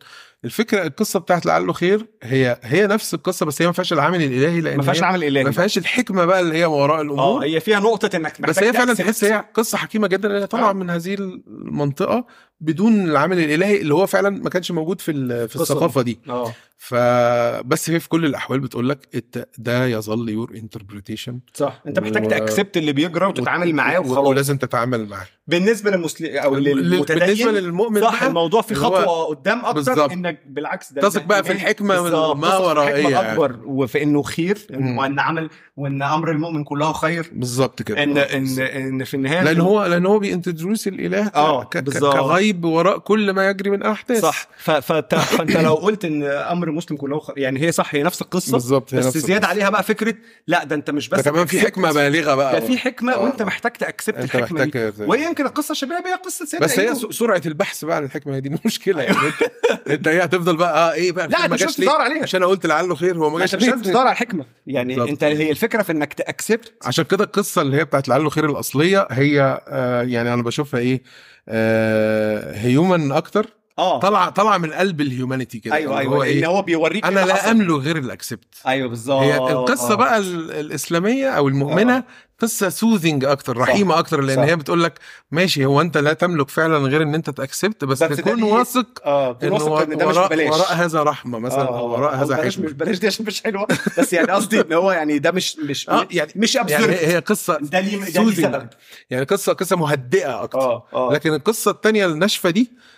[0.45, 4.61] الفكرة القصة بتاعت لعله خير هي هي نفس القصة بس هي ما فيهاش العامل الإلهي
[4.61, 7.45] لأن ما فيهاش هي العمل الإلهي ما فيهاش الحكمة بقى اللي هي وراء آه الأمور
[7.45, 8.95] هي فيها نقطة إنك بس هي فعلا.
[8.95, 10.73] تحس هي قصة حكيمة جدا اللي طالعة آه.
[10.73, 12.27] من هذه المنطقة
[12.61, 15.57] بدون العامل الإلهي اللي هو فعلا ما كانش موجود في ال- في.
[15.57, 19.25] الثقافة دي آه فبس هي في كل الأحوال بتقول لك
[19.59, 24.27] ده يظل your interpretation صح أنت محتاج و- ت accept اللي بيجرى وتتعامل معاه وخلاص
[24.27, 29.59] ولازم تتعامل معاه بالنسبة للمسلم أو لل- للمتدين بالنسبة للمؤمن صح الموضوع في خطوة قدام
[29.59, 30.13] أكتر بالظبط.
[30.13, 33.33] إنك بالعكس ده تثق بقى في الحكمة بالظبط، ما يعني.
[33.33, 34.59] أكبر وفي إنه خير.
[34.71, 37.31] وإن عمل وإن أمر المؤمن كله خير.
[37.33, 38.03] بالظبط كده.
[38.03, 41.31] ان ان إن في النهاية لأن هو لأن هو بينتدروس الإله
[41.75, 42.15] بالظبط.
[42.17, 44.23] كغيب وراء كل ما يجري من أحداث.
[44.23, 44.49] صح.
[44.59, 48.23] ف- فت- فأنت لو قلت إن أمر مسلم كله خير يعني هي صح هي نفس
[48.23, 48.53] القصة.
[48.53, 49.49] بالظبط هي بس زياده القصة.
[49.51, 50.15] عليها بقى فكرة
[50.47, 51.61] لا ده أنت مش بس ده كمان في.
[51.61, 52.61] حكمة بالغة بقى.
[52.61, 53.21] ده في حكمة آه.
[53.23, 54.93] وأنت محتاج تأكسبت الحكمة دي.
[54.99, 58.41] وهي يمكن القصة الشبابيه هي قصة سيدنا بس هي سرعة البحث بقى عن الحكمة هي
[58.41, 58.49] دي.
[58.65, 59.17] المشكلة يعني.
[59.91, 62.23] انت إيه هتفضل بقى آه إيه بقى؟ لا أنت مش جاش ليه؟ تدور عليها.
[62.23, 64.45] عشان أنا قلت لعله خير هو ما جاش مش لازم ليه؟ تدور على الحكمة.
[64.67, 65.11] يعني.
[65.11, 66.73] أنت هي الفكرة في إنك ت accept.
[66.87, 71.03] عشان كده القصة اللي هي بتاعت لعله خير الأصلية هي آه يعني أنا بشوفها إيه
[71.49, 73.47] آه human أكتر.
[73.79, 74.01] آه.
[74.01, 75.75] طالعه طالعه من قلب ال humanity كده.
[75.75, 77.51] أيوه اللي هو أيوه ان إيه هو بيوريك أنا إيه اللي لا حصل.
[77.51, 79.23] أملك غير ال accept أيوه بالظبط.
[79.23, 79.97] هي القصة آه.
[79.97, 82.05] بقى ال- الإسلامية أو المؤمنة
[82.39, 84.43] قصة soothing أكتر رحيمة أكتر لأن صح.
[84.43, 84.99] هي بتقول لك
[85.31, 88.87] ماشي هو أنت لا تملك فعلا غير إن أنت ت accept بس, بس تكون واثق
[89.05, 90.49] آه انه واثق إن ده مش وراء, ببلاش.
[90.55, 93.27] وراء هذا رحمة مثلا آه، أو وراء آه، هذا بلاش مش حكمه بلاش دي عشان
[93.27, 93.67] مش حلوة.
[93.99, 97.19] بس يعني قصدي إن هو يعني ده مش مش آه يعني مش يعني absurd هي
[97.19, 98.31] قصة ده ليه.
[98.31, 98.69] سبب؟
[99.11, 100.59] يعني قصة قصة مهدئة أكتر.
[100.59, 101.13] آه آه.
[101.13, 102.98] لكن القصة الثانية الناشفة دي آه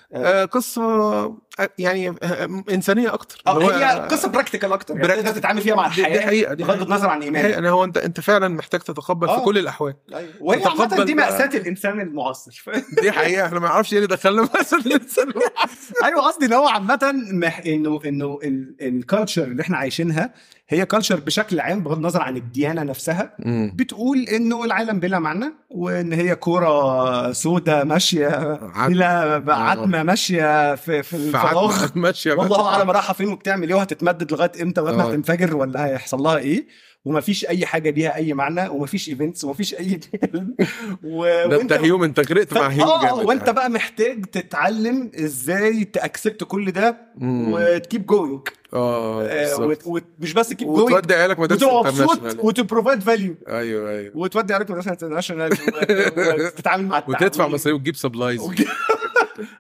[0.51, 1.37] قصة آه،
[1.79, 3.43] يعني آه، إنسانية أكتر.
[3.47, 4.97] آه هي قصة practical أكتر.
[4.97, 6.83] يعني تقدر تتعامل فيها مع دي- دي الحياة حقيقة دي بغض.
[6.83, 7.51] النظر عن إيمانك.
[7.51, 9.45] يعني هو انت أنت فعلا محتاج تتقبل في آه.
[9.45, 9.95] كل الأحوال.
[10.15, 10.31] أيوة.
[10.41, 12.63] وهي تتقبل دي مأساة الإنسان المعاصر.
[13.03, 13.47] دي حقيقة.
[13.47, 15.33] إحنا ما نعرفش إيه اللي دخلنا مثلا الإنسان
[16.05, 17.63] أيوه قصدي إن هو عامة مح...
[17.67, 18.39] انه إنه
[18.83, 20.35] ال culture اللي إحنا عايشينها
[20.73, 23.37] هي culture بشكل عام بغض النظر عن الديانة نفسها
[23.75, 31.03] بتقول إنه العالم بلا معنى وإن هي كرة سوداء ماشية عد- بلا عتمة ماشية في
[31.03, 31.87] في الفراغ.
[31.95, 32.33] ماشية.
[32.33, 35.09] والله اعلم رايحة فين وبتعمل إيه وهتتمدد لغاية إمتى ما آه.
[35.11, 36.67] هتنفجر ولا هيحصل لها إيه؟
[37.05, 40.01] ومفيش أي حاجة ليها أي معنى ومفيش events ومفيش أي
[41.05, 41.25] و...
[41.49, 43.51] ده أنت Hume أنت غرقت مع Hume آه وإنت.
[43.51, 47.53] بقى محتاج تتعلم إزاي ت accept كل ده مم.
[47.53, 48.41] وت keep going
[48.75, 49.87] آه بالظبط.
[49.87, 53.35] ومش بس keep going وتودي عيالك مبسوط international وت provide value.
[53.49, 54.13] أيوه أيوه.
[54.17, 55.53] وتودي عيالك مدرسة international
[56.17, 57.47] وتتعامل مع وتدفع.
[57.49, 58.41] مصاريف وتجيب supplies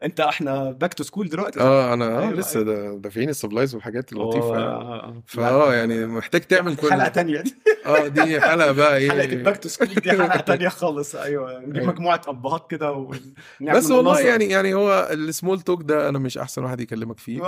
[0.04, 3.74] أنت إحنا back to school دلوقتي آه أنا آه أيوة، لسه دا- دافعين ال supplies
[3.74, 4.54] والحاجات اللطيفة.
[4.58, 4.74] يعني.
[4.74, 7.54] هو- فآه يعني محتاج تعمل كل حلقه تانية دي.
[7.86, 9.32] آه دي حلقة بقى حلقة إيه.
[9.32, 11.14] ال back to school دي حلقة تانية خالص.
[11.14, 11.88] أيوه نجيب أيوة.
[11.92, 14.20] مجموعة أبهات كده ونعمل بس والله.
[14.20, 17.42] يعني يعني هو ال small talk ده أنا مش أحسن واحد يكلمك فيه.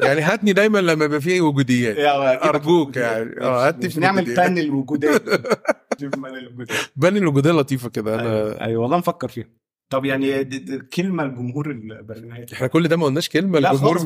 [0.00, 1.96] يعني هاتني دايما لما يبقى فيه وجوديات.
[1.96, 3.40] يا أرجوك يعني.
[3.40, 4.34] آه هاتني في نعمل.
[4.34, 5.22] panel وجوديات
[6.96, 8.14] panel الوجودية لطيفة كده.
[8.14, 9.46] أنا أيوه أيوة، والله نفكر فيها.
[9.90, 13.96] طب يعني دي- دي كلمة لجمهور البرنامج إحنا كل ده ما قلناش كلمة الجمهور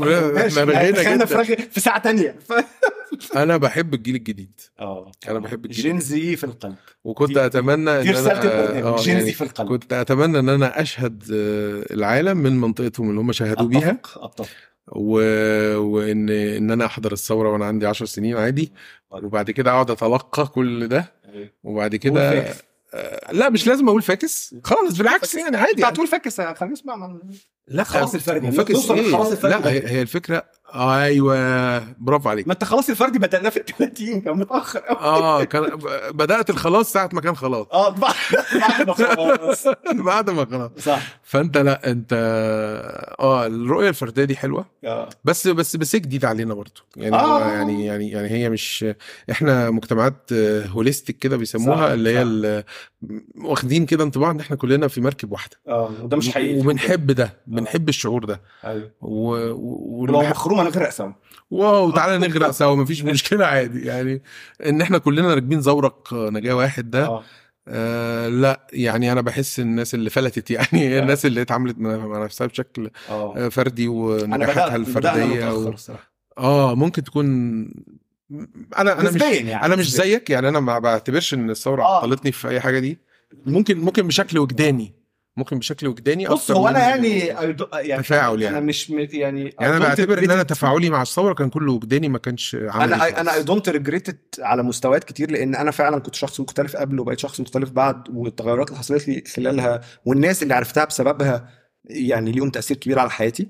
[0.47, 1.69] إحنا رغينا في جدا.
[1.71, 2.39] في ساعة تانية.
[3.37, 4.61] أنا بحب الجيل الجديد.
[4.81, 5.11] آه.
[5.29, 6.75] أنا بحب الجيل Gen Z في القلب.
[7.05, 8.43] وكنت دي- أتمنى إن أنا
[8.89, 9.69] آه، Gen يعني Z في القلب.
[9.69, 13.91] كنت أتمنى إن أنا أشهد آه، العالم من منطقتهم اللي هم شهدوا بيها.
[13.91, 14.49] أتفق أتفق.
[14.93, 15.13] و...
[15.77, 18.73] وان إن أنا أحضر الثورة وأنا عندي 10 سنين عادي.
[19.11, 21.13] وبعد كده أقعد أتلقى كل ده.
[21.65, 22.45] وبعد كده.
[22.95, 24.55] آه، لا مش لازم أقول فاكس.
[24.65, 26.41] خالص بالعكس يعني أنت عادي هتقول فاكس
[26.85, 27.21] بقى ما-
[27.69, 28.51] لا خلاص الفردي.
[28.53, 30.45] فاكس توصل إيه؟ للخلاص الفردي لا هي الفكرة
[30.77, 32.47] أيوه برافو عليك.
[32.47, 35.71] ما أنت خلاص الفردي بدأناه في ال 30 كان متأخر قوي آه كان
[36.11, 37.67] بدأت الخلاص ساعة ما كان خلاص.
[37.73, 38.15] آه بعد
[38.87, 39.67] ما خلاص.
[40.07, 40.71] بعد ما خلاص.
[40.79, 41.19] صح.
[41.23, 42.13] فأنت لا أنت
[43.21, 44.67] آه الرؤية الفردية دي حلوة.
[44.85, 45.09] آه.
[45.25, 47.43] بس بس بس هي جديدة علينا برضه يعني آه.
[47.43, 47.53] آه.
[47.53, 48.85] يعني يعني يعني هي مش
[49.31, 52.65] إحنا مجتمعات آه، holistic كده بيسموها صح، اللي هي
[53.45, 55.57] واخدين كده انطباع إن إحنا كلنا في مركب واحدة.
[55.69, 56.59] آه وده مش حقيقي.
[56.61, 58.41] وبنحب ده بنحب الشعور ده.
[58.65, 58.91] أيوه.
[59.01, 59.31] و...
[59.51, 60.01] و...
[60.03, 61.13] ولو مخرومة نغرق سوا.
[61.51, 63.87] واو تعالى نغرق سوا مفيش مشكلة عادي.
[63.87, 64.23] يعني
[64.67, 67.23] إن إحنا كلنا راكبين زورق نجاة واحد ده آه.
[67.69, 71.01] آه لا يعني أنا بحس الناس اللي فلتت يعني آه.
[71.01, 73.37] الناس اللي اتعاملت مع نفسها بشكل آه.
[73.37, 75.75] آه، فردي ونجاحاتها الفردية و...
[76.39, 77.27] آه ممكن تكون
[78.79, 79.91] أنا أنا مش يعني أنا مش.
[79.91, 81.97] زيك يعني أنا ما بعتبرش إن الثوره آه.
[81.97, 82.99] عطلتني في أي حاجة دي.
[83.47, 84.95] ممكن ممكن بشكل وجداني.
[85.37, 87.19] ممكن بشكل وجداني بص هو أنا يعني
[87.73, 88.59] يعني تفاعل يعني.
[88.59, 90.43] أنا مش يعني يعني أنا بعتبر إن أنا.
[90.43, 93.21] تفاعلي مع الثوره كان كله وجداني ما كانش عملي أنا.
[93.21, 97.19] أنا I don't regret على مستويات كتير لأن أنا فعلا كنت شخص مختلف قبل وبقيت
[97.19, 101.49] شخص مختلف بعد والتغيرات اللي حصلت لي خلالها والناس اللي عرفتها بسببها
[101.85, 103.49] يعني ليهم تأثير كبير على حياتي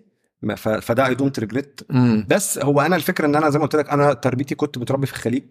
[0.56, 1.80] فده I don't regret
[2.28, 5.12] بس هو أنا الفكرة إن أنا زي ما قلت لك أنا تربيتي كنت متربي في
[5.12, 5.44] الخليج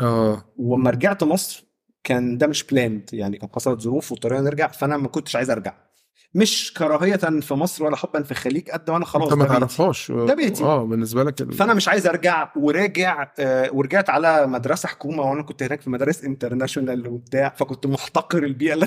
[0.00, 1.69] آه ولما رجعت مصر
[2.04, 5.89] كان ده مش planned يعني كان حصلت ظروف واضطرينا نرجع فأنا ما كنتش عايز أرجع.
[6.34, 9.44] مش كراهية في مصر ولا حبا في الخليج قد ما أنا خلاص أنت ما.
[9.48, 10.64] تعرفهاش ده بيتي.
[10.64, 15.42] آه بالنسبة لك ال- فأنا مش عايز أرجع وراجع آه، ورجعت على مدرسة حكومة وأنا
[15.42, 18.86] كنت هناك في مدارس international وبتاع فكنت محتقر البيئة اللي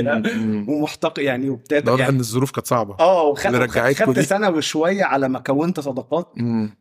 [0.00, 0.64] أنا فيها.
[0.68, 3.70] ومحتقر يعني واضح يعني إن الظروف كانت صعبة آه وخدت
[4.02, 4.18] خدت.
[4.20, 6.32] سنة وشوية على ما كونت صداقات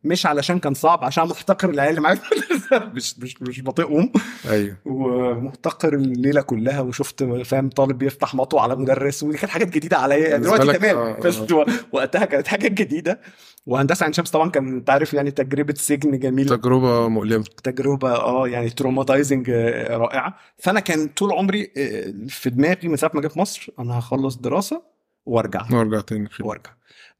[0.03, 2.19] مش علشان كان صعب عشان محتقر العيال اللي معايا.
[2.95, 4.11] مش مش مش بطيقهم
[4.49, 9.88] أيوه ومحتقر الليلة كلها وشفت فاهم طالب بيفتح مطوة على مدرس ودي كانت حاجات جديدة
[9.97, 10.17] عليا.
[10.17, 11.55] يعني بالنسبة دلوقتي تمام آه، بس آه.
[11.55, 13.19] و- وقتها كانت حاجات جديدة.
[13.65, 16.55] وهندسة عين شمس طبعا كان انت عارف يعني تجربة سجن جميلة.
[16.57, 17.43] تجربة مؤلمة.
[17.63, 19.49] تجربة آه يعني traumatizing
[19.89, 20.37] رائعة.
[20.57, 24.81] فأنا كان طول عمري آه، في دماغي من ساعة ما جيت مصر أنا هخلص دراسة
[25.25, 25.61] وأرجع.
[25.71, 26.29] نرجع تاني.
[26.41, 26.69] وأرجع.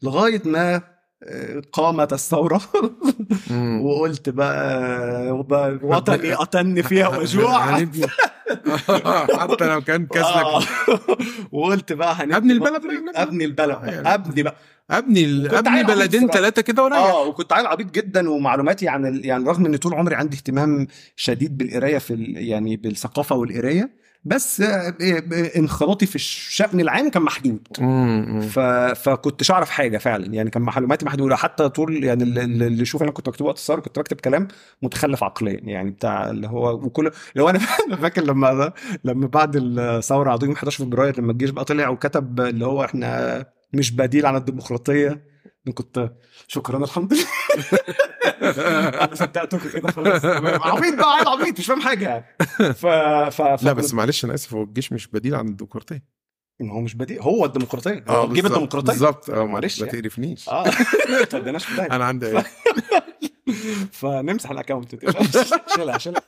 [0.01, 0.81] لغاية ما آه،
[1.73, 2.61] قامت الثورة
[3.49, 3.85] مم.
[3.85, 5.31] وقلت بقى
[5.83, 7.59] وطني قتلني فيها وجوع
[9.39, 10.59] حتى لو كان آه.
[10.59, 10.69] كسلك
[11.51, 13.15] وقلت بقى هنبني أبني البلد.
[13.15, 14.13] أبني البلد آه،.
[14.13, 14.55] أبني بقى
[14.91, 16.27] أبني أبني بلدين.
[16.27, 19.21] ثلاثة كده ورايح آه وكنت عيل عبيط جدا ومعلوماتي عن.
[19.23, 22.13] يعني رغم ان طول عمري عندي اهتمام شديد بالقراية في.
[22.35, 27.67] يعني بالثقافة والقراية بس آه، ب- انخراطي في الشأن العام كان محدود.
[28.49, 28.59] ف...
[28.99, 30.25] فكنتش أعرف حاجة فعلا.
[30.33, 31.35] يعني كان معلوماتي محدودة.
[31.35, 34.47] حتى طول يعني اللي- اللي يشوف أنا كنت بكتب وقت الثوره كنت بكتب كلام
[34.81, 35.59] متخلف عقليا.
[35.63, 37.49] يعني بتاع اللي هو وكل اللي هو
[37.87, 38.73] أنا فاكر لما
[39.03, 43.91] لما بعد الثورة عظيم 11 فبراير لما الجيش بقى طلع وكتب اللي هو إحنا مش
[43.91, 45.29] بديل عن الديمقراطية.
[45.75, 46.11] كنت
[46.47, 47.23] شكرا الحمد لله.
[48.41, 49.25] أنا
[49.73, 50.25] كده خلاص.
[50.25, 52.25] عبيط بقى عيل عبيط مش فاهم حاجة.
[52.57, 52.85] ف...
[52.85, 53.41] ف...
[53.41, 53.63] ف...
[53.63, 56.03] لا بس معلش أنا آسف هو الجيش مش بديل عن الديمقراطية.
[56.61, 58.03] إن هو مش بديل هو الديمقراطية.
[58.07, 58.91] هو جيب الديمقراطية.
[58.91, 59.29] بالظبط.
[59.29, 60.01] آه معلش ما يعني.
[60.01, 60.49] تقرفنيش.
[60.49, 60.63] آه.
[61.09, 62.43] ما توديناش في أنا عندي إيه؟
[63.91, 64.95] فنمسح الاكونت
[65.75, 66.21] شيلها شيلها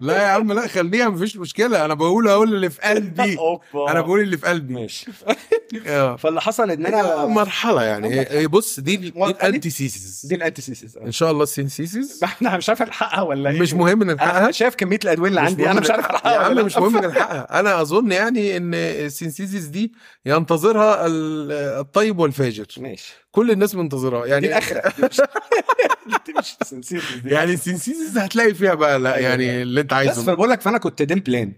[0.00, 1.84] لا يا عم لا خليها مفيش مشكلة.
[1.84, 3.36] أنا بقول أقول اللي في قلبي.
[3.90, 4.74] أنا بقول اللي في قلبي.
[4.74, 5.06] ماشي.
[5.86, 6.16] آه.
[6.16, 8.08] فاللي حصل إن أنا مرحلة يعني.
[8.14, 8.94] هي- هي بص دي.
[9.16, 13.50] الانتي سيسيس دي الانتي سيسيس إن شاء الله السين سيسيس إحنا مش عارف الحقها ولا
[13.50, 16.38] إيه؟ مش مهم أنا نلحقها شايف كمية الأدوية اللي عندي أنا مش عارف الحقها يا
[16.38, 16.62] عم لأ.
[16.62, 17.60] مش مهم نلحقها.
[17.60, 19.92] أنا أظن يعني إن السينسيسيس دي
[20.26, 22.66] ينتظرها ال- الطيب والفاجر.
[22.78, 23.14] ماشي.
[23.36, 25.20] كل الناس منتظرها دي يعني الاخره مش
[27.24, 31.02] يعني السينسيسيس هتلاقي فيها بقى لا يعني اللي انت بس عايزه فبقول لك فأنا كنت
[31.02, 31.52] دي البلان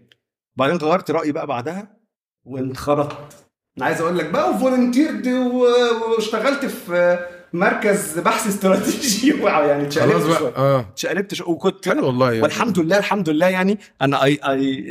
[0.57, 1.97] بعدين غيرت رأيي بقى بعدها
[2.45, 3.47] وانخرطت.
[3.79, 7.19] أنا عايز أقول لك بقى وفولنتيرد واشتغلت في
[7.53, 9.35] مركز بحث استراتيجي.
[9.43, 10.57] يعني خلاص اتشقلبت بقى شوية.
[10.57, 10.81] آه.
[10.81, 12.43] اتشقلبت وكنت حلو والله يعني.
[12.43, 14.85] والحمد لله الحمد لله يعني أنا اي اي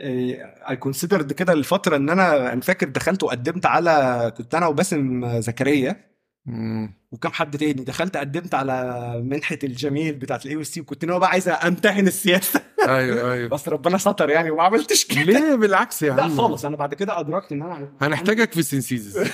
[0.00, 6.10] I considered كده الفترة إن أنا أنا فاكر دخلت وقدمت على كنت أنا وباسم زكريا.
[7.12, 7.72] وكم حد تاني.
[7.72, 12.60] دخلت قدمت على منحة الجميل بتاعت ال AUC وكنت أنا بقى عايز أمتحن السياسة.
[12.88, 13.48] أيوه أيوه.
[13.54, 15.22] بس ربنا ستر يعني وما عملتش كده.
[15.22, 16.36] ليه؟ بالعكس يا لا عم.
[16.36, 19.18] خالص أنا بعد كده أدركت إن أنا هنحتاجك في السينسيسيس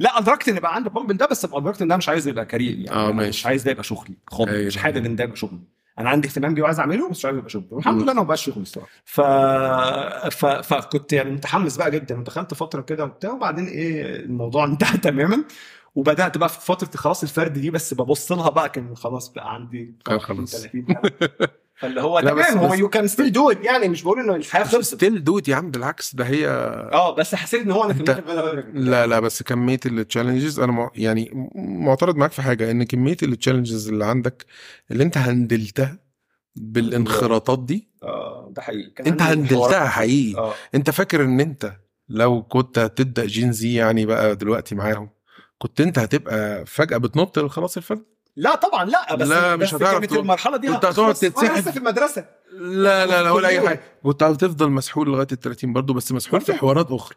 [0.00, 2.78] لا أدركت إن بقى عندي من ده بس أدركت إن ده مش عايز يبقى career
[2.78, 2.90] يعني.
[2.90, 3.28] آه، أنا ماشي.
[3.28, 4.50] مش عايز ده يبقى شغلي خالص.
[4.50, 4.66] أيوة.
[4.66, 5.60] مش حابب إن ده يبقى شغلي.
[5.98, 8.02] أنا عندي اهتمام بيه وعايز اعمله بس مش شغلي والحمد مم.
[8.02, 9.20] لله أنا ما بقاش الصراحه ف...
[10.30, 10.46] ف...
[10.46, 15.44] فكنت يعني متحمس بقى جدا ودخلت فترة كده وبتاع وبعدين إيه الموضوع انتهى تماما
[15.94, 19.94] وبدأت بقى في فترة خلاص الفرد دي بس ببص لها بقى كان خلاص بقى عندي
[20.04, 20.50] كان خلاص.
[20.56, 21.00] 30 سنة.
[21.82, 24.94] فاللي هو تمام هو يو كان ستيل دو يعني مش بقول إنه الحياة خلصت.
[24.94, 29.06] ستيل دوت يا عم بالعكس ده هي آه بس حسيت إن هو أنا كمية لا
[29.06, 34.04] لا بس كمية التشالنجز أنا مع- يعني معترض معاك في حاجة إن كمية التشالنجز اللي
[34.04, 34.46] عندك
[34.90, 35.98] اللي أنت هندلتها
[36.56, 38.92] بالانخراطات دي آه ده حقيقي.
[39.06, 39.88] أنت هندلتها.
[39.88, 40.38] حقيقي.
[40.40, 40.54] آه.
[40.74, 41.72] أنت فاكر إن أنت
[42.08, 45.08] لو كنت هتبدأ جين زي يعني بقى دلوقتي معاهم
[45.58, 48.02] كنت أنت هتبقى فجأة بتنط خلاص الفرد
[48.36, 49.98] لا طبعا لا بس لا، مش هتعرف.
[49.98, 50.12] كانت.
[50.12, 51.56] المرحلة دي كنت هتقعد تتسحب.
[51.58, 52.24] لسه في المدرسة.
[52.52, 53.80] لا لا لا ولا أي حاجة.
[54.02, 57.16] كنت هتفضل مسحول لغاية ال 30 برضه بس مسحول في حوارات أخرى.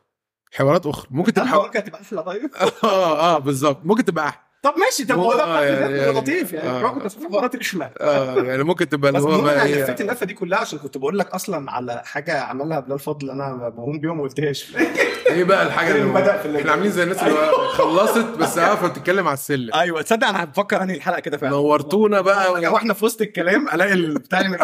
[0.53, 1.07] حوارات أخرى.
[1.11, 2.51] ممكن تبقى الحوار كانت هتبقى أحلى طيب.
[2.83, 3.79] آه آه بالظبط.
[3.85, 4.44] ممكن تبقى أحلى.
[4.65, 6.69] طب ماشي طب هو- ده يعني- يعني- لطيف يعني.
[6.69, 6.93] آه.
[6.93, 10.33] بس في حوارات رخمه آه يعني ممكن تبقى اللي هو بقى أنا لفيت اللفه دي
[10.33, 14.21] كلها عشان كنت بقول لك أصلا على حاجة عملها بلال فضل أنا بقوم بيها وما
[14.23, 14.75] قلتهاش.
[15.27, 18.87] إيه بقى الحاجة اللي بدأ في ال- إحنا عاملين زي الناس اللي خلصت بس عارفه
[18.87, 19.73] بتتكلم على السلم.
[19.73, 21.53] أيوه تصدق أنا بفكر أنهي الحلقة كده فعلا.
[21.53, 24.57] نورتونا بقى وإحنا في وسط الكلام ألاقي البتاع اللي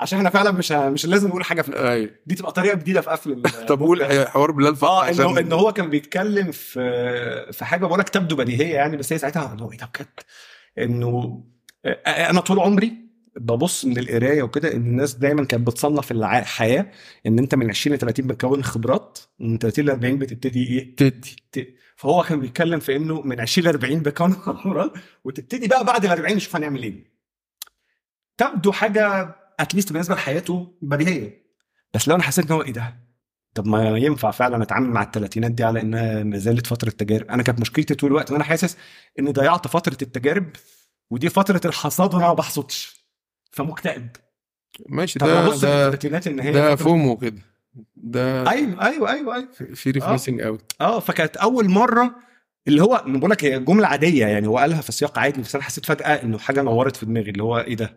[0.00, 1.88] عشان إحنا فعلا مش مش لازم نقول حاجة في.
[1.90, 2.10] أيوه.
[2.26, 5.90] دي تبقى طريقة جديدة في قفل طب قول حوار بلال فضل آه إن هو كان
[5.90, 8.93] بيتكلم في في حاجة بقول لك تبدو بديهية يعني.
[8.96, 10.20] بس هي ساعتها هو إيه ده بجد؟
[10.78, 11.44] إنه
[11.84, 12.92] آه، أنا طول عمري
[13.36, 16.90] ببص من القراية وكده إن الناس دايما كانت بتصنف الحياة
[17.26, 21.76] إن أنت من 20 ل 30 بتكون خبرات ومن 30 ل 40 بتبتدي إيه؟ تدي
[21.96, 24.92] فهو كان بيتكلم في إنه من 20 ل 40 بكون خبرات
[25.24, 27.14] وتبتدي بقى بعد ال 40 نشوف هنعمل إيه.
[28.36, 31.44] تبدو حاجة اتليست بالنسبة لحياته بديهيه
[31.94, 33.03] بس لو أنا حسيت إن هو إيه ده؟
[33.54, 37.26] طب ما ينفع فعلا أتعامل مع الثلاثينات دي على إنها ما زالت فترة تجارب.
[37.30, 38.76] أنا كانت مشكلتي طول الوقت إن أنا حاسس
[39.18, 40.46] إني ضيعت فترة التجارب
[41.10, 43.06] ودي فترة الحصاد وأنا ما بحصدش.
[43.52, 44.08] فمكتئب.
[44.88, 45.56] ماشي ده
[45.90, 47.42] ده إن هي ده FOMO كده.
[47.96, 49.48] ده أيوه أيوه أيوه أيوه.
[49.74, 50.12] fear of آه.
[50.12, 52.14] missing out آه فكانت أول مرة
[52.68, 55.64] اللي هو بقول لك هي جملة عادية يعني هو قالها في سياق عادي بس أنا
[55.64, 57.96] حسيت فجأة إنه حاجة نورت في دماغي اللي هو إيه ده؟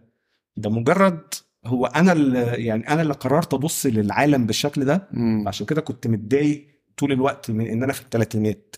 [0.57, 1.33] ده مجرد
[1.67, 5.07] هو أنا اللي يعني أنا اللي قررت أبص للعالم بالشكل ده
[5.47, 6.67] عشان كده كنت متضايق
[6.97, 8.75] طول الوقت من إن أنا في الثلاثينات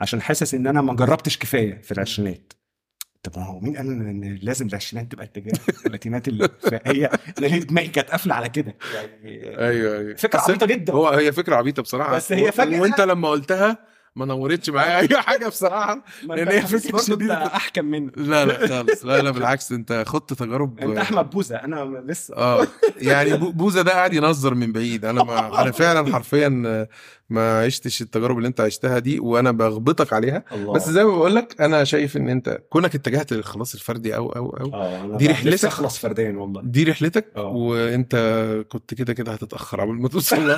[0.00, 2.52] عشان حاسس إن أنا ما جربتش كفاية في العشرينات.
[3.22, 6.48] طب هو مين قال إن لازم العشرينات تبقى التجارب الثلاثينات اللي
[6.86, 7.06] هي
[7.38, 10.14] أنا ليه دماغي كانت قافلة على كده؟ يعني أيوه أيوه.
[10.14, 10.92] فكرة عبيطة جدا.
[10.92, 12.16] هو هي فكرة عبيطة بصراحة.
[12.16, 13.78] بس هي فجأة- وأنت لما قلتها
[14.16, 17.46] ما نورتش معايا أي حاجة بصراحة انت هي أنت شديدة.
[17.46, 19.04] أحكم منه لا لا خالص.
[19.04, 22.36] لا لا بالعكس أنت خدت تجارب أنت أحمد بوزة أنا لسه.
[22.36, 22.66] آه
[22.96, 25.04] يعني بو- بوزة ده قاعد ينظر من بعيد.
[25.04, 26.48] أنا ما أنا فعلا حرفيا
[27.30, 30.44] ما عشتش التجارب اللي أنت عشتها دي وأنا بغبطك عليها.
[30.52, 30.72] الله.
[30.72, 34.46] بس زي ما بقول لك أنا شايف إن أنت كونك اتجهت للخلاص الفردي أو أو
[34.50, 36.62] أو أنا دي رحلتك؟ أخلص فرديا والله.
[36.64, 37.46] دي رحلتك آه.
[37.46, 38.16] وأنت
[38.68, 40.56] كنت كده كده هتتأخر قبل ما توصل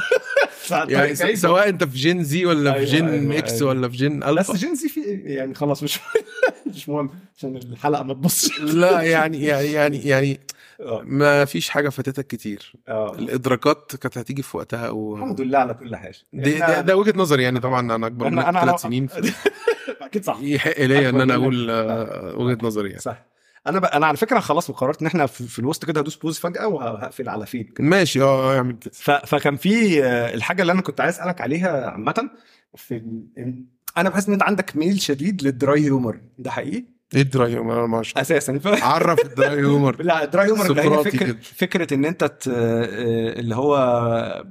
[0.71, 3.69] يعني يعني سواء أنت في جين زي ولا في أيوة، جين أيوة، إكس أيوة.
[3.69, 4.55] ولا في جين بس ألفا.
[4.55, 5.99] جنسي في يعني خلاص مش
[6.75, 8.61] مش مهم عشان الحلقة ما تبصش.
[8.61, 10.41] لا يعني يعني يعني يعني
[10.81, 11.03] آه.
[11.07, 12.73] ما فيش حاجة فاتتك كتير.
[12.89, 13.15] آه.
[13.19, 15.17] الإدراكات كانت هتيجي في وقتها و...
[15.17, 16.17] الحمد لله على كل حاجة.
[16.33, 19.09] دي إحنا- ده, ده وجهة نظري يعني طبعا أنا أكبر منك ثلاث سنين
[20.03, 20.39] أكيد صح.
[20.41, 21.35] يحق ليا إن أنا.
[21.35, 23.01] أقول آه، وجهة نظري يعني.
[23.01, 23.25] صح.
[23.67, 26.39] أنا بقى أنا على فكرة خلاص قررت إن إحنا في, في الوسط كده هدوس بوز
[26.39, 27.85] فجأة وهقفل على فيد كده.
[27.89, 28.91] ماشي آه اعمل كده.
[28.95, 29.11] ف...
[29.11, 32.31] فكان في آه، الحاجة اللي أنا كنت عايز أسألك عليها عامة
[32.77, 33.65] في ال-
[33.97, 36.85] أنا بحس إن أنت عندك ميل شديد للدراي هيومر ده حقيقي؟
[37.15, 38.59] إيه ال dry humor؟ ما شاء أساسا.
[38.59, 38.67] ف...
[38.85, 40.03] عرف ال dry humor.
[40.03, 41.39] لا dry humor اللي هي فكرة كده.
[41.43, 42.49] فكرة إن أنت ت...
[42.49, 44.45] آه، اللي هو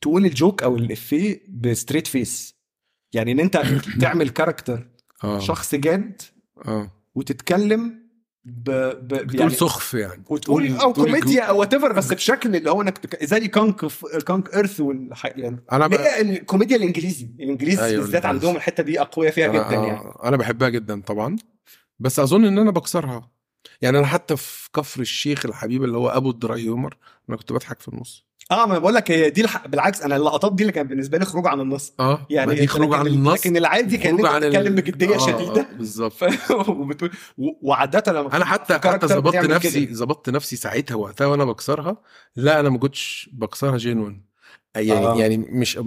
[0.00, 2.54] تقول ال joke أو الافيه ب straight face
[3.12, 3.62] يعني إن أنت
[4.00, 4.86] تعمل character
[5.24, 5.38] آه.
[5.38, 6.22] شخص جاد
[7.14, 7.99] وتتكلم
[8.50, 8.70] ب...
[8.70, 9.08] ب...
[9.08, 10.22] بتقول سخف يعني.
[10.28, 13.86] وتقول تقول- أو كوميديا أو what بس بشكل اللي هو إنك زي كانك
[14.26, 15.26] كانك earnest والح...
[15.26, 15.94] يعني أنا ب...
[15.94, 17.30] الكوميديا الإنجليزي.
[17.40, 18.26] الانجليز أيوة، بالذات.
[18.26, 19.90] عندهم الحتة دي أقوياء فيها أنا, جدا يعني.
[19.90, 21.36] آه، أنا بحبها جدا طبعا.
[21.98, 23.30] بس أظن إن أنا بكسرها.
[23.82, 26.96] يعني أنا حتى في كفر الشيخ الحبيب اللي هو أبو الدراي هيومر
[27.28, 28.29] أنا كنت بضحك في النص.
[28.50, 29.66] آه ما بقول لك هي دي الح...
[29.66, 31.92] بالعكس أنا اللقطات دي اللي كانت بالنسبة لي خروج عن النص.
[32.00, 35.60] آه يعني دي خروج عن النص لكن العادي كان أنت ال- بتتكلم بجدية آه، شديدة.
[35.60, 36.12] آه، بالظبط.
[36.12, 36.24] ف...
[36.68, 39.94] وبتقول و- وعادة لما أنا حتى حتى ظبطت نفسي.
[39.94, 41.96] ظبطت نفسي ساعتها وقتها وأنا بكسرها
[42.36, 44.29] لا أنا ما كنتش بكسرها جينوين
[44.76, 45.14] يعني آه.
[45.14, 45.18] آه.
[45.20, 45.78] يعني مش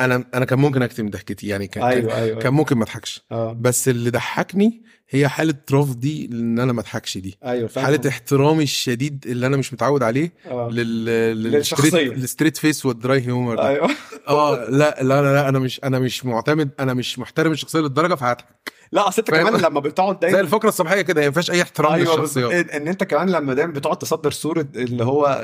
[0.00, 3.22] أنا أنا كان ممكن أكتم ضحكتي يعني كان كان, أيوه أيوه كان ممكن ما أضحكش
[3.32, 7.68] آه بس اللي ضحكني هي حالة رفضي إن أنا ما أضحكش دي فاهم.
[7.84, 10.68] حالة احترامي الشديد اللي أنا مش متعود عليه آه.
[10.72, 11.04] لل.
[11.42, 13.68] لل straight ال straight face وال dry humor ده.
[13.68, 13.90] أيوه
[14.28, 18.46] آه لا لا لا أنا مش أنا مش معتمد أنا مش محترم الشخصية للدرجة فهضحك
[18.92, 21.92] لا أصل أنت؟ كمان لما بتقعد زي دايما الفقرة الصباحيه كده ما فيهاش أي احترام
[21.92, 22.70] أيوه للشخصيات.
[22.70, 25.40] ان أنت كمان لما دايما بتقعد تصدر صورة اللي هو آه،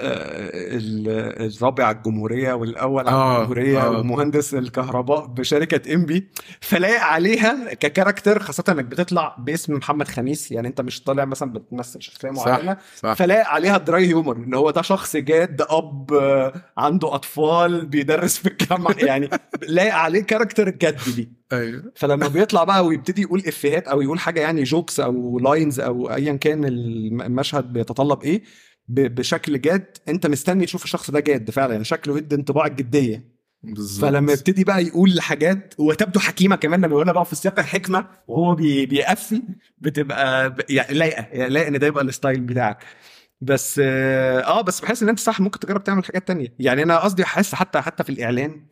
[0.77, 3.90] ال- الرابع على الجمهورية والأول على آه، الجمهورية آه.
[3.90, 6.28] ومهندس الكهرباء بشركة إم بي
[6.60, 11.52] فلاقي عليها ك character خاصة إنك بتطلع باسم محمد خميس يعني أنت مش طالع مثلا
[11.52, 16.52] بتمثل شخصية معينة صح فلاقي عليها dry humor إن هو ده شخص جاد أب آه،
[16.78, 19.31] عنده أطفال بيدرس في الجامعة يعني
[19.68, 21.93] لاقي عليه character الجد دي أيوه.
[21.97, 26.32] فلما بيطلع بقى ويبتدي يقول إفيهات أو يقول حاجة يعني jokes أو lines أو ايا
[26.32, 28.43] كان الم- المشهد بيتطلب إيه
[28.89, 33.36] بشكل جاد أنت مستني تشوف الشخص ده جاد فعلا يعني شكله يدي انطباع الجدية.
[33.62, 34.05] بالظبط.
[34.10, 38.55] فلما يبتدي بقى يقول حاجات وتبدو حكيمة كمان لما يقولها بقى في سياق الحكمة وهو
[38.55, 39.43] بي بيقفل
[39.78, 42.85] بتبقى ب- يعني لايقة يعني لايقة إن ده يبقى ال style بتاعك.
[43.40, 46.55] بس آه آه، بس بحس إن أنت صح ممكن تجرب تعمل حاجات تانية.
[46.59, 48.66] يعني أنا قصدي حاسس حتى حتى في الإعلان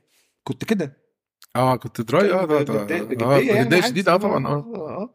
[0.44, 1.03] كنت كده.
[1.56, 3.82] آه كنت dry آه بجدية- آه بجدية كنت يعني.
[3.82, 5.14] شديد آه طبعا آه آه.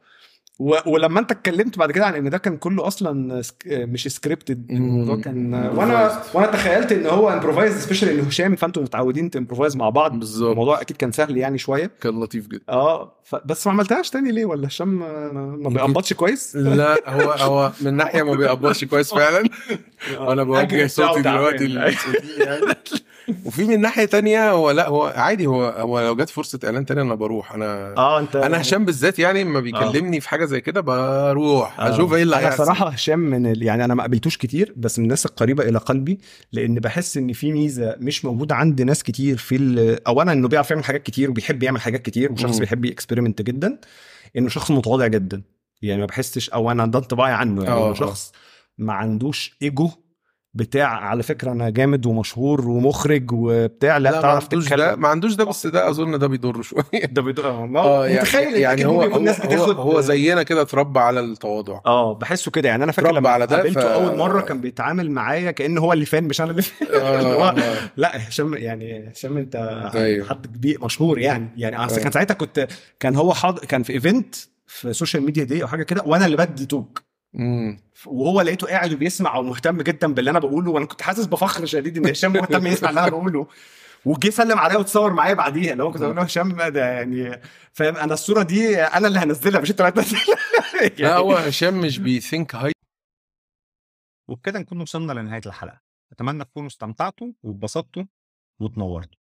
[0.59, 0.75] و...
[0.85, 3.41] ولما انت اتكلمت بعد كده عن إن ده كان كله أصلا.
[3.67, 5.15] مش scripted الموضوع.
[5.21, 6.21] كان وأنا.
[6.33, 10.49] وأنا تخيلت إن هو improvised especially إن هشام فأنتوا متعودين ت improvise مع بعض بالظبط
[10.51, 13.35] الموضوع أكيد كان سهل يعني شوية كان لطيف جدا آه ف...
[13.45, 14.99] بس ما عملتهاش تاني ليه ولا هشام
[15.63, 19.43] ما- بيقبضش كويس لا هو هو من ناحية ما بيقبضش كويس فعلا
[20.19, 21.95] وأنا بوجه أجر صوتي دلوقتي يعني
[23.45, 27.01] وفي من ناحية تانية هو لا هو عادي هو هو لو جت فرصة إعلان تاني
[27.01, 30.81] أنا بروح أنا آه أنت أنا هشام بالذات يعني لما بيكلمني في حاجة زي كده
[30.81, 31.89] بروح آه.
[31.89, 33.63] أشوف إيه اللي أنا هيحصل صراحة هشام من ال...
[33.63, 36.19] يعني أنا ما قابلتوش كتير بس من الناس القريبة إلى قلبي
[36.51, 40.07] لأن بحس إن في ميزة مش موجودة عند ناس كتير في ال...
[40.07, 42.59] اولا إنه بيعرف يعمل حاجات كتير وبيحب يعمل حاجات كتير وشخص مم.
[42.59, 43.77] بيحب ي experiment جدا
[44.37, 45.41] إنه شخص متواضع جدا
[45.81, 47.93] يعني ما بحسش أو أنا ده انطباعي عنه يعني آه، إنه آه.
[47.93, 48.31] شخص
[48.77, 49.89] ما عندوش ايجو
[50.53, 55.01] بتاع على فكرة أنا جامد ومشهور ومخرج وبتاع لا, لا ما تعرف عندوش ده تتكلم
[55.01, 56.81] ما عندوش ده بس ده أظن ده بيضر شوية.
[57.11, 57.41] ده بيدو...
[57.43, 61.79] آه آه يعني, يعني أكيد هو هو, الناس هو, هو زينا كده اتربى على التواضع.
[61.85, 62.69] آه بحسه كده.
[62.69, 65.93] يعني أنا فاكر لما على ده، قابلته ف- أول مرة كان بيتعامل معايا كأنه هو
[65.93, 66.87] اللي fan مش أنا اللي fan.
[67.25, 67.55] هو آه،
[67.97, 69.55] لا هشام يعني هشام أنت
[69.95, 70.27] أيوه.
[70.29, 71.49] حد كبير مشهور يعني.
[71.57, 72.03] يعني أصل أيوه.
[72.03, 72.67] كان ساعتها كنت
[72.99, 74.35] كان هو حاضر كان في event
[74.67, 77.08] في social media دي أو حاجة كده وأنا اللي بدي talk.
[77.33, 77.79] مم.
[78.05, 82.07] وهو لقيته قاعد وبيسمع ومهتم جدا باللي أنا بقوله وأنا كنت حاسس بفخر شديد إن
[82.07, 83.47] هشام مهتم يسمع اللي أنا بقوله.
[84.05, 87.41] وجه سلم عليا وتصور معايا بعديها اللي هو كنت بقول له هشام ده يعني
[87.73, 90.35] فاهم أنا الصورة دي أنا اللي هنزلها مش أنت اللي هتنزلها.
[90.99, 92.71] لا هو هشام مش بي think high
[94.29, 95.81] وبكده نكون وصلنا لنهاية الحلقة.
[96.11, 98.03] أتمنى تكونوا استمتعتوا واتبسطتوا
[98.59, 99.19] وتنورتوا.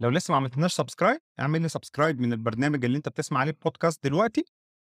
[0.00, 4.04] لو لسه ما عملتناش subscribe اعمل لي subscribe من البرنامج اللي أنت بتسمع عليه البودكاست
[4.04, 4.44] دلوقتي.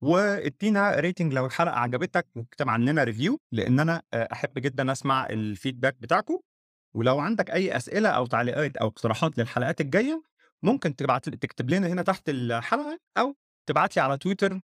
[0.01, 5.37] وادينا rating لو الحلقة عجبتك واكتب عننا review لأن أنا آه، أحب جدا أسمع ال
[5.37, 6.39] feedback بتاعكم.
[6.95, 10.23] ولو عندك أي أسئلة أو تعليقات أو اقتراحات للحلقات الجاية
[10.63, 13.35] ممكن تبعت تكتب لنا هنا تحت الحلقة أو
[13.65, 14.59] تبعت لي على تويتر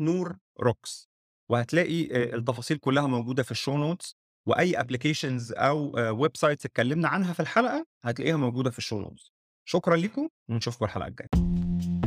[0.00, 1.08] نور روكس
[1.48, 4.16] وهتلاقي آه، التفاصيل كلها موجودة في ال show notes
[4.46, 9.32] وأي applications أو websites اتكلمنا عنها في الحلقة هتلاقيها موجودة في ال show notes
[9.64, 11.97] شكرا لكم ونشوفكم الحلقة الجاية.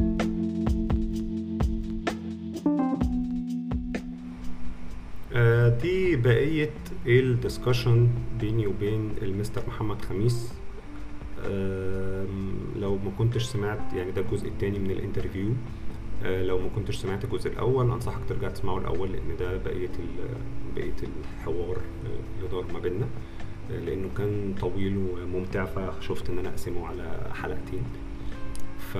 [5.81, 6.69] دي بقية
[7.07, 8.07] ال discussion
[8.39, 10.53] بيني وبين المستر محمد خميس.
[11.45, 15.49] آم، لو ما كنتش سمعت يعني ده الجزء الثاني من ال interview.
[16.23, 20.35] آه، لو ما كنتش سمعت الجزء الأول أنصحك ترجع تسمعه الأول لأن ده بقية ال-
[20.75, 20.93] بقية
[21.39, 23.07] الحوار آه، اللي دار ما بيننا.
[23.71, 27.83] آه، لأنه كان طويل وممتع فشفت إن أنا أقسمه على حلقتين.
[28.93, 28.97] ف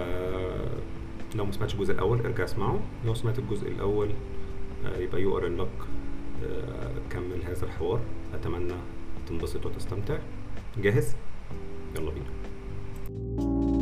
[1.36, 2.80] لو ما سمعتش الجزء الأول ارجع اسمعه.
[3.06, 4.10] لو سمعت الجزء الأول
[4.86, 5.68] آه، يبقى you are in luck
[7.10, 8.00] كمل هذا الحوار.
[8.34, 8.74] أتمنى
[9.28, 10.18] تنبسط وتستمتع.
[10.78, 11.16] جاهز؟
[11.98, 13.81] يلا بينا.